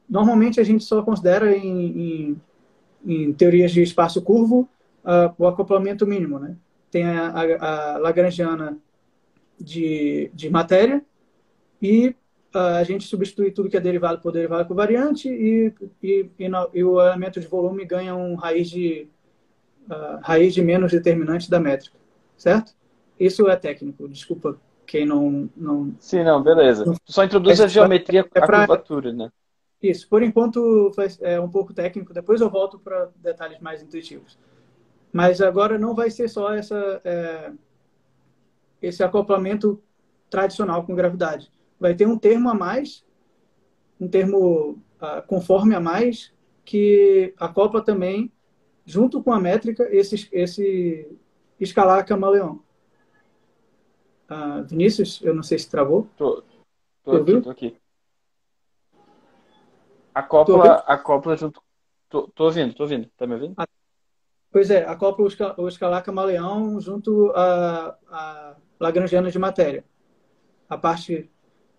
normalmente 0.08 0.60
a 0.60 0.64
gente 0.64 0.84
só 0.84 1.02
considera 1.02 1.56
em, 1.56 2.00
em, 2.00 2.40
em 3.04 3.32
teorias 3.32 3.72
de 3.72 3.82
espaço 3.82 4.22
curvo 4.22 4.68
uh, 5.04 5.34
o 5.38 5.46
acoplamento 5.46 6.06
mínimo, 6.06 6.38
né? 6.38 6.56
Tem 6.90 7.04
a, 7.04 7.28
a, 7.28 7.94
a 7.94 7.98
Lagrangiana 7.98 8.78
de, 9.60 10.30
de 10.32 10.48
matéria 10.48 11.04
e 11.82 12.14
uh, 12.54 12.78
a 12.78 12.84
gente 12.84 13.04
substitui 13.04 13.50
tudo 13.50 13.68
que 13.68 13.76
é 13.76 13.80
derivado 13.80 14.20
por 14.20 14.32
derivado 14.32 14.66
por 14.66 14.74
variante 14.74 15.28
e, 15.28 15.72
e, 16.02 16.30
e, 16.38 16.48
no, 16.48 16.70
e 16.72 16.82
o 16.82 17.00
elemento 17.00 17.40
de 17.40 17.46
volume 17.46 17.84
ganha 17.84 18.14
um 18.14 18.34
raiz 18.34 18.70
de, 18.70 19.08
uh, 19.90 20.18
raiz 20.22 20.54
de 20.54 20.62
menos 20.62 20.92
determinante 20.92 21.50
da 21.50 21.60
métrica, 21.60 21.96
certo? 22.36 22.72
Isso 23.18 23.48
é 23.48 23.56
técnico, 23.56 24.08
desculpa 24.08 24.56
quem 24.86 25.04
não... 25.04 25.50
não 25.54 25.94
Sim, 25.98 26.24
não, 26.24 26.42
beleza. 26.42 26.86
Não, 26.86 26.94
Só 27.04 27.24
introduz 27.24 27.60
a 27.60 27.66
geometria, 27.66 28.20
é 28.20 28.22
pra, 28.22 28.62
a 28.62 28.66
curvatura, 28.66 29.12
né? 29.12 29.30
Isso, 29.82 30.08
por 30.08 30.22
enquanto 30.22 30.90
é 31.20 31.40
um 31.40 31.48
pouco 31.48 31.72
técnico, 31.72 32.12
depois 32.12 32.40
eu 32.40 32.50
volto 32.50 32.78
para 32.78 33.10
detalhes 33.16 33.60
mais 33.60 33.82
intuitivos. 33.82 34.38
Mas 35.12 35.40
agora 35.40 35.78
não 35.78 35.94
vai 35.94 36.10
ser 36.10 36.28
só 36.28 36.52
essa, 36.52 37.00
é, 37.04 37.52
esse 38.82 39.02
acoplamento 39.02 39.80
tradicional 40.28 40.84
com 40.84 40.94
gravidade. 40.94 41.50
Vai 41.78 41.94
ter 41.94 42.06
um 42.06 42.18
termo 42.18 42.50
a 42.50 42.54
mais, 42.54 43.04
um 44.00 44.08
termo 44.08 44.82
uh, 45.00 45.26
conforme 45.26 45.74
a 45.74 45.80
mais, 45.80 46.32
que 46.64 47.32
acopla 47.38 47.82
também, 47.82 48.32
junto 48.84 49.22
com 49.22 49.32
a 49.32 49.40
métrica, 49.40 49.88
esse, 49.94 50.28
esse 50.32 51.08
escalar 51.58 52.04
camaleão. 52.04 52.62
Uh, 54.28 54.64
Vinícius, 54.66 55.20
eu 55.22 55.34
não 55.34 55.42
sei 55.42 55.58
se 55.58 55.70
travou. 55.70 56.06
Tô, 56.16 56.42
tô 57.02 57.12
aqui, 57.12 57.40
tô 57.40 57.50
aqui. 57.50 57.76
Acopla, 60.18 60.82
acopla 60.86 61.36
junto. 61.36 61.62
Tô, 62.08 62.26
tô 62.28 62.44
ouvindo, 62.46 62.74
tô 62.74 62.82
ouvindo. 62.82 63.08
Tá 63.16 63.24
me 63.24 63.34
ouvindo? 63.34 63.54
Ah, 63.56 63.68
pois 64.50 64.68
é, 64.68 64.84
acopla 64.84 65.28
o 65.56 65.68
escalar 65.68 66.02
camaleão 66.02 66.80
junto 66.80 67.30
a, 67.36 67.96
a 68.10 68.56
lagrangiana 68.80 69.30
de 69.30 69.38
matéria. 69.38 69.84
A 70.68 70.76
parte 70.76 71.30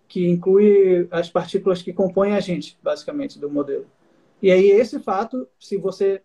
que 0.08 0.26
inclui 0.26 1.08
as 1.12 1.30
partículas 1.30 1.82
que 1.82 1.92
compõem 1.92 2.34
a 2.34 2.40
gente, 2.40 2.80
basicamente, 2.82 3.38
do 3.38 3.50
modelo. 3.50 3.86
E 4.42 4.50
aí, 4.52 4.72
esse 4.72 5.00
fato, 5.00 5.46
se 5.60 5.76
você. 5.76 6.22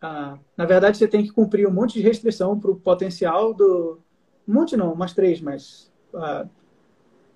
Ah, 0.00 0.38
na 0.56 0.64
verdade, 0.64 0.96
você 0.96 1.06
tem 1.06 1.22
que 1.22 1.32
cumprir 1.32 1.68
um 1.68 1.72
monte 1.72 1.94
de 1.94 2.00
restrição 2.00 2.58
para 2.58 2.70
o 2.70 2.80
potencial 2.80 3.52
do. 3.52 4.00
Um 4.48 4.54
monte 4.54 4.74
não, 4.74 4.90
umas 4.90 5.12
três, 5.12 5.38
mas. 5.42 5.92
Ah, 6.14 6.46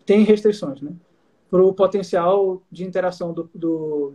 tem 0.06 0.22
restrições, 0.22 0.80
né? 0.80 0.90
Para 1.50 1.62
o 1.62 1.74
potencial 1.74 2.62
de 2.70 2.84
interação 2.84 3.32
do, 3.32 3.50
do, 3.52 4.14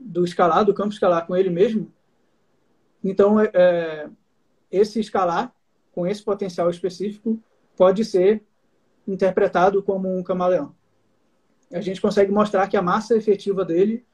do, 0.00 0.24
escalar, 0.24 0.64
do 0.64 0.72
campo 0.72 0.92
escalar 0.92 1.26
com 1.26 1.36
ele 1.36 1.50
mesmo. 1.50 1.92
Então, 3.04 3.38
é, 3.38 3.50
é, 3.52 4.08
esse 4.72 4.98
escalar, 4.98 5.54
com 5.92 6.06
esse 6.06 6.22
potencial 6.22 6.70
específico, 6.70 7.38
pode 7.76 8.04
ser 8.04 8.42
interpretado 9.06 9.82
como 9.82 10.08
um 10.08 10.22
camaleão. 10.22 10.74
A 11.70 11.80
gente 11.80 12.00
consegue 12.00 12.32
mostrar 12.32 12.66
que 12.68 12.76
a 12.76 12.82
massa 12.82 13.14
efetiva 13.16 13.64
dele 13.64 14.04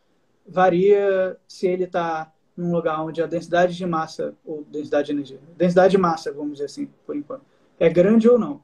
varia 0.47 1.38
se 1.47 1.68
ele 1.68 1.84
está 1.84 2.32
num 2.57 2.72
lugar 2.72 3.01
onde 3.03 3.22
a 3.22 3.26
densidade 3.26 3.76
de 3.76 3.86
massa, 3.86 4.34
ou 4.45 4.64
densidade 4.64 5.07
de 5.07 5.12
energia, 5.12 5.40
densidade 5.57 5.93
de 5.93 5.99
massa, 5.99 6.32
vamos 6.32 6.55
dizer 6.55 6.64
assim, 6.64 6.90
por 7.07 7.16
enquanto, 7.16 7.45
é 7.78 7.88
grande 7.88 8.28
ou 8.28 8.38
não. 8.38 8.62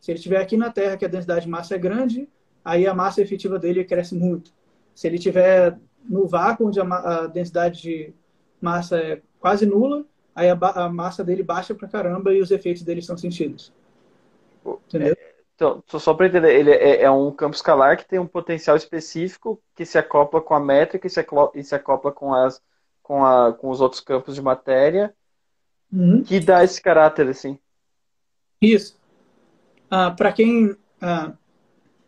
Se 0.00 0.10
ele 0.10 0.18
estiver 0.18 0.40
aqui 0.40 0.56
na 0.56 0.70
Terra, 0.70 0.96
que 0.96 1.04
a 1.04 1.08
densidade 1.08 1.44
de 1.44 1.50
massa 1.50 1.74
é 1.74 1.78
grande, 1.78 2.28
aí 2.64 2.86
a 2.86 2.94
massa 2.94 3.22
efetiva 3.22 3.58
dele 3.58 3.84
cresce 3.84 4.14
muito. 4.14 4.52
Se 4.94 5.06
ele 5.06 5.18
tiver 5.18 5.78
no 6.04 6.26
vácuo, 6.26 6.66
onde 6.66 6.80
a, 6.80 7.26
densidade 7.26 7.82
de 7.82 8.14
massa 8.60 8.98
é 8.98 9.22
quase 9.38 9.66
nula, 9.66 10.04
aí 10.34 10.48
a, 10.48 10.58
a 10.74 10.88
massa 10.88 11.22
dele 11.22 11.42
baixa 11.42 11.74
pra 11.74 11.88
caramba 11.88 12.32
e 12.32 12.40
os 12.40 12.50
efeitos 12.50 12.82
dele 12.82 13.02
são 13.02 13.16
sentidos. 13.16 13.72
Entendeu? 14.86 15.14
É, 15.18 15.34
então, 15.54 15.82
só 15.88 16.14
para 16.14 16.26
entender, 16.26 16.54
ele 16.54 16.70
é, 16.70 17.02
é, 17.02 17.10
um 17.10 17.30
campo 17.32 17.56
escalar 17.56 17.96
que 17.96 18.06
tem 18.06 18.18
um 18.18 18.26
potencial 18.26 18.76
específico 18.76 19.60
que 19.74 19.84
se 19.84 19.98
acopla 19.98 20.40
com 20.40 20.54
a 20.54 20.60
métrica 20.60 21.06
e 21.06 21.10
se 21.10 21.20
acopla, 21.20 21.60
e 21.60 21.64
se 21.64 21.74
acopla 21.74 22.12
com, 22.12 22.32
as, 22.32 22.62
com, 23.02 23.24
a, 23.24 23.52
com 23.52 23.68
os 23.68 23.80
outros 23.80 24.00
campos 24.00 24.34
de 24.34 24.42
matéria, 24.42 25.14
uhum. 25.92 26.22
que 26.22 26.38
dá 26.38 26.62
esse 26.62 26.80
caráter, 26.80 27.28
assim. 27.28 27.58
Isso. 28.60 28.98
Ah, 29.90 30.10
para 30.10 30.32
quem 30.32 30.76
ah, 31.00 31.32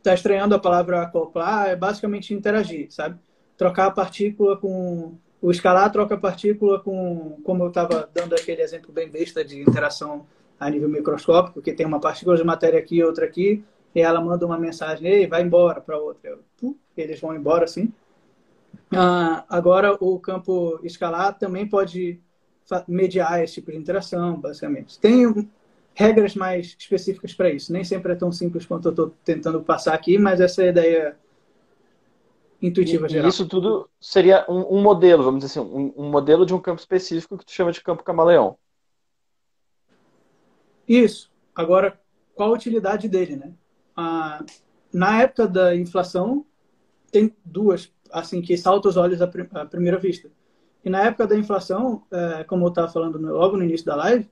está 0.01 0.15
estranhando 0.15 0.55
a 0.55 0.59
palavra 0.59 1.03
acoplar 1.03 1.69
é 1.69 1.77
basicamente 1.77 2.35
interagir, 2.35 2.91
sabe? 2.91 3.19
Trocar 3.57 3.87
a 3.87 3.91
partícula 3.91 4.57
com. 4.57 5.15
O 5.43 5.51
escalar 5.51 5.91
troca 5.91 6.15
a 6.15 6.19
partícula 6.19 6.81
com. 6.81 7.39
Como 7.45 7.63
eu 7.63 7.69
estava 7.69 8.09
dando 8.13 8.35
aquele 8.35 8.63
exemplo 8.63 8.93
bem 8.93 9.09
besta 9.09 9.45
de 9.45 9.61
interação 9.61 10.27
a 10.59 10.69
nível 10.69 10.89
microscópico, 10.89 11.63
que 11.63 11.73
tem 11.73 11.87
uma 11.87 12.01
partícula 12.01 12.37
de 12.37 12.45
matéria 12.45 12.79
aqui 12.79 12.97
e 12.97 13.05
outra 13.05 13.25
aqui, 13.25 13.65
e 13.95 14.01
ela 14.01 14.21
manda 14.21 14.45
uma 14.45 14.59
mensagem, 14.59 15.11
ei, 15.11 15.27
vai 15.27 15.43
embora 15.43 15.81
para 15.81 15.99
outra. 15.99 16.39
Eles 16.97 17.21
vão 17.21 17.35
embora 17.35 17.65
assim. 17.65 17.93
Ah, 18.93 19.45
agora, 19.49 19.97
o 20.01 20.19
campo 20.19 20.79
escalar 20.83 21.39
também 21.39 21.67
pode 21.67 22.21
mediar 22.87 23.43
esse 23.43 23.55
tipo 23.55 23.71
de 23.71 23.79
interação, 23.79 24.39
basicamente. 24.39 24.99
Tem 24.99 25.27
regras 25.95 26.35
mais 26.35 26.77
específicas 26.79 27.35
para 27.35 27.51
isso. 27.51 27.73
Nem 27.73 27.85
sempre 27.85 28.13
é 28.13 28.17
tão 28.17 28.33
simples 28.33 28.67
quanto 28.67 28.87
eu 28.87 28.91
estou 28.91 29.15
tentando 29.25 29.61
passar 29.63 29.95
aqui, 29.95 30.19
mas 30.19 30.41
essa 30.41 30.63
é 30.63 30.67
a 30.67 30.71
ideia 30.71 31.17
intuitiva 32.63 33.07
e, 33.07 33.11
geral. 33.11 33.29
isso 33.29 33.47
tudo 33.47 33.89
seria 34.01 34.45
um, 34.49 34.77
um, 34.77 34.83
modelo, 34.83 35.23
vamos 35.23 35.43
dizer 35.43 35.59
assim, 35.59 35.69
um, 35.69 35.93
um, 35.97 36.11
modelo 36.11 36.45
de 36.45 36.55
um 36.55 36.61
campo 36.61 36.81
específico 36.81 37.39
que 37.39 37.45
tu 37.45 37.53
chama 37.53 37.73
de 37.73 37.81
campo 37.81 38.05
camaleão. 38.05 38.57
Isso. 40.87 41.31
Agora, 41.55 41.99
qual 42.35 42.51
a 42.51 42.55
utilidade 42.55 43.09
dele, 43.09 43.37
né? 43.37 43.53
Ah, 43.97 44.45
na 44.93 45.23
época 45.23 45.47
da 45.47 45.75
inflação, 45.75 46.45
tem 47.11 47.35
duas, 47.45 47.93
assim, 48.11 48.41
que 48.43 48.57
saltam 48.57 48.91
os 48.91 48.97
olhos 48.97 49.23
à, 49.23 49.25
à 49.25 49.67
primeira 49.67 49.99
vista. 49.99 50.31
E 50.85 50.91
na 50.91 51.05
época 51.05 51.27
da 51.27 51.37
inflação, 51.37 52.03
é, 52.11 52.45
como 52.45 52.65
eu 52.65 52.69
estava 52.69 52.91
falando 52.91 53.19
logo 53.19 53.57
no 53.57 53.65
início 53.65 53.87
da 53.87 53.95
live, 53.97 54.29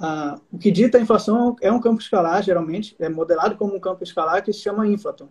ah, 0.00 0.40
o 0.50 0.56
que 0.56 0.70
dita 0.70 0.96
a 0.96 1.00
inflação 1.00 1.54
é 1.60 1.70
um 1.70 1.78
campo 1.78 2.00
escalar, 2.00 2.42
geralmente, 2.42 2.96
é 2.98 3.08
modelado 3.08 3.54
como 3.56 3.76
um 3.76 3.80
campo 3.80 4.02
escalar 4.02 4.42
que 4.42 4.50
se 4.50 4.60
chama 4.60 4.88
inflaton. 4.88 5.28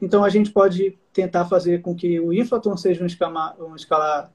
Então, 0.00 0.22
a 0.22 0.28
gente 0.28 0.50
pode 0.50 0.98
tentar 1.10 1.46
fazer 1.46 1.80
com 1.80 1.94
que 1.94 2.20
o 2.20 2.30
inflaton 2.30 2.76
seja 2.76 3.02
um, 3.02 3.06
escama, 3.06 3.56
um 3.58 3.74
escalar 3.74 4.30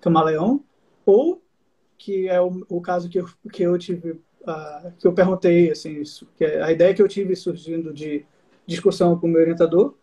camaleão, 0.00 0.64
ou, 1.06 1.40
que 1.96 2.28
é 2.28 2.40
o, 2.40 2.66
o 2.68 2.80
caso 2.80 3.08
que 3.08 3.20
eu, 3.20 3.26
que 3.52 3.62
eu 3.62 3.78
tive, 3.78 4.10
uh, 4.42 4.92
que 4.98 5.06
eu 5.06 5.12
perguntei, 5.12 5.70
assim, 5.70 6.00
isso, 6.00 6.28
que 6.36 6.44
é 6.44 6.60
a 6.60 6.72
ideia 6.72 6.92
que 6.92 7.00
eu 7.00 7.06
tive 7.06 7.36
surgindo 7.36 7.92
de 7.92 8.26
discussão 8.66 9.16
com 9.16 9.28
o 9.28 9.30
meu 9.30 9.40
orientador, 9.40 9.94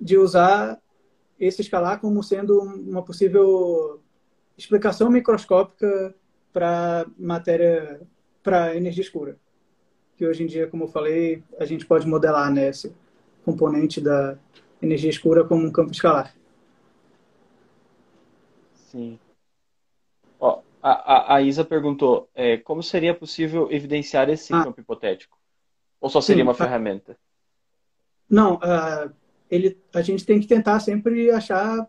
de 0.00 0.16
usar 0.16 0.80
esse 1.38 1.60
escalar 1.60 2.00
como 2.00 2.22
sendo 2.22 2.58
uma 2.58 3.02
possível 3.02 4.00
explicação 4.56 5.10
microscópica 5.10 6.14
para 6.54 7.04
matéria 7.18 8.00
para 8.44 8.76
energia 8.76 9.02
escura. 9.02 9.36
Que 10.16 10.26
hoje 10.26 10.44
em 10.44 10.46
dia, 10.46 10.68
como 10.68 10.84
eu 10.84 10.88
falei, 10.88 11.42
a 11.58 11.64
gente 11.64 11.84
pode 11.84 12.06
modelar 12.06 12.52
né, 12.52 12.68
esse 12.68 12.94
componente 13.44 14.00
da 14.00 14.38
energia 14.80 15.10
escura 15.10 15.42
como 15.44 15.66
um 15.66 15.72
campo 15.72 15.90
escalar. 15.90 16.32
Sim. 18.74 19.18
Ó, 20.38 20.60
a, 20.80 21.34
a, 21.34 21.42
Isa 21.42 21.64
perguntou 21.64 22.28
é, 22.34 22.58
como 22.58 22.82
seria 22.82 23.14
possível 23.14 23.72
evidenciar 23.72 24.28
esse 24.28 24.54
ah. 24.54 24.62
campo 24.62 24.80
hipotético? 24.80 25.36
Ou 26.00 26.10
só 26.10 26.20
seria 26.20 26.44
Sim, 26.44 26.48
uma 26.48 26.54
ferramenta? 26.54 27.18
Não, 28.28 28.56
uh, 28.56 29.10
ele, 29.50 29.78
a 29.92 30.02
gente 30.02 30.24
tem 30.24 30.38
que 30.38 30.46
tentar 30.46 30.78
sempre 30.80 31.30
achar 31.30 31.88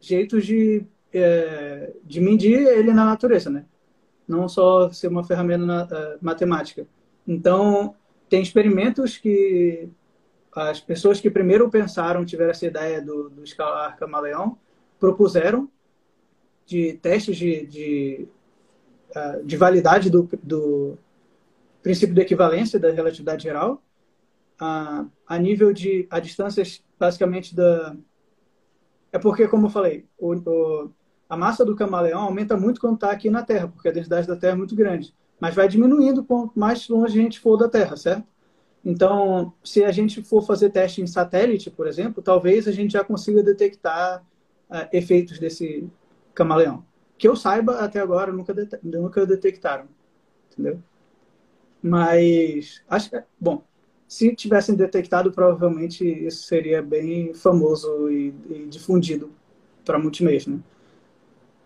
jeitos 0.00 0.46
de, 0.46 0.84
é, 1.12 1.92
de 2.02 2.20
medir 2.20 2.66
ele 2.66 2.92
na 2.92 3.04
natureza, 3.04 3.50
né? 3.50 3.66
Não 4.30 4.48
só 4.48 4.90
ser 4.90 5.08
uma 5.08 5.24
ferramenta 5.24 5.88
uh, 5.90 6.24
matemática. 6.24 6.86
Então, 7.26 7.94
tem 8.28 8.40
experimentos 8.40 9.18
que 9.18 9.88
as 10.54 10.80
pessoas 10.80 11.20
que 11.20 11.30
primeiro 11.30 11.68
pensaram, 11.68 12.24
tiveram 12.24 12.50
essa 12.50 12.66
ideia 12.66 13.02
do, 13.02 13.28
do 13.28 13.42
escalar 13.42 13.96
camaleão, 13.96 14.56
propuseram 14.98 15.68
de 16.64 16.94
testes 16.94 17.36
de, 17.36 17.66
de, 17.66 18.28
uh, 19.10 19.44
de 19.44 19.56
validade 19.56 20.08
do, 20.08 20.28
do, 20.42 20.96
princípio 21.82 22.14
de 22.14 22.20
equivalência 22.20 22.78
da 22.78 22.90
relatividade 22.90 23.42
geral, 23.42 23.82
uh, 24.60 25.10
a 25.26 25.38
nível 25.38 25.72
de 25.72 26.06
a 26.10 26.20
distâncias 26.20 26.82
basicamente 26.98 27.54
da 27.54 27.96
é 29.12 29.18
porque 29.18 29.48
como 29.48 29.66
eu 29.66 29.70
falei 29.70 30.06
o, 30.18 30.34
o 30.34 30.90
a 31.30 31.36
massa 31.36 31.64
do 31.64 31.76
camaleão 31.76 32.22
aumenta 32.22 32.56
muito 32.56 32.80
quando 32.80 32.96
está 32.96 33.12
aqui 33.12 33.30
na 33.30 33.44
Terra, 33.44 33.68
porque 33.68 33.88
a 33.88 33.92
densidade 33.92 34.26
da 34.26 34.34
Terra 34.34 34.54
é 34.54 34.56
muito 34.56 34.74
grande. 34.74 35.14
Mas 35.38 35.54
vai 35.54 35.68
diminuindo 35.68 36.24
quanto 36.24 36.58
mais 36.58 36.88
longe 36.88 37.16
a 37.18 37.22
gente 37.22 37.38
for 37.38 37.56
da 37.56 37.68
Terra, 37.68 37.96
certo? 37.96 38.26
Então, 38.84 39.52
se 39.62 39.84
a 39.84 39.92
gente 39.92 40.22
for 40.24 40.42
fazer 40.42 40.70
teste 40.70 41.00
em 41.00 41.06
satélite, 41.06 41.70
por 41.70 41.86
exemplo, 41.86 42.20
talvez 42.20 42.66
a 42.66 42.72
gente 42.72 42.92
já 42.92 43.04
consiga 43.04 43.44
detectar 43.44 44.24
uh, 44.68 44.88
efeitos 44.92 45.38
desse 45.38 45.88
camaleão. 46.34 46.84
que 47.16 47.28
eu 47.28 47.36
saiba, 47.36 47.78
até 47.78 48.00
agora, 48.00 48.32
nunca, 48.32 48.52
det 48.52 48.80
nunca 48.82 49.24
detectaram. 49.24 49.86
Entendeu? 50.50 50.82
Mas, 51.80 52.82
acho 52.88 53.08
que, 53.08 53.22
bom, 53.38 53.62
se 54.08 54.34
tivessem 54.34 54.74
detectado, 54.74 55.30
provavelmente 55.30 56.04
isso 56.04 56.42
seria 56.42 56.82
bem 56.82 57.32
famoso 57.34 58.10
e, 58.10 58.34
e 58.50 58.66
difundido 58.66 59.30
para 59.84 59.98
muitos 59.98 60.20
meios, 60.22 60.46
né? 60.46 60.58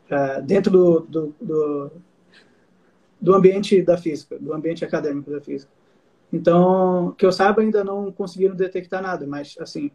É, 0.09 0.43
dentro 0.43 0.71
do, 0.71 1.01
do, 1.01 1.35
do, 1.41 1.93
do, 3.21 3.35
ambiente 3.35 3.81
da 3.83 3.97
física, 3.97 4.39
do 4.39 4.53
ambiente 4.53 4.85
acadêmico 4.85 5.31
da 5.31 5.41
física. 5.41 5.73
Então, 6.33 7.15
que 7.17 7.25
eu 7.25 7.33
saiba, 7.33 7.63
ainda 7.63 7.83
não 7.83 8.13
conseguiram 8.13 8.55
detectar 8.55 9.03
nada, 9.03 9.27
mas, 9.27 9.57
assim, 9.59 9.91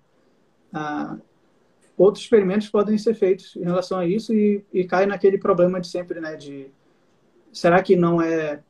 outros 1.98 2.24
experimentos 2.24 2.70
podem 2.70 2.98
ser 2.98 3.14
feitos 3.14 3.56
em 3.56 3.64
relação 3.64 4.00
a 4.00 4.08
isso 4.08 4.34
e, 4.34 4.64
e 4.74 4.84
cai 4.86 5.06
naquele 5.06 5.38
problema 5.38 5.80
de 5.80 5.88
sempre, 5.88 6.20
né? 6.20 6.36
De 6.36 6.72
será 7.52 7.84
que 7.84 7.96
não 7.96 8.22
é 8.22 8.64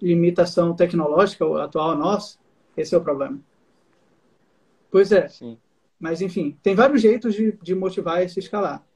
limitação 0.00 0.74
tecnológica 0.74 1.44
atual 1.62 1.96
nossa? 1.96 2.38
Esse 2.76 2.94
é 2.94 2.98
o 2.98 3.02
problema. 3.02 3.40
Pois 4.90 5.10
é. 5.12 5.28
Sim. 5.28 5.58
Mas, 5.98 6.20
enfim, 6.20 6.56
tem 6.62 6.74
vários 6.74 7.00
jeitos 7.00 7.34
de, 7.34 7.52
de 7.62 7.74
motivar 7.74 8.22
esse 8.22 8.38
escalar. 8.38 8.86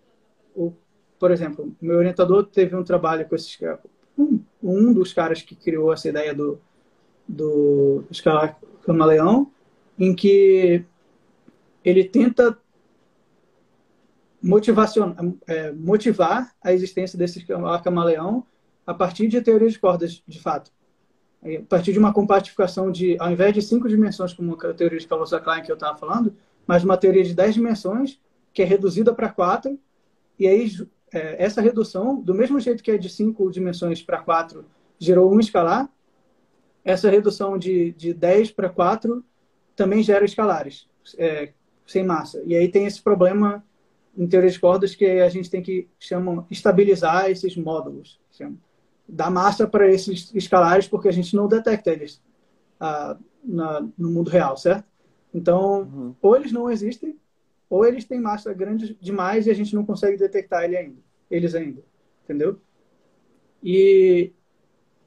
O, 0.54 0.72
por 1.20 1.30
exemplo, 1.30 1.76
meu 1.80 1.98
orientador 1.98 2.46
teve 2.46 2.74
um 2.74 2.82
trabalho 2.82 3.28
com 3.28 3.36
esses 3.36 3.56
um, 4.18 4.40
um 4.62 4.90
dos 4.90 5.12
caras 5.12 5.42
que 5.42 5.54
criou 5.54 5.92
essa 5.92 6.08
ideia 6.08 6.34
do, 6.34 6.58
do 7.28 8.02
escalar 8.10 8.58
camaleão, 8.86 9.52
em 9.98 10.14
que 10.14 10.82
ele 11.84 12.04
tenta 12.04 12.58
é, 15.46 15.72
motivar 15.72 16.54
a 16.64 16.72
existência 16.72 17.18
desse 17.18 17.44
camaleão 17.84 18.46
a 18.86 18.94
partir 18.94 19.28
de 19.28 19.42
teorias 19.42 19.74
de 19.74 19.78
cordas, 19.78 20.22
de 20.26 20.40
fato. 20.40 20.72
A 21.44 21.62
partir 21.68 21.92
de 21.92 21.98
uma 21.98 22.14
compactificação 22.14 22.90
de, 22.90 23.18
ao 23.20 23.30
invés 23.30 23.52
de 23.52 23.60
cinco 23.60 23.90
dimensões, 23.90 24.32
como 24.32 24.54
a 24.54 24.72
teoria 24.72 24.98
de 24.98 25.06
Kaluza-Klein 25.06 25.62
que 25.62 25.70
eu 25.70 25.74
estava 25.74 25.98
falando, 25.98 26.34
mas 26.66 26.82
uma 26.82 26.96
teoria 26.96 27.22
de 27.22 27.34
dez 27.34 27.54
dimensões, 27.54 28.18
que 28.54 28.62
é 28.62 28.64
reduzida 28.64 29.14
para 29.14 29.28
quatro, 29.28 29.78
e 30.38 30.46
aí 30.46 30.70
é, 31.12 31.42
essa 31.42 31.60
redução, 31.60 32.20
do 32.20 32.34
mesmo 32.34 32.60
jeito 32.60 32.82
que 32.82 32.90
é 32.90 32.98
de 32.98 33.08
cinco 33.08 33.50
dimensões 33.50 34.02
para 34.02 34.22
quatro, 34.22 34.64
gerou 34.98 35.32
um 35.32 35.40
escalar, 35.40 35.88
essa 36.84 37.10
redução 37.10 37.58
de, 37.58 37.92
de 37.92 38.14
10 38.14 38.52
para 38.52 38.68
4 38.68 39.24
também 39.76 40.02
gera 40.02 40.24
escalares, 40.24 40.88
é, 41.18 41.52
sem 41.86 42.04
massa. 42.04 42.42
E 42.46 42.54
aí 42.54 42.68
tem 42.68 42.86
esse 42.86 43.02
problema 43.02 43.64
em 44.16 44.26
teoria 44.26 44.50
de 44.50 44.60
cordas 44.60 44.94
que 44.94 45.06
a 45.06 45.28
gente 45.28 45.50
tem 45.50 45.62
que 45.62 45.88
chamam 45.98 46.46
estabilizar 46.50 47.30
esses 47.30 47.56
módulos, 47.56 48.20
chama, 48.32 48.56
dar 49.08 49.30
massa 49.30 49.66
para 49.66 49.90
esses 49.90 50.32
escalares 50.34 50.86
porque 50.88 51.08
a 51.08 51.12
gente 51.12 51.34
não 51.34 51.48
detecta 51.48 51.90
eles 51.90 52.20
ah, 52.78 53.16
na, 53.44 53.80
no 53.96 54.10
mundo 54.10 54.30
real, 54.30 54.56
certo? 54.56 54.84
Então, 55.32 55.82
uhum. 55.82 56.14
ou 56.20 56.36
eles 56.36 56.52
não 56.52 56.70
existem, 56.70 57.16
ou 57.70 57.86
eles 57.86 58.04
têm 58.04 58.20
massa 58.20 58.52
grande 58.52 58.98
demais 59.00 59.46
e 59.46 59.50
a 59.50 59.54
gente 59.54 59.74
não 59.74 59.86
consegue 59.86 60.18
detectar 60.18 60.64
ele 60.64 60.76
ainda, 60.76 61.00
eles 61.30 61.54
ainda, 61.54 61.82
entendeu? 62.24 62.60
E 63.62 64.32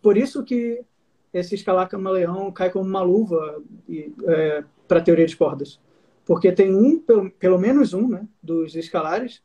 por 0.01 0.17
isso 0.17 0.43
que 0.43 0.83
esse 1.31 1.53
escalar 1.53 1.89
camaleão 1.89 2.51
cai 2.51 2.71
como 2.71 2.87
uma 2.87 3.01
luva 3.01 3.61
é, 4.27 4.63
para 4.87 4.99
a 4.99 5.03
teoria 5.03 5.25
de 5.25 5.35
cordas 5.35 5.79
porque 6.25 6.51
tem 6.51 6.73
um, 6.73 6.99
pelo, 6.99 7.29
pelo 7.31 7.59
menos 7.59 7.93
um, 7.93 8.07
né, 8.07 8.27
dos 8.41 8.75
escalares 8.75 9.41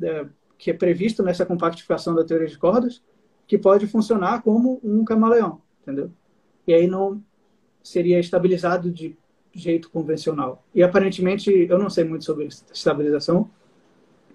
é, 0.00 0.26
que 0.56 0.70
é 0.70 0.74
previsto 0.74 1.22
nessa 1.22 1.44
compactificação 1.44 2.14
da 2.14 2.24
teoria 2.24 2.46
de 2.46 2.58
cordas, 2.58 3.02
que 3.46 3.58
pode 3.58 3.86
funcionar 3.86 4.42
como 4.42 4.80
um 4.82 5.04
camaleão, 5.04 5.60
entendeu? 5.82 6.10
E 6.66 6.72
aí 6.72 6.86
não 6.86 7.22
seria 7.82 8.18
estabilizado 8.18 8.90
de 8.90 9.16
jeito 9.54 9.90
convencional. 9.90 10.64
E 10.74 10.82
aparentemente, 10.82 11.50
eu 11.50 11.78
não 11.78 11.88
sei 11.88 12.04
muito 12.04 12.24
sobre 12.24 12.48
estabilização, 12.72 13.50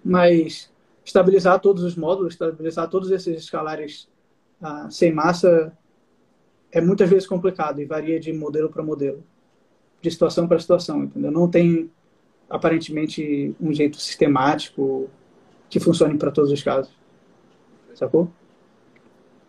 mas 0.04 0.72
estabilizar 1.04 1.60
todos 1.60 1.82
os 1.82 1.96
módulos, 1.96 2.34
estabilizar 2.34 2.88
todos 2.88 3.10
esses 3.10 3.36
escalares 3.36 4.08
ah, 4.62 4.88
sem 4.90 5.12
massa 5.12 5.76
é 6.72 6.80
muitas 6.80 7.08
vezes 7.08 7.26
complicado 7.26 7.80
e 7.80 7.84
varia 7.84 8.20
de 8.20 8.32
modelo 8.32 8.68
para 8.68 8.82
modelo 8.82 9.22
de 10.00 10.10
situação 10.10 10.48
para 10.48 10.58
situação, 10.58 11.04
entendeu? 11.04 11.30
Não 11.30 11.48
tem 11.48 11.90
aparentemente 12.48 13.54
um 13.60 13.72
jeito 13.72 14.00
sistemático 14.00 15.10
que 15.68 15.78
funcione 15.78 16.16
para 16.16 16.30
todos 16.30 16.50
os 16.50 16.62
casos. 16.62 16.92
Sacou? 17.94 18.30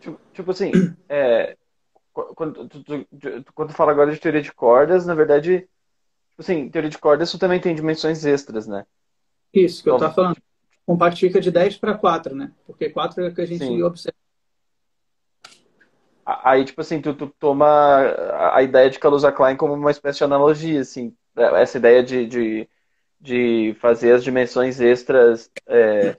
Tipo, 0.00 0.20
tipo 0.32 0.50
assim, 0.50 0.70
é, 1.08 1.56
quando, 2.12 2.68
tu, 2.68 2.82
tu, 2.84 3.04
tu, 3.04 3.52
quando 3.54 3.70
tu 3.70 3.74
fala 3.74 3.92
agora 3.92 4.12
de 4.12 4.20
teoria 4.20 4.42
de 4.42 4.52
cordas, 4.52 5.06
na 5.06 5.14
verdade, 5.14 5.60
tipo 6.30 6.40
assim, 6.40 6.68
teoria 6.68 6.90
de 6.90 6.98
cordas 6.98 7.30
tu 7.30 7.38
também 7.38 7.60
tem 7.60 7.74
dimensões 7.74 8.24
extras, 8.24 8.66
né? 8.66 8.84
Isso, 9.52 9.82
que 9.82 9.88
então, 9.88 9.94
eu 9.94 9.96
estava 9.96 10.14
falando. 10.14 10.36
Compactifica 10.84 11.40
de 11.40 11.50
10 11.50 11.76
para 11.76 11.96
4, 11.96 12.34
né? 12.34 12.52
Porque 12.66 12.90
4 12.90 13.24
é 13.24 13.28
o 13.28 13.34
que 13.34 13.40
a 13.40 13.46
gente 13.46 13.64
sim. 13.64 13.82
observa 13.82 14.16
Aí, 16.24 16.64
tipo 16.64 16.80
assim, 16.80 17.00
tu, 17.00 17.14
tu 17.14 17.26
toma 17.38 18.54
a 18.54 18.62
ideia 18.62 18.88
de 18.88 18.98
Kaluza 18.98 19.32
Klein 19.32 19.56
como 19.56 19.74
uma 19.74 19.90
espécie 19.90 20.18
de 20.18 20.24
analogia, 20.24 20.80
assim, 20.80 21.14
é, 21.36 21.62
essa 21.62 21.78
ideia 21.78 22.02
de, 22.02 22.26
de, 22.26 22.68
de 23.20 23.76
fazer 23.80 24.12
as 24.12 24.22
dimensões 24.22 24.80
extras, 24.80 25.50
é, 25.66 26.16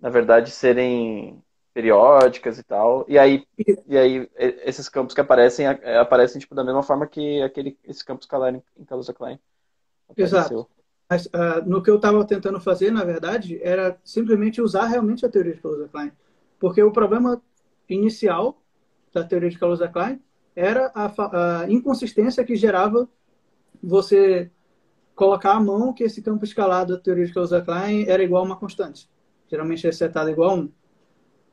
na 0.00 0.08
verdade, 0.08 0.50
serem 0.50 1.42
periódicas 1.72 2.58
e 2.58 2.62
tal. 2.62 3.04
E 3.08 3.18
aí, 3.18 3.44
e 3.86 3.96
aí 3.96 4.28
esses 4.36 4.88
campos 4.88 5.14
que 5.14 5.20
aparecem, 5.20 5.66
aparecem 5.66 6.40
tipo, 6.40 6.54
da 6.54 6.64
mesma 6.64 6.82
forma 6.82 7.06
que 7.06 7.42
aquele, 7.42 7.78
esse 7.84 8.04
campo 8.04 8.22
escalar 8.22 8.54
em 8.54 8.84
Kaluza 8.84 9.12
Klein. 9.12 9.38
Exato. 10.16 10.68
Mas, 11.08 11.26
uh, 11.26 11.66
no 11.66 11.82
que 11.82 11.90
eu 11.90 11.96
estava 11.96 12.24
tentando 12.24 12.60
fazer, 12.60 12.92
na 12.92 13.04
verdade, 13.04 13.60
era 13.62 13.98
simplesmente 14.04 14.62
usar 14.62 14.86
realmente 14.86 15.26
a 15.26 15.28
teoria 15.28 15.54
de 15.54 15.60
Kaluza 15.60 15.88
Klein. 15.88 16.12
Porque 16.58 16.82
o 16.82 16.92
problema 16.92 17.42
inicial 17.88 18.60
da 19.12 19.24
teoria 19.24 19.50
de 19.50 19.58
Kaluza-Klein 19.58 20.20
era 20.54 20.92
a, 20.94 21.62
a, 21.62 21.70
inconsistência 21.70 22.44
que 22.44 22.54
gerava 22.54 23.08
você 23.82 24.50
colocar 25.14 25.52
a 25.52 25.60
mão 25.60 25.92
que 25.92 26.04
esse 26.04 26.22
campo 26.22 26.44
escalado 26.44 26.96
da 26.96 27.02
teoria 27.02 27.26
de 27.26 27.32
Kaluza-Klein 27.32 28.04
era 28.08 28.22
igual 28.22 28.42
a 28.42 28.46
uma 28.46 28.56
constante. 28.56 29.08
Geralmente 29.48 29.86
é 29.86 29.92
setado 29.92 30.30
igual 30.30 30.50
a 30.50 30.54
1. 30.54 30.72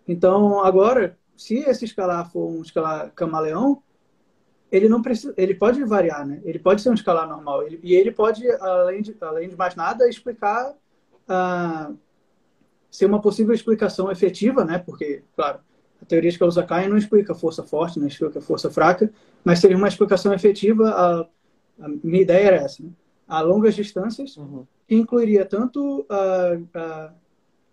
Então, 0.08 0.64
agora, 0.64 1.18
se 1.36 1.58
esse 1.58 1.86
escalar 1.86 2.32
for 2.32 2.47
um 2.49 2.62
escalar 2.62 3.12
camaleão, 3.14 3.82
ele 4.72 4.89
não 4.89 5.01
precisa, 5.01 5.34
ele 5.38 5.53
pode 5.53 5.84
variar, 5.84 6.26
né? 6.26 6.41
Ele 6.43 6.60
pode 6.60 6.82
ser 6.82 6.89
um 6.89 6.93
escalar 6.93 7.28
normal 7.28 7.64
ele, 7.64 7.80
e 7.84 7.93
ele 7.93 8.12
pode, 8.12 8.49
além 8.60 9.01
de, 9.01 9.16
além 9.22 9.49
de 9.49 9.55
mais 9.55 9.76
nada, 9.76 10.08
explicar 10.10 10.72
uh, 10.72 11.97
ser 12.89 13.05
uma 13.05 13.22
possível 13.22 13.53
explicação 13.53 14.12
efetiva, 14.12 14.66
né? 14.66 14.78
Porque, 14.78 15.24
claro, 15.36 15.60
a 16.01 16.05
teoria 16.05 16.32
de 16.32 16.39
causa 16.39 16.64
Klein 16.64 16.89
não 16.89 16.97
explica 16.97 17.34
força 17.34 17.64
forte, 17.64 17.99
não 17.99 18.08
explica 18.08 18.41
força 18.41 18.70
fraca, 18.70 19.12
mas 19.43 19.60
seria 19.60 19.78
uma 19.78 19.88
explicação 19.88 20.34
efetiva. 20.34 20.89
A, 20.89 21.86
a 21.86 21.89
minha 22.03 22.22
ideia 22.22 22.47
era 22.47 22.58
essa, 22.58 22.84
né? 22.84 22.89
a 23.28 23.41
longas 23.41 23.76
distâncias, 23.76 24.38
uhum. 24.38 24.66
que 24.88 24.95
incluiria 24.95 25.45
tanto 25.45 26.05
a, 26.10 26.58
a 26.74 27.14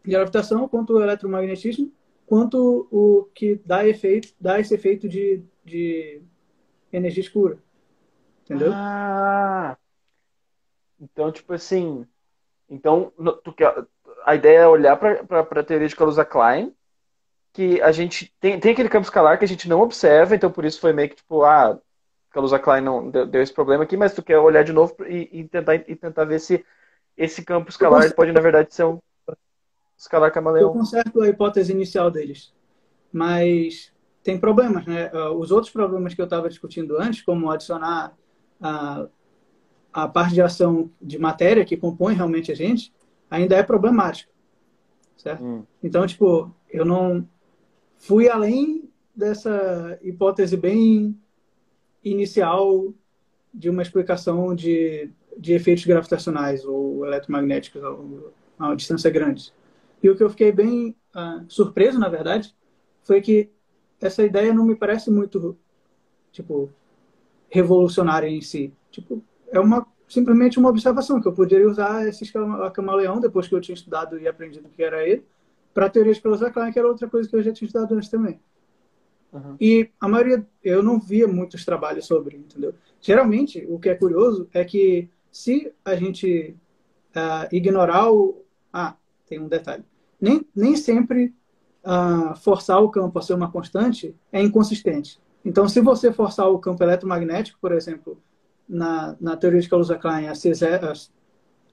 gravitação 0.04 0.68
quanto 0.68 0.94
o 0.94 1.02
eletromagnetismo, 1.02 1.90
quanto 2.26 2.88
o 2.90 3.28
que 3.34 3.60
dá, 3.64 3.86
efeito, 3.86 4.34
dá 4.40 4.58
esse 4.58 4.74
efeito 4.74 5.08
de, 5.08 5.42
de 5.64 6.22
energia 6.92 7.22
escura. 7.22 7.58
Entendeu? 8.44 8.70
Ah, 8.74 9.76
então, 11.00 11.32
tipo 11.32 11.52
assim, 11.52 12.06
então 12.68 13.12
tu 13.42 13.52
quer, 13.52 13.74
a 14.24 14.34
ideia 14.34 14.58
é 14.60 14.68
olhar 14.68 14.96
para 14.96 15.40
a 15.40 15.64
teoria 15.64 15.88
de 15.88 15.96
Kaluza-Klein 15.96 16.74
que 17.54 17.80
a 17.80 17.92
gente 17.92 18.34
tem, 18.40 18.58
tem 18.58 18.72
aquele 18.72 18.88
campo 18.88 19.04
escalar 19.04 19.38
que 19.38 19.44
a 19.44 19.48
gente 19.48 19.68
não 19.68 19.80
observa, 19.80 20.34
então 20.34 20.50
por 20.50 20.64
isso 20.64 20.80
foi 20.80 20.92
meio 20.92 21.08
que 21.08 21.14
tipo, 21.14 21.44
ah, 21.44 21.78
Calusa 22.30 22.58
Klein 22.58 22.82
não 22.82 23.08
deu, 23.08 23.24
deu, 23.24 23.40
esse 23.40 23.52
problema 23.52 23.84
aqui, 23.84 23.96
mas 23.96 24.12
tu 24.12 24.24
quer 24.24 24.38
olhar 24.38 24.64
de 24.64 24.72
novo 24.72 24.96
e, 25.06 25.40
e 25.40 25.48
tentar, 25.48 25.76
e 25.76 25.94
tentar 25.94 26.24
ver 26.24 26.40
se 26.40 26.66
esse 27.16 27.44
campo 27.44 27.70
escalar 27.70 28.12
pode, 28.12 28.32
na 28.32 28.40
verdade, 28.40 28.74
ser 28.74 28.84
um 28.84 28.98
escalar 29.96 30.32
camaleão. 30.32 30.68
Eu 30.68 30.72
conserto 30.72 31.20
a 31.20 31.28
hipótese 31.28 31.72
inicial 31.72 32.10
deles, 32.10 32.52
mas 33.12 33.92
tem 34.22 34.38
problemas, 34.38 34.86
né? 34.86 35.10
Ah, 35.12 35.30
os 35.30 35.50
outros 35.50 35.72
problemas 35.72 36.14
que 36.14 36.20
eu 36.20 36.24
estava 36.24 36.48
discutindo 36.48 36.98
antes, 36.98 37.22
como 37.22 37.50
adicionar 37.50 38.16
a, 38.60 39.06
a 39.92 40.08
parte 40.08 40.34
de 40.34 40.42
ação 40.42 40.90
de 41.00 41.18
matéria 41.18 41.64
que 41.64 41.76
compõe 41.76 42.14
realmente 42.14 42.50
a 42.50 42.54
gente, 42.54 42.92
ainda 43.30 43.56
é 43.56 43.62
problemático, 43.62 44.32
certo? 45.16 45.44
Hum. 45.44 45.64
Então, 45.82 46.06
tipo, 46.06 46.50
eu 46.70 46.84
não 46.84 47.28
fui 47.98 48.28
além 48.28 48.88
dessa 49.14 49.98
hipótese 50.02 50.56
bem 50.56 51.16
inicial 52.02 52.92
de 53.52 53.70
uma 53.70 53.82
explicação 53.82 54.54
de, 54.54 55.10
de 55.38 55.52
efeitos 55.52 55.84
gravitacionais 55.84 56.64
ou 56.64 57.06
eletromagnéticos 57.06 57.82
a 57.82 57.90
uma 58.66 58.76
distância 58.76 59.10
grande. 59.10 59.52
E 60.04 60.10
o 60.10 60.14
que 60.14 60.22
eu 60.22 60.28
fiquei 60.28 60.52
bem 60.52 60.94
uh, 61.16 61.44
surpreso, 61.48 61.98
na 61.98 62.10
verdade, 62.10 62.54
foi 63.02 63.22
que 63.22 63.50
essa 63.98 64.22
ideia 64.22 64.52
não 64.52 64.66
me 64.66 64.76
parece 64.76 65.10
muito, 65.10 65.56
tipo, 66.30 66.70
revolucionária 67.48 68.28
em 68.28 68.42
si. 68.42 68.70
Tipo, 68.90 69.24
é 69.50 69.58
uma 69.58 69.86
simplesmente 70.06 70.58
uma 70.58 70.68
observação 70.68 71.22
que 71.22 71.26
eu 71.26 71.32
poderia 71.32 71.66
usar 71.66 72.06
esse 72.06 72.30
camaleão 72.74 73.18
depois 73.18 73.48
que 73.48 73.54
eu 73.54 73.60
tinha 73.62 73.74
estudado 73.74 74.18
e 74.18 74.28
aprendido 74.28 74.68
que 74.68 74.82
era 74.82 75.02
ele 75.08 75.24
para 75.72 75.86
a 75.86 75.90
teoria 75.90 76.12
de 76.12 76.20
Pelosi-Klein, 76.20 76.70
que 76.70 76.78
era 76.78 76.86
outra 76.86 77.08
coisa 77.08 77.28
que 77.28 77.34
eu 77.34 77.42
já 77.42 77.50
tinha 77.50 77.66
estudado 77.66 77.94
antes 77.94 78.10
também. 78.10 78.38
Uhum. 79.32 79.56
E 79.58 79.90
a 79.98 80.06
maioria, 80.06 80.46
eu 80.62 80.82
não 80.82 81.00
via 81.00 81.26
muitos 81.26 81.64
trabalhos 81.64 82.04
sobre, 82.04 82.36
entendeu? 82.36 82.74
Geralmente, 83.00 83.66
o 83.70 83.78
que 83.78 83.88
é 83.88 83.94
curioso 83.94 84.48
é 84.52 84.64
que 84.64 85.08
se 85.32 85.72
a 85.82 85.96
gente 85.96 86.54
uh, 87.16 87.48
ignorar 87.50 88.12
o. 88.12 88.44
Ah, 88.70 88.96
tem 89.26 89.40
um 89.40 89.48
detalhe. 89.48 89.82
Nem, 90.24 90.48
nem 90.56 90.74
sempre 90.74 91.34
uh, 91.84 92.34
forçar 92.36 92.82
o 92.82 92.88
campo 92.88 93.18
a 93.18 93.22
ser 93.22 93.34
uma 93.34 93.50
constante 93.50 94.16
é 94.32 94.40
inconsistente. 94.42 95.20
Então, 95.44 95.68
se 95.68 95.82
você 95.82 96.10
forçar 96.10 96.48
o 96.48 96.58
campo 96.58 96.82
eletromagnético, 96.82 97.58
por 97.60 97.72
exemplo, 97.72 98.18
na, 98.66 99.14
na 99.20 99.36
teoria 99.36 99.60
de 99.60 99.68
Kaluza-Klein 99.68 100.28
a 100.28 100.34
ser, 100.34 100.54
zero, 100.54 100.86
a, 100.86 100.94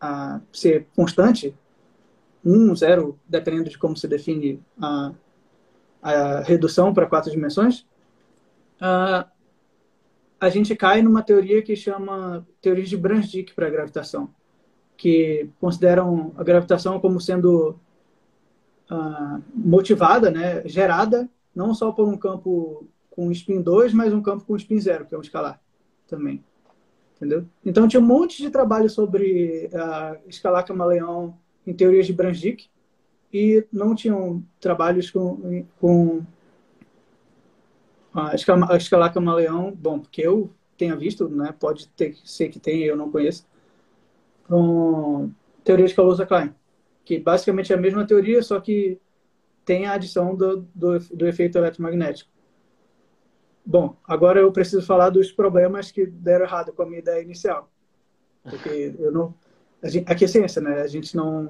a 0.02 0.42
ser 0.52 0.86
constante, 0.94 1.56
1, 2.44 2.76
0, 2.76 3.18
dependendo 3.26 3.70
de 3.70 3.78
como 3.78 3.96
se 3.96 4.06
define 4.06 4.62
a, 4.82 5.14
a 6.02 6.42
redução 6.42 6.94
para 6.94 7.06
quatro 7.06 7.32
dimensões, 7.32 7.86
uh, 8.82 9.26
a 10.42 10.50
gente 10.50 10.76
cai 10.76 11.02
numa 11.02 11.24
teoria 11.24 11.62
que 11.62 11.74
chama 11.74 12.46
teoria 12.62 12.84
de 12.84 12.98
Brans-Dicke 12.98 13.54
para 13.54 13.68
a 13.68 13.70
gravitação, 13.70 14.30
que 14.98 15.50
consideram 15.58 16.34
a 16.36 16.44
gravitação 16.44 17.00
como 17.00 17.22
sendo 17.22 17.80
uh, 18.92 19.42
motivada, 19.56 20.30
né, 20.30 20.62
gerada, 20.68 21.30
não 21.56 21.74
só 21.74 21.92
por 21.92 22.08
um 22.08 22.18
campo 22.18 22.88
com 23.10 23.32
spin 23.32 23.62
2, 23.62 23.94
mas 23.94 24.14
um 24.14 24.22
campo 24.22 24.46
com 24.46 24.56
spin 24.56 24.80
0, 24.80 25.06
que 25.06 25.16
é 25.16 25.18
um 25.18 25.22
escalar 25.22 25.60
também. 26.08 26.44
Entendeu? 27.16 27.46
Então 27.66 27.88
tinha 27.88 28.02
um 28.02 28.06
monte 28.06 28.42
de 28.42 28.50
trabalho 28.50 28.90
sobre 28.90 29.70
uh, 29.74 30.18
escalar 30.28 30.66
camaleão 30.66 31.38
em 31.66 31.74
teorias 31.74 32.08
de 32.08 32.14
Brans-Dicke, 32.14 32.70
e 33.34 33.66
não 33.72 33.96
tinham 33.96 34.44
trabalhos 34.60 35.10
com, 35.10 35.66
com 35.80 36.22
a 38.14 38.36
escalar, 38.36 39.14
camaleão, 39.14 39.72
bom, 39.72 40.00
porque 40.00 40.22
eu 40.22 40.52
tenha 40.78 40.96
visto, 40.96 41.30
né, 41.30 41.54
pode 41.58 41.88
ter, 41.90 42.18
ser 42.26 42.50
que 42.50 42.60
tenha, 42.60 42.86
eu 42.86 42.98
não 42.98 43.10
conheço, 43.10 43.48
com 44.48 45.32
teoria 45.64 45.86
de 45.86 45.96
Kaluza-Klein, 45.96 46.54
que 47.04 47.20
basicamente 47.20 47.72
é 47.72 47.76
a 47.76 47.80
mesma 47.80 48.06
teoria, 48.06 48.42
só 48.42 48.60
que 48.60 49.00
tem 49.66 49.86
a 49.86 49.94
adição 49.94 50.36
do, 50.36 50.68
do, 50.74 51.00
do 51.00 51.28
efeito 51.28 51.58
eletromagnético. 51.58 52.30
Bom, 53.66 53.96
agora 54.08 54.40
eu 54.40 54.52
preciso 54.52 54.86
falar 54.86 55.10
dos 55.10 55.32
problemas 55.32 55.92
que 55.92 56.06
deram 56.06 56.46
errado 56.46 56.74
com 56.74 56.82
a 56.84 56.86
minha 56.86 57.00
ideia 57.00 57.22
inicial. 57.22 57.70
Porque 58.44 58.96
eu 58.98 59.12
não. 59.12 59.34
Gente, 59.84 60.12
aqui 60.12 60.26
é 60.26 60.28
ciência, 60.28 60.62
né? 60.62 60.82
A 60.82 60.88
gente 60.88 61.16
não 61.16 61.50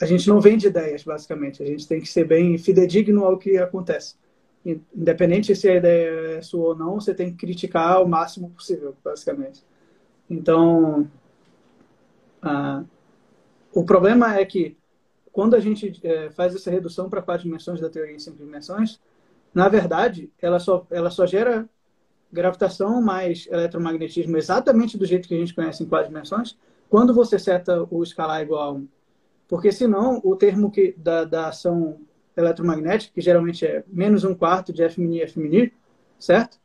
a 0.00 0.04
gente 0.04 0.28
não 0.28 0.40
vende 0.40 0.66
ideias, 0.66 1.04
basicamente. 1.04 1.62
A 1.62 1.66
gente 1.66 1.86
tem 1.86 2.00
que 2.00 2.08
ser 2.08 2.24
bem 2.24 2.58
fidedigno 2.58 3.24
ao 3.24 3.38
que 3.38 3.56
acontece. 3.56 4.16
Independente 4.64 5.54
se 5.54 5.68
a 5.68 5.76
ideia 5.76 6.38
é 6.38 6.42
sua 6.42 6.70
ou 6.70 6.76
não, 6.76 7.00
você 7.00 7.14
tem 7.14 7.30
que 7.30 7.36
criticar 7.36 8.02
o 8.02 8.08
máximo 8.08 8.50
possível, 8.50 8.96
basicamente. 9.04 9.64
Então, 10.28 11.08
ah, 12.42 12.82
o 13.72 13.84
problema 13.84 14.38
é 14.38 14.44
que 14.44 14.76
quando 15.32 15.54
a 15.54 15.60
gente 15.60 15.98
é, 16.02 16.30
faz 16.30 16.54
essa 16.54 16.70
redução 16.70 17.08
para 17.08 17.22
quatro 17.22 17.44
dimensões 17.44 17.80
da 17.80 17.88
teoria 17.88 18.14
em 18.14 18.18
cinco 18.18 18.36
dimensões, 18.36 19.00
na 19.54 19.68
verdade, 19.68 20.30
ela 20.40 20.58
só, 20.58 20.86
ela 20.90 21.10
só 21.10 21.26
gera 21.26 21.68
gravitação 22.32 23.02
mais 23.02 23.46
eletromagnetismo 23.50 24.36
exatamente 24.36 24.96
do 24.96 25.04
jeito 25.04 25.28
que 25.28 25.34
a 25.34 25.38
gente 25.38 25.54
conhece 25.54 25.82
em 25.82 25.86
quatro 25.86 26.08
dimensões, 26.08 26.56
quando 26.88 27.14
você 27.14 27.38
seta 27.38 27.86
o 27.90 28.02
escalar 28.02 28.42
igual 28.42 28.62
a 28.62 28.72
1. 28.72 28.88
Porque 29.48 29.70
senão 29.70 30.20
o 30.24 30.36
termo 30.36 30.70
que, 30.70 30.94
da, 30.96 31.24
da 31.24 31.48
ação 31.48 31.98
eletromagnética, 32.36 33.12
que 33.14 33.20
geralmente 33.20 33.66
é 33.66 33.84
menos 33.86 34.24
um 34.24 34.34
quarto 34.34 34.72
de 34.72 34.82
F 34.82 35.00
mini 35.00 35.20
F 35.20 35.38
mini, 35.38 35.72
certo? 36.18 36.58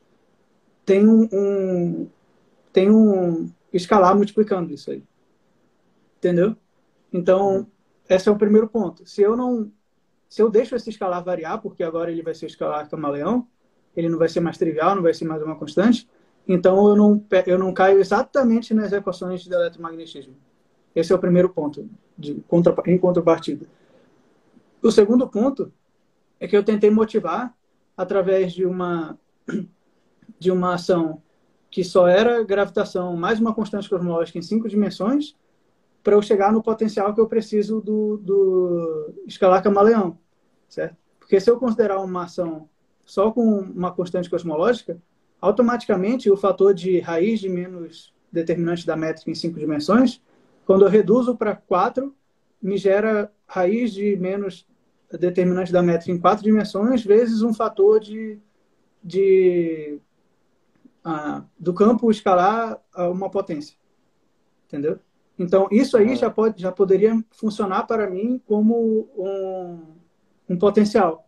Tem 0.85 1.05
um, 1.05 1.27
um, 1.33 2.09
tem 2.71 2.89
um 2.89 3.51
escalar 3.73 4.15
multiplicando 4.15 4.73
isso 4.73 4.91
aí. 4.91 5.03
Entendeu? 6.17 6.55
Então, 7.11 7.67
esse 8.09 8.27
é 8.27 8.31
o 8.31 8.37
primeiro 8.37 8.67
ponto. 8.67 9.05
Se 9.07 9.21
eu 9.21 9.35
não 9.35 9.71
se 10.29 10.41
eu 10.41 10.49
deixo 10.49 10.75
esse 10.75 10.89
escalar 10.89 11.23
variar, 11.23 11.61
porque 11.61 11.83
agora 11.83 12.11
ele 12.11 12.21
vai 12.21 12.35
ser 12.35 12.47
escalar 12.47 12.89
camaleão, 12.89 13.47
ele 13.95 14.09
não 14.09 14.17
vai 14.17 14.27
ser 14.27 14.39
mais 14.39 14.57
trivial, 14.57 14.95
não 14.95 15.01
vai 15.01 15.13
ser 15.13 15.25
mais 15.25 15.41
uma 15.41 15.55
constante, 15.55 16.07
então 16.47 16.89
eu 16.89 16.95
não, 16.95 17.25
eu 17.45 17.57
não 17.57 17.73
caio 17.73 17.99
exatamente 17.99 18.73
nas 18.73 18.91
equações 18.91 19.47
do 19.47 19.55
eletromagnetismo. 19.55 20.35
Esse 20.95 21.11
é 21.13 21.15
o 21.15 21.19
primeiro 21.19 21.49
ponto, 21.49 21.89
de 22.17 22.35
contra, 22.47 22.75
em 22.85 22.97
contrapartida. 22.97 23.65
O 24.81 24.91
segundo 24.91 25.27
ponto 25.27 25.71
é 26.39 26.47
que 26.47 26.55
eu 26.55 26.63
tentei 26.63 26.89
motivar 26.89 27.55
através 27.95 28.53
de 28.53 28.65
uma, 28.65 29.17
de 30.37 30.51
uma 30.51 30.75
ação 30.75 31.21
que 31.69 31.83
só 31.83 32.07
era 32.07 32.43
gravitação 32.43 33.15
mais 33.15 33.39
uma 33.39 33.53
constante 33.53 33.89
cosmológica 33.89 34.37
em 34.37 34.41
cinco 34.41 34.69
dimensões 34.69 35.35
para 36.07 36.15
eu 36.15 36.21
chegar 36.21 36.53
no 36.53 36.63
potencial 36.63 37.13
que 37.13 37.19
eu 37.19 37.27
preciso 37.27 37.81
do, 37.81 38.15
do 38.15 39.13
escalar 39.27 39.61
camaleão, 39.61 40.17
certo? 40.69 40.95
Porque 41.19 41.37
se 41.37 41.51
eu 41.51 41.59
considerar 41.59 41.99
uma 41.99 42.23
ação 42.23 42.69
só 43.05 43.29
com 43.29 43.59
uma 43.59 43.91
constante 43.91 44.29
cosmológica, 44.29 45.01
automaticamente 45.41 46.31
o 46.31 46.37
fator 46.37 46.73
de 46.73 47.01
raiz 47.01 47.41
de 47.41 47.49
menos 47.49 48.13
determinante 48.31 48.87
da 48.87 48.95
métrica 48.95 49.29
em 49.29 49.35
cinco 49.35 49.59
dimensões 49.59 50.21
quando 50.65 50.85
eu 50.85 50.89
reduzo 50.89 51.35
para 51.35 51.53
4, 51.53 52.15
me 52.61 52.77
gera 52.77 53.29
raiz 53.45 53.91
de 53.91 54.15
menos 54.15 54.65
determinante 55.11 55.73
da 55.73 55.83
métrica 55.83 56.13
em 56.13 56.21
quatro 56.21 56.41
dimensões, 56.41 57.03
vezes 57.03 57.41
um 57.41 57.53
fator 57.53 57.99
de, 57.99 58.39
de 59.03 59.99
ah, 61.03 61.43
do 61.59 61.73
campo 61.73 62.09
escalar 62.09 62.81
uma 62.95 63.29
potência. 63.29 63.75
Entendeu? 64.67 65.01
Então, 65.37 65.67
isso 65.71 65.95
aí 65.95 66.15
já, 66.15 66.29
pode, 66.29 66.61
já 66.61 66.71
poderia 66.71 67.23
funcionar 67.31 67.83
para 67.83 68.09
mim 68.09 68.41
como 68.45 69.07
um, 69.15 69.79
um 70.49 70.57
potencial. 70.57 71.27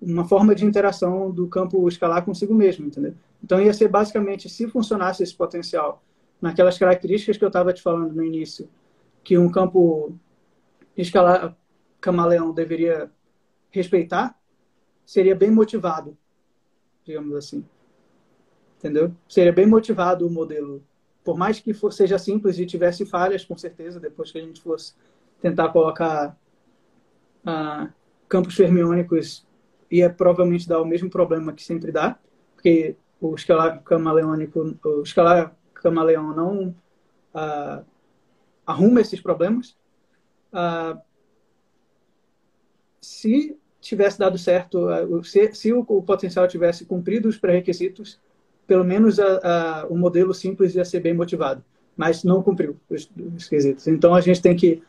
Uma 0.00 0.24
forma 0.26 0.54
de 0.54 0.64
interação 0.64 1.30
do 1.30 1.48
campo 1.48 1.88
escalar 1.88 2.24
consigo 2.24 2.54
mesmo, 2.54 2.86
entendeu? 2.86 3.14
Então, 3.42 3.60
ia 3.60 3.72
ser 3.72 3.88
basicamente, 3.88 4.48
se 4.48 4.66
funcionasse 4.68 5.22
esse 5.22 5.34
potencial 5.34 6.02
naquelas 6.40 6.76
características 6.76 7.36
que 7.36 7.44
eu 7.44 7.48
estava 7.48 7.72
te 7.72 7.80
falando 7.80 8.12
no 8.12 8.24
início, 8.24 8.68
que 9.22 9.38
um 9.38 9.50
campo 9.50 10.18
escalar 10.96 11.56
camaleão 12.00 12.52
deveria 12.52 13.10
respeitar, 13.70 14.38
seria 15.06 15.34
bem 15.34 15.50
motivado, 15.50 16.16
digamos 17.04 17.34
assim. 17.34 17.64
Entendeu? 18.78 19.14
Seria 19.28 19.52
bem 19.52 19.66
motivado 19.66 20.26
o 20.26 20.30
modelo. 20.30 20.84
Por 21.24 21.36
mais 21.38 21.58
que 21.58 21.72
for, 21.72 21.92
seja 21.92 22.18
simples 22.18 22.58
e 22.58 22.66
tivesse 22.66 23.06
falhas, 23.06 23.44
com 23.44 23.56
certeza, 23.56 23.98
depois 23.98 24.30
que 24.30 24.38
a 24.38 24.42
gente 24.42 24.60
fosse 24.60 24.92
tentar 25.40 25.70
colocar 25.70 26.38
ah, 27.44 27.88
campos 28.28 28.54
fermiônicos, 28.54 29.46
ia 29.90 30.10
provavelmente 30.10 30.68
dar 30.68 30.80
o 30.80 30.84
mesmo 30.84 31.08
problema 31.08 31.52
que 31.52 31.62
sempre 31.62 31.90
dá, 31.90 32.18
porque 32.54 32.96
o 33.20 33.34
escalar 33.34 33.82
camaleônico, 33.82 34.76
o 34.84 35.02
escalar 35.02 35.56
camaleão 35.74 36.34
não 36.34 36.68
uh, 37.34 37.84
arruma 38.66 39.00
esses 39.00 39.20
problemas. 39.20 39.76
Uh, 40.52 41.00
se 43.00 43.58
tivesse 43.80 44.18
dado 44.18 44.38
certo, 44.38 44.88
se, 45.22 45.52
se 45.54 45.72
o, 45.72 45.80
o, 45.80 46.02
potencial 46.02 46.48
tivesse 46.48 46.86
cumprido 46.86 47.28
os 47.28 47.36
pré-requisitos, 47.36 48.18
pelo 48.66 48.84
menos 48.84 49.18
a, 49.18 49.86
o 49.88 49.96
modelo 49.96 50.32
simples 50.34 50.74
ia 50.74 50.84
ser 50.84 51.00
bem 51.00 51.14
motivado, 51.14 51.64
mas 51.96 52.24
não 52.24 52.42
cumpriu 52.42 52.76
os, 52.88 53.10
os 53.36 53.44
requisitos. 53.44 53.86
Então 53.86 54.14
a 54.14 54.20
gente 54.20 54.40
tem 54.40 54.56
que 54.56 54.82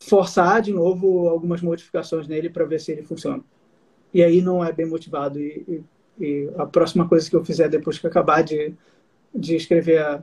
forçar 0.00 0.60
de 0.60 0.72
novo 0.72 1.28
algumas 1.28 1.62
modificações 1.62 2.26
nele 2.26 2.50
para 2.50 2.64
ver 2.64 2.80
se 2.80 2.92
ele 2.92 3.02
funciona. 3.02 3.42
E 4.12 4.22
aí 4.22 4.40
não 4.42 4.64
é 4.64 4.72
bem 4.72 4.86
motivado. 4.86 5.38
E, 5.38 5.84
e, 6.18 6.24
e, 6.24 6.50
a 6.56 6.66
próxima 6.66 7.08
coisa 7.08 7.28
que 7.28 7.36
eu 7.36 7.44
fizer 7.44 7.68
depois 7.68 7.98
que 7.98 8.06
acabar 8.06 8.42
de 8.42 8.76
de 9.34 9.56
escrever 9.56 9.98
a 9.98 10.22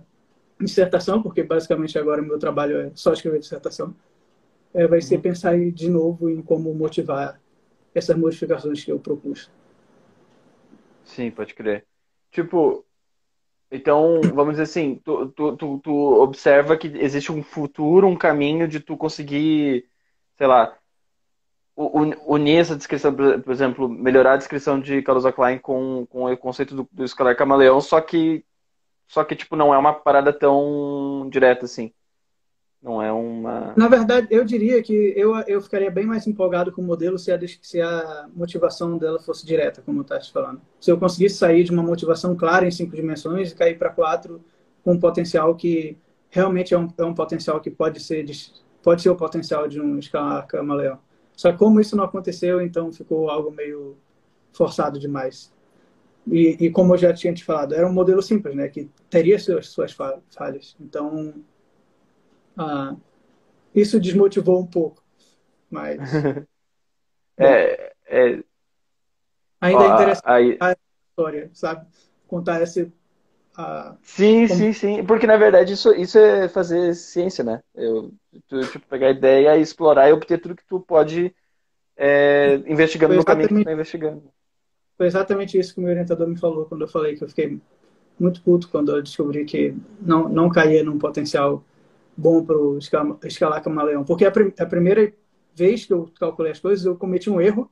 dissertação, 0.59 1.21
porque 1.21 1.43
basicamente 1.43 1.97
agora 1.97 2.21
meu 2.21 2.37
trabalho 2.37 2.77
é 2.77 2.91
só 2.93 3.13
escrever 3.13 3.39
dissertação, 3.39 3.95
é, 4.73 4.85
vai 4.87 5.01
ser 5.01 5.15
uhum. 5.15 5.21
pensar 5.21 5.57
de 5.71 5.89
novo 5.89 6.29
em 6.29 6.41
como 6.41 6.73
motivar 6.73 7.39
essas 7.93 8.15
modificações 8.15 8.83
que 8.83 8.91
eu 8.91 8.99
propus. 8.99 9.49
Sim, 11.03 11.31
pode 11.31 11.55
crer. 11.55 11.85
Tipo, 12.31 12.85
então, 13.71 14.21
vamos 14.33 14.53
dizer 14.53 14.63
assim, 14.63 14.95
tu, 15.03 15.29
tu, 15.29 15.57
tu, 15.57 15.79
tu, 15.79 15.93
observa 16.21 16.77
que 16.77 16.87
existe 16.87 17.31
um 17.31 17.43
futuro, 17.43 18.07
um 18.07 18.17
caminho 18.17 18.67
de 18.67 18.79
tu 18.79 18.97
conseguir, 18.97 19.87
sei 20.37 20.47
lá, 20.47 20.77
unir 21.75 22.57
essa 22.57 22.75
descrição, 22.75 23.13
por 23.15 23.51
exemplo, 23.51 23.87
melhorar 23.87 24.33
a 24.33 24.37
descrição 24.37 24.79
de 24.79 25.01
Kaluza-Klein 25.01 25.59
com, 25.59 26.05
com 26.07 26.25
o 26.25 26.37
conceito 26.37 26.75
do, 26.75 26.89
do 26.91 27.05
escalar 27.05 27.35
camaleão, 27.35 27.79
só 27.79 28.01
que, 28.01 28.45
só 29.07 29.23
que, 29.23 29.35
tipo, 29.35 29.55
não 29.55 29.73
é 29.73 29.77
uma 29.77 29.93
parada 29.93 30.33
tão 30.33 31.29
direta 31.31 31.65
assim. 31.65 31.93
Não 32.81 33.01
é 33.01 33.11
uma. 33.11 33.73
Na 33.75 33.89
verdade, 33.89 34.27
eu 34.31 34.45
diria 34.45 34.81
que 34.81 35.13
eu, 35.15 35.35
eu 35.47 35.61
ficaria 35.61 35.91
bem 35.91 36.05
mais 36.05 36.25
empolgado 36.25 36.71
com 36.71 36.81
o 36.81 36.85
modelo 36.85 37.19
se 37.19 37.29
a, 37.29 37.39
se 37.61 37.81
a 37.81 38.29
motivação 38.33 38.97
dela 38.97 39.19
fosse 39.19 39.45
direta, 39.45 39.81
como 39.81 39.99
eu 39.99 40.03
estava 40.03 40.21
te 40.21 40.31
falando. 40.31 40.61
Se 40.79 40.89
eu 40.89 40.97
conseguisse 40.97 41.35
sair 41.35 41.65
de 41.65 41.71
uma 41.71 41.83
motivação 41.83 42.35
clara 42.37 42.65
em 42.65 42.71
cinco 42.71 42.95
dimensões 42.95 43.51
e 43.51 43.55
cair 43.55 43.77
para 43.77 43.89
quatro 43.89 44.41
com 44.81 44.93
um 44.93 44.99
potencial 44.99 45.55
que 45.55 45.97
realmente 46.29 46.73
é 46.73 46.79
um, 46.79 46.87
é 46.97 47.03
um 47.03 47.13
potencial 47.13 47.59
que 47.59 47.69
pode 47.69 47.99
ser, 47.99 48.25
pode 48.81 49.01
ser 49.01 49.09
o 49.09 49.15
potencial 49.15 49.67
de 49.67 49.81
um 49.81 49.99
escalar 49.99 50.47
camaleão. 50.47 50.99
Só 51.35 51.51
que 51.51 51.57
como 51.57 51.81
isso 51.81 51.97
não 51.97 52.05
aconteceu, 52.05 52.61
então 52.61 52.93
ficou 52.93 53.29
algo 53.29 53.51
meio 53.51 53.97
forçado 54.53 54.99
demais. 54.99 55.51
E, 56.27 56.57
e, 56.59 56.69
como 56.69 56.93
eu 56.93 56.97
já 56.97 57.13
tinha 57.13 57.33
te 57.33 57.43
falado, 57.43 57.73
era 57.73 57.87
um 57.87 57.93
modelo 57.93 58.21
simples, 58.21 58.55
né? 58.55 58.67
Que 58.67 58.89
teria 59.09 59.39
suas, 59.39 59.69
suas 59.69 59.91
falhas. 59.91 60.75
Então, 60.79 61.33
ah, 62.57 62.95
isso 63.73 63.99
desmotivou 63.99 64.59
um 64.59 64.65
pouco, 64.65 65.03
mas 65.69 65.99
é, 67.37 67.93
é, 68.07 68.43
ainda 69.61 69.83
é 69.83 69.93
interessante 69.93 70.23
aí... 70.25 70.57
a 70.59 70.75
história, 71.09 71.49
sabe? 71.53 71.87
Contar 72.27 72.61
esse 72.61 72.91
ah, 73.61 73.97
sim, 74.01 74.47
como... 74.47 74.59
sim, 74.59 74.73
sim. 74.73 75.05
Porque 75.05 75.27
na 75.27 75.35
verdade 75.35 75.73
isso, 75.73 75.91
isso 75.93 76.17
é 76.17 76.47
fazer 76.47 76.95
ciência, 76.95 77.43
né? 77.43 77.61
Eu, 77.75 78.13
tu, 78.47 78.61
tipo, 78.61 78.87
pegar 78.87 79.07
a 79.07 79.11
ideia 79.11 79.57
e 79.57 79.61
explorar 79.61 80.09
e 80.09 80.13
obter 80.13 80.39
tudo 80.39 80.55
que 80.55 80.65
tu 80.65 80.79
pode 80.79 81.35
é, 81.97 82.55
investigando 82.65 83.15
no 83.15 83.25
caminho 83.25 83.49
que 83.49 83.55
tu 83.55 83.63
tá 83.65 83.73
investigando. 83.73 84.23
Foi 84.97 85.07
exatamente 85.07 85.59
isso 85.59 85.73
que 85.73 85.81
o 85.81 85.83
meu 85.83 85.91
orientador 85.91 86.25
me 86.27 86.39
falou 86.39 86.65
quando 86.65 86.81
eu 86.81 86.87
falei 86.87 87.17
que 87.17 87.23
eu 87.23 87.27
fiquei 87.27 87.59
muito 88.17 88.41
puto 88.41 88.69
quando 88.69 88.95
eu 88.95 89.01
descobri 89.01 89.43
que 89.43 89.75
não, 90.01 90.29
não 90.29 90.49
caía 90.49 90.81
num 90.81 90.97
potencial 90.97 91.61
bom 92.19 92.43
para 92.43 92.57
escalar 93.27 93.63
camaleão. 93.63 94.03
Porque 94.03 94.25
a, 94.25 94.31
prim 94.31 94.51
a, 94.59 94.65
primeira 94.65 95.13
vez 95.55 95.85
que 95.85 95.93
eu 95.93 96.11
calculei 96.19 96.51
as 96.51 96.59
coisas, 96.59 96.85
eu 96.85 96.95
cometi 96.95 97.29
um 97.29 97.39
erro 97.39 97.71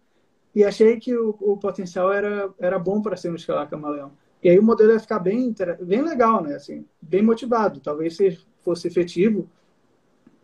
e 0.56 0.64
achei 0.64 0.98
que 0.98 1.16
o, 1.16 1.36
o 1.42 1.58
potencial 1.58 2.12
era, 2.12 2.50
era 2.58 2.80
bom 2.80 3.02
para 3.02 3.18
ser 3.18 3.30
um 3.30 3.36
escalar 3.36 3.70
camaleão. 3.70 4.12
E 4.42 4.50
aí 4.50 4.58
o 4.58 4.64
modelo 4.64 4.94
ia 4.94 5.00
ficar 5.00 5.20
bem, 5.20 5.54
bem 5.82 6.02
legal, 6.02 6.42
né? 6.42 6.56
Assim, 6.56 6.86
bem 7.02 7.22
motivado. 7.22 7.82
Talvez 7.82 8.16
se 8.16 8.40
fosse 8.62 8.88
efetivo, 8.88 9.50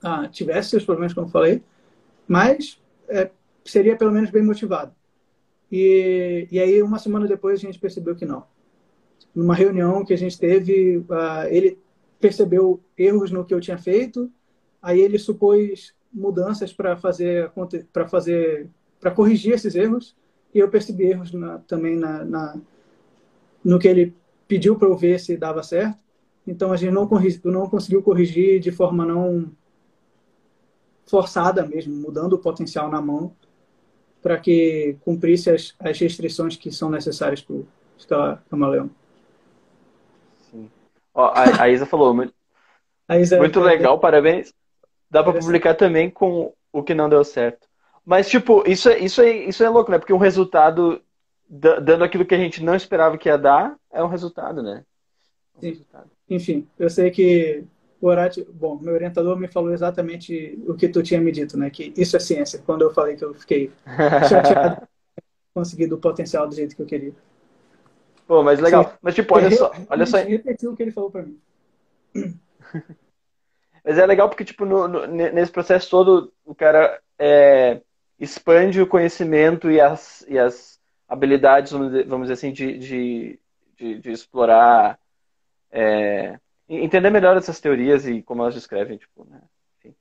ah, 0.04 0.28
tivesse 0.28 0.72
seus 0.72 0.84
problemas, 0.84 1.14
como 1.14 1.30
falei, 1.30 1.64
mas 2.28 2.82
é, 3.08 3.30
seria 3.64 3.96
pelo 3.96 4.12
menos 4.12 4.30
bem 4.30 4.44
motivado. 4.44 4.94
E, 5.72 6.48
e 6.52 6.60
aí, 6.60 6.82
uma 6.84 7.00
semana 7.00 7.28
depois, 7.28 7.60
a 7.60 7.66
gente 7.66 7.80
percebeu 7.80 8.16
que 8.16 8.26
não. 8.26 8.44
Numa 9.34 9.56
reunião 9.56 10.04
que 10.04 10.14
a 10.14 10.18
gente 10.18 10.38
teve, 10.38 10.98
uh, 10.98 11.48
ele 11.50 11.80
percebeu 12.24 12.80
erros 12.98 13.32
no 13.32 13.44
que 13.44 13.54
eu 13.54 13.60
tinha 13.60 13.78
feito, 13.78 14.32
aí 14.82 14.98
ele 15.02 15.20
supôs 15.20 15.94
mudanças 16.14 16.72
para 16.72 16.96
fazer 16.96 17.52
para 17.92 18.08
fazer 18.08 18.70
para 18.98 19.12
corrigir 19.12 19.54
esses 19.54 19.76
erros 19.76 20.16
e 20.56 20.60
eu 20.60 20.70
percebi 20.70 21.04
erros 21.04 21.34
na, 21.34 21.60
também 21.60 21.98
na, 21.98 22.24
na, 22.24 22.56
no 23.62 23.78
que 23.78 23.90
ele 23.90 24.16
pediu 24.48 24.78
para 24.78 24.88
eu 24.88 24.96
ver 24.96 25.20
se 25.20 25.36
dava 25.36 25.62
certo. 25.64 26.00
Então 26.48 26.72
a 26.72 26.78
gente 26.78 26.94
não, 26.94 27.10
não 27.44 27.70
conseguiu 27.70 28.02
corrigir 28.02 28.62
de 28.62 28.72
forma 28.72 29.06
não 29.06 29.52
forçada 31.06 31.66
mesmo, 31.66 31.94
mudando 31.94 32.34
o 32.34 32.40
potencial 32.40 32.90
na 32.90 33.02
mão 33.02 33.36
para 34.22 34.40
que 34.40 34.96
cumprisse 35.04 35.50
as, 35.50 35.76
as 35.78 36.00
restrições 36.00 36.56
que 36.56 36.72
são 36.72 36.90
necessárias 36.90 37.42
para 37.42 37.56
o 37.58 37.68
camaleão. 38.50 38.90
Ó, 41.14 41.26
a, 41.26 41.64
a, 41.64 41.70
Isa 41.70 41.86
falou, 41.86 42.14
muito, 42.14 42.34
a 43.08 43.20
Isa 43.20 43.38
muito 43.38 43.60
é 43.60 43.64
legal, 43.64 44.00
parabéns. 44.00 44.54
Dá 45.10 45.24
para 45.24 45.40
publicar 45.40 45.76
também 45.76 46.10
com 46.10 46.54
o 46.72 46.82
que 46.82 46.96
não 46.96 47.08
deu 47.08 47.24
certo. 47.24 47.68
Mas, 48.06 48.28
tipo, 48.28 48.64
isso 48.68 48.90
é, 48.90 49.00
isso 49.00 49.22
é, 49.22 49.32
isso 49.32 49.64
é 49.64 49.70
louco, 49.70 49.92
né? 49.92 50.00
Porque 50.00 50.12
um 50.12 50.18
resultado, 50.18 51.02
dando 51.48 52.04
aquilo 52.04 52.26
que 52.26 52.36
a 52.36 52.38
gente 52.38 52.64
não 52.64 52.76
esperava 52.76 53.18
que 53.18 53.30
ia 53.30 53.38
dar, 53.38 53.76
é 53.92 54.04
um 54.04 54.08
resultado, 54.08 54.64
né? 54.64 54.84
Um 55.56 55.62
Sim. 55.62 55.70
Resultado. 55.70 56.10
Enfim, 56.30 56.68
eu 56.80 56.90
sei 56.90 57.12
que 57.12 57.64
o 58.02 58.08
Horácio, 58.08 58.46
bom, 58.54 58.78
meu 58.82 58.94
orientador 58.94 59.38
me 59.38 59.48
falou 59.48 59.72
exatamente 59.72 60.62
o 60.68 60.74
que 60.74 60.90
tu 60.90 61.02
tinha 61.02 61.22
me 61.22 61.32
dito, 61.32 61.58
né? 61.58 61.70
Que 61.70 61.94
isso 61.96 62.18
é 62.18 62.20
ciência. 62.20 62.62
Quando 62.66 62.82
eu 62.82 62.92
falei 62.92 63.16
que 63.16 63.24
eu 63.24 63.34
fiquei 63.34 63.72
chateado, 64.28 64.86
conseguido 65.54 65.96
o 65.96 66.00
potencial 66.00 66.48
do 66.48 66.56
jeito 66.56 66.76
que 66.76 66.82
eu 66.82 66.86
queria. 66.86 67.14
Pô, 68.28 68.44
mas 68.44 68.60
legal. 68.60 68.86
Sim. 68.86 68.98
Mas 69.02 69.16
tipo, 69.16 69.36
olha 69.36 69.52
só, 69.52 69.72
olha 69.90 70.06
só. 70.06 70.18
Repetiu 70.18 70.72
o 70.72 70.76
que 70.76 70.84
ele 70.84 70.92
falou 70.92 71.12
para 71.12 71.24
mim. 71.24 71.40
Mas 73.84 73.98
é 73.98 74.06
legal 74.06 74.30
porque, 74.30 74.46
tipo, 74.46 74.64
no, 74.64 74.88
no, 74.88 75.06
nesse 75.08 75.52
processo 75.52 75.90
todo, 75.90 76.32
o 76.46 76.56
cara 76.56 77.02
é, 77.20 77.82
expande 78.18 78.82
o 78.82 78.88
conhecimento 78.88 79.70
e 79.70 79.82
as, 79.82 80.26
e 80.30 80.40
as 80.40 80.80
habilidades, 81.06 81.74
vamos 81.74 81.92
dizer, 81.92 82.08
vamos 82.08 82.30
dizer 82.30 82.34
assim, 82.34 82.54
de, 82.54 82.78
de, 82.78 83.40
de, 83.76 84.00
de 84.00 84.12
explorar, 84.12 84.98
é, 85.70 86.40
entender 86.70 87.10
melhor 87.10 87.36
essas 87.36 87.60
teorias 87.60 88.08
e 88.08 88.22
como 88.22 88.42
elas 88.42 88.54
descrevem, 88.54 88.98
tipo, 88.98 89.26
né? 89.26 89.42
Enfim. 89.78 89.96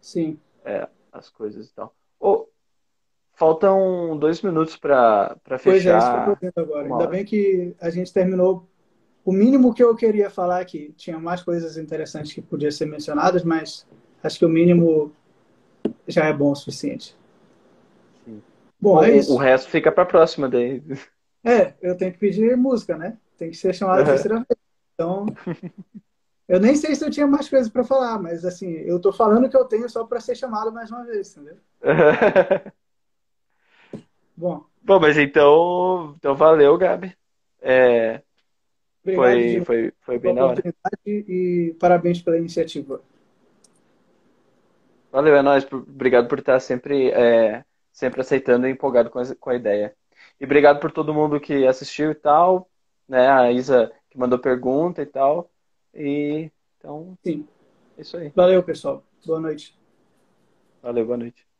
Sim. 0.00 0.40
É, 0.64 0.88
as 1.12 1.30
coisas 1.30 1.68
e 1.68 1.74
tal. 1.74 1.94
Faltam 3.34 4.16
dois 4.18 4.42
minutos 4.42 4.76
para 4.76 5.36
fechar. 5.58 5.62
Pois 5.64 5.86
é, 5.86 5.98
isso 5.98 6.10
que 6.10 6.16
eu 6.16 6.24
tô 6.24 6.40
vendo 6.40 6.70
agora. 6.70 6.88
Ainda 6.88 7.06
bem 7.06 7.24
que 7.24 7.74
a 7.80 7.90
gente 7.90 8.12
terminou 8.12 8.68
o 9.24 9.32
mínimo 9.32 9.72
que 9.74 9.82
eu 9.82 9.94
queria 9.96 10.30
falar 10.30 10.60
aqui. 10.60 10.92
Tinha 10.96 11.18
mais 11.18 11.42
coisas 11.42 11.76
interessantes 11.76 12.32
que 12.32 12.42
podiam 12.42 12.70
ser 12.70 12.86
mencionadas, 12.86 13.42
mas 13.42 13.86
acho 14.22 14.38
que 14.38 14.44
o 14.44 14.48
mínimo 14.48 15.12
já 16.06 16.26
é 16.26 16.32
bom 16.32 16.52
o 16.52 16.56
suficiente. 16.56 17.16
Sim. 18.24 18.42
Bom, 18.80 18.98
o, 18.98 19.04
é 19.04 19.16
isso. 19.16 19.32
O 19.34 19.36
resto 19.36 19.70
fica 19.70 19.90
para 19.90 20.02
a 20.02 20.06
próxima 20.06 20.48
daí. 20.48 20.82
É, 21.44 21.74
eu 21.82 21.96
tenho 21.96 22.12
que 22.12 22.18
pedir 22.18 22.56
música, 22.56 22.96
né? 22.96 23.18
Tem 23.36 23.50
que 23.50 23.56
ser 23.56 23.74
chamado 23.74 24.02
a 24.02 24.04
terceira 24.04 24.36
vez. 24.36 24.46
Então, 24.94 25.26
eu 26.48 26.60
nem 26.60 26.76
sei 26.76 26.94
se 26.94 27.04
eu 27.04 27.10
tinha 27.10 27.26
mais 27.26 27.48
coisas 27.48 27.68
para 27.68 27.82
falar, 27.82 28.16
mas 28.22 28.44
assim, 28.44 28.70
eu 28.70 29.00
tô 29.00 29.12
falando 29.12 29.48
que 29.48 29.56
eu 29.56 29.64
tenho 29.64 29.90
só 29.90 30.04
para 30.04 30.20
ser 30.20 30.36
chamado 30.36 30.70
mais 30.70 30.88
uma 30.92 31.04
vez, 31.04 31.36
entendeu? 31.36 31.56
Bom. 34.42 34.64
Bom, 34.82 34.98
mas 34.98 35.16
então, 35.16 36.16
então 36.18 36.34
valeu, 36.34 36.76
Gabi. 36.76 37.16
É, 37.60 38.20
foi, 39.04 39.60
foi, 39.64 39.92
foi 40.00 40.18
bem 40.18 40.34
na 40.34 40.46
hora. 40.46 40.60
E 41.06 41.76
parabéns 41.78 42.20
pela 42.20 42.36
iniciativa. 42.36 43.00
Valeu, 45.12 45.36
é 45.36 45.42
nóis. 45.42 45.64
Obrigado 45.72 46.26
por 46.26 46.40
estar 46.40 46.58
sempre, 46.58 47.10
é, 47.12 47.64
sempre 47.92 48.20
aceitando 48.20 48.66
e 48.66 48.72
empolgado 48.72 49.10
com 49.10 49.20
a, 49.20 49.34
com 49.36 49.50
a 49.50 49.54
ideia. 49.54 49.94
E 50.40 50.44
obrigado 50.44 50.80
por 50.80 50.90
todo 50.90 51.14
mundo 51.14 51.38
que 51.38 51.64
assistiu 51.64 52.10
e 52.10 52.14
tal, 52.16 52.68
né? 53.08 53.28
A 53.28 53.52
Isa 53.52 53.92
que 54.10 54.18
mandou 54.18 54.40
pergunta 54.40 55.02
e 55.02 55.06
tal. 55.06 55.48
E 55.94 56.50
então, 56.78 57.16
sim. 57.22 57.46
É 57.96 58.00
isso 58.00 58.16
aí. 58.16 58.32
Valeu, 58.34 58.60
pessoal. 58.64 59.04
Boa 59.24 59.38
noite. 59.38 59.78
Valeu, 60.82 61.06
boa 61.06 61.16
noite. 61.16 61.51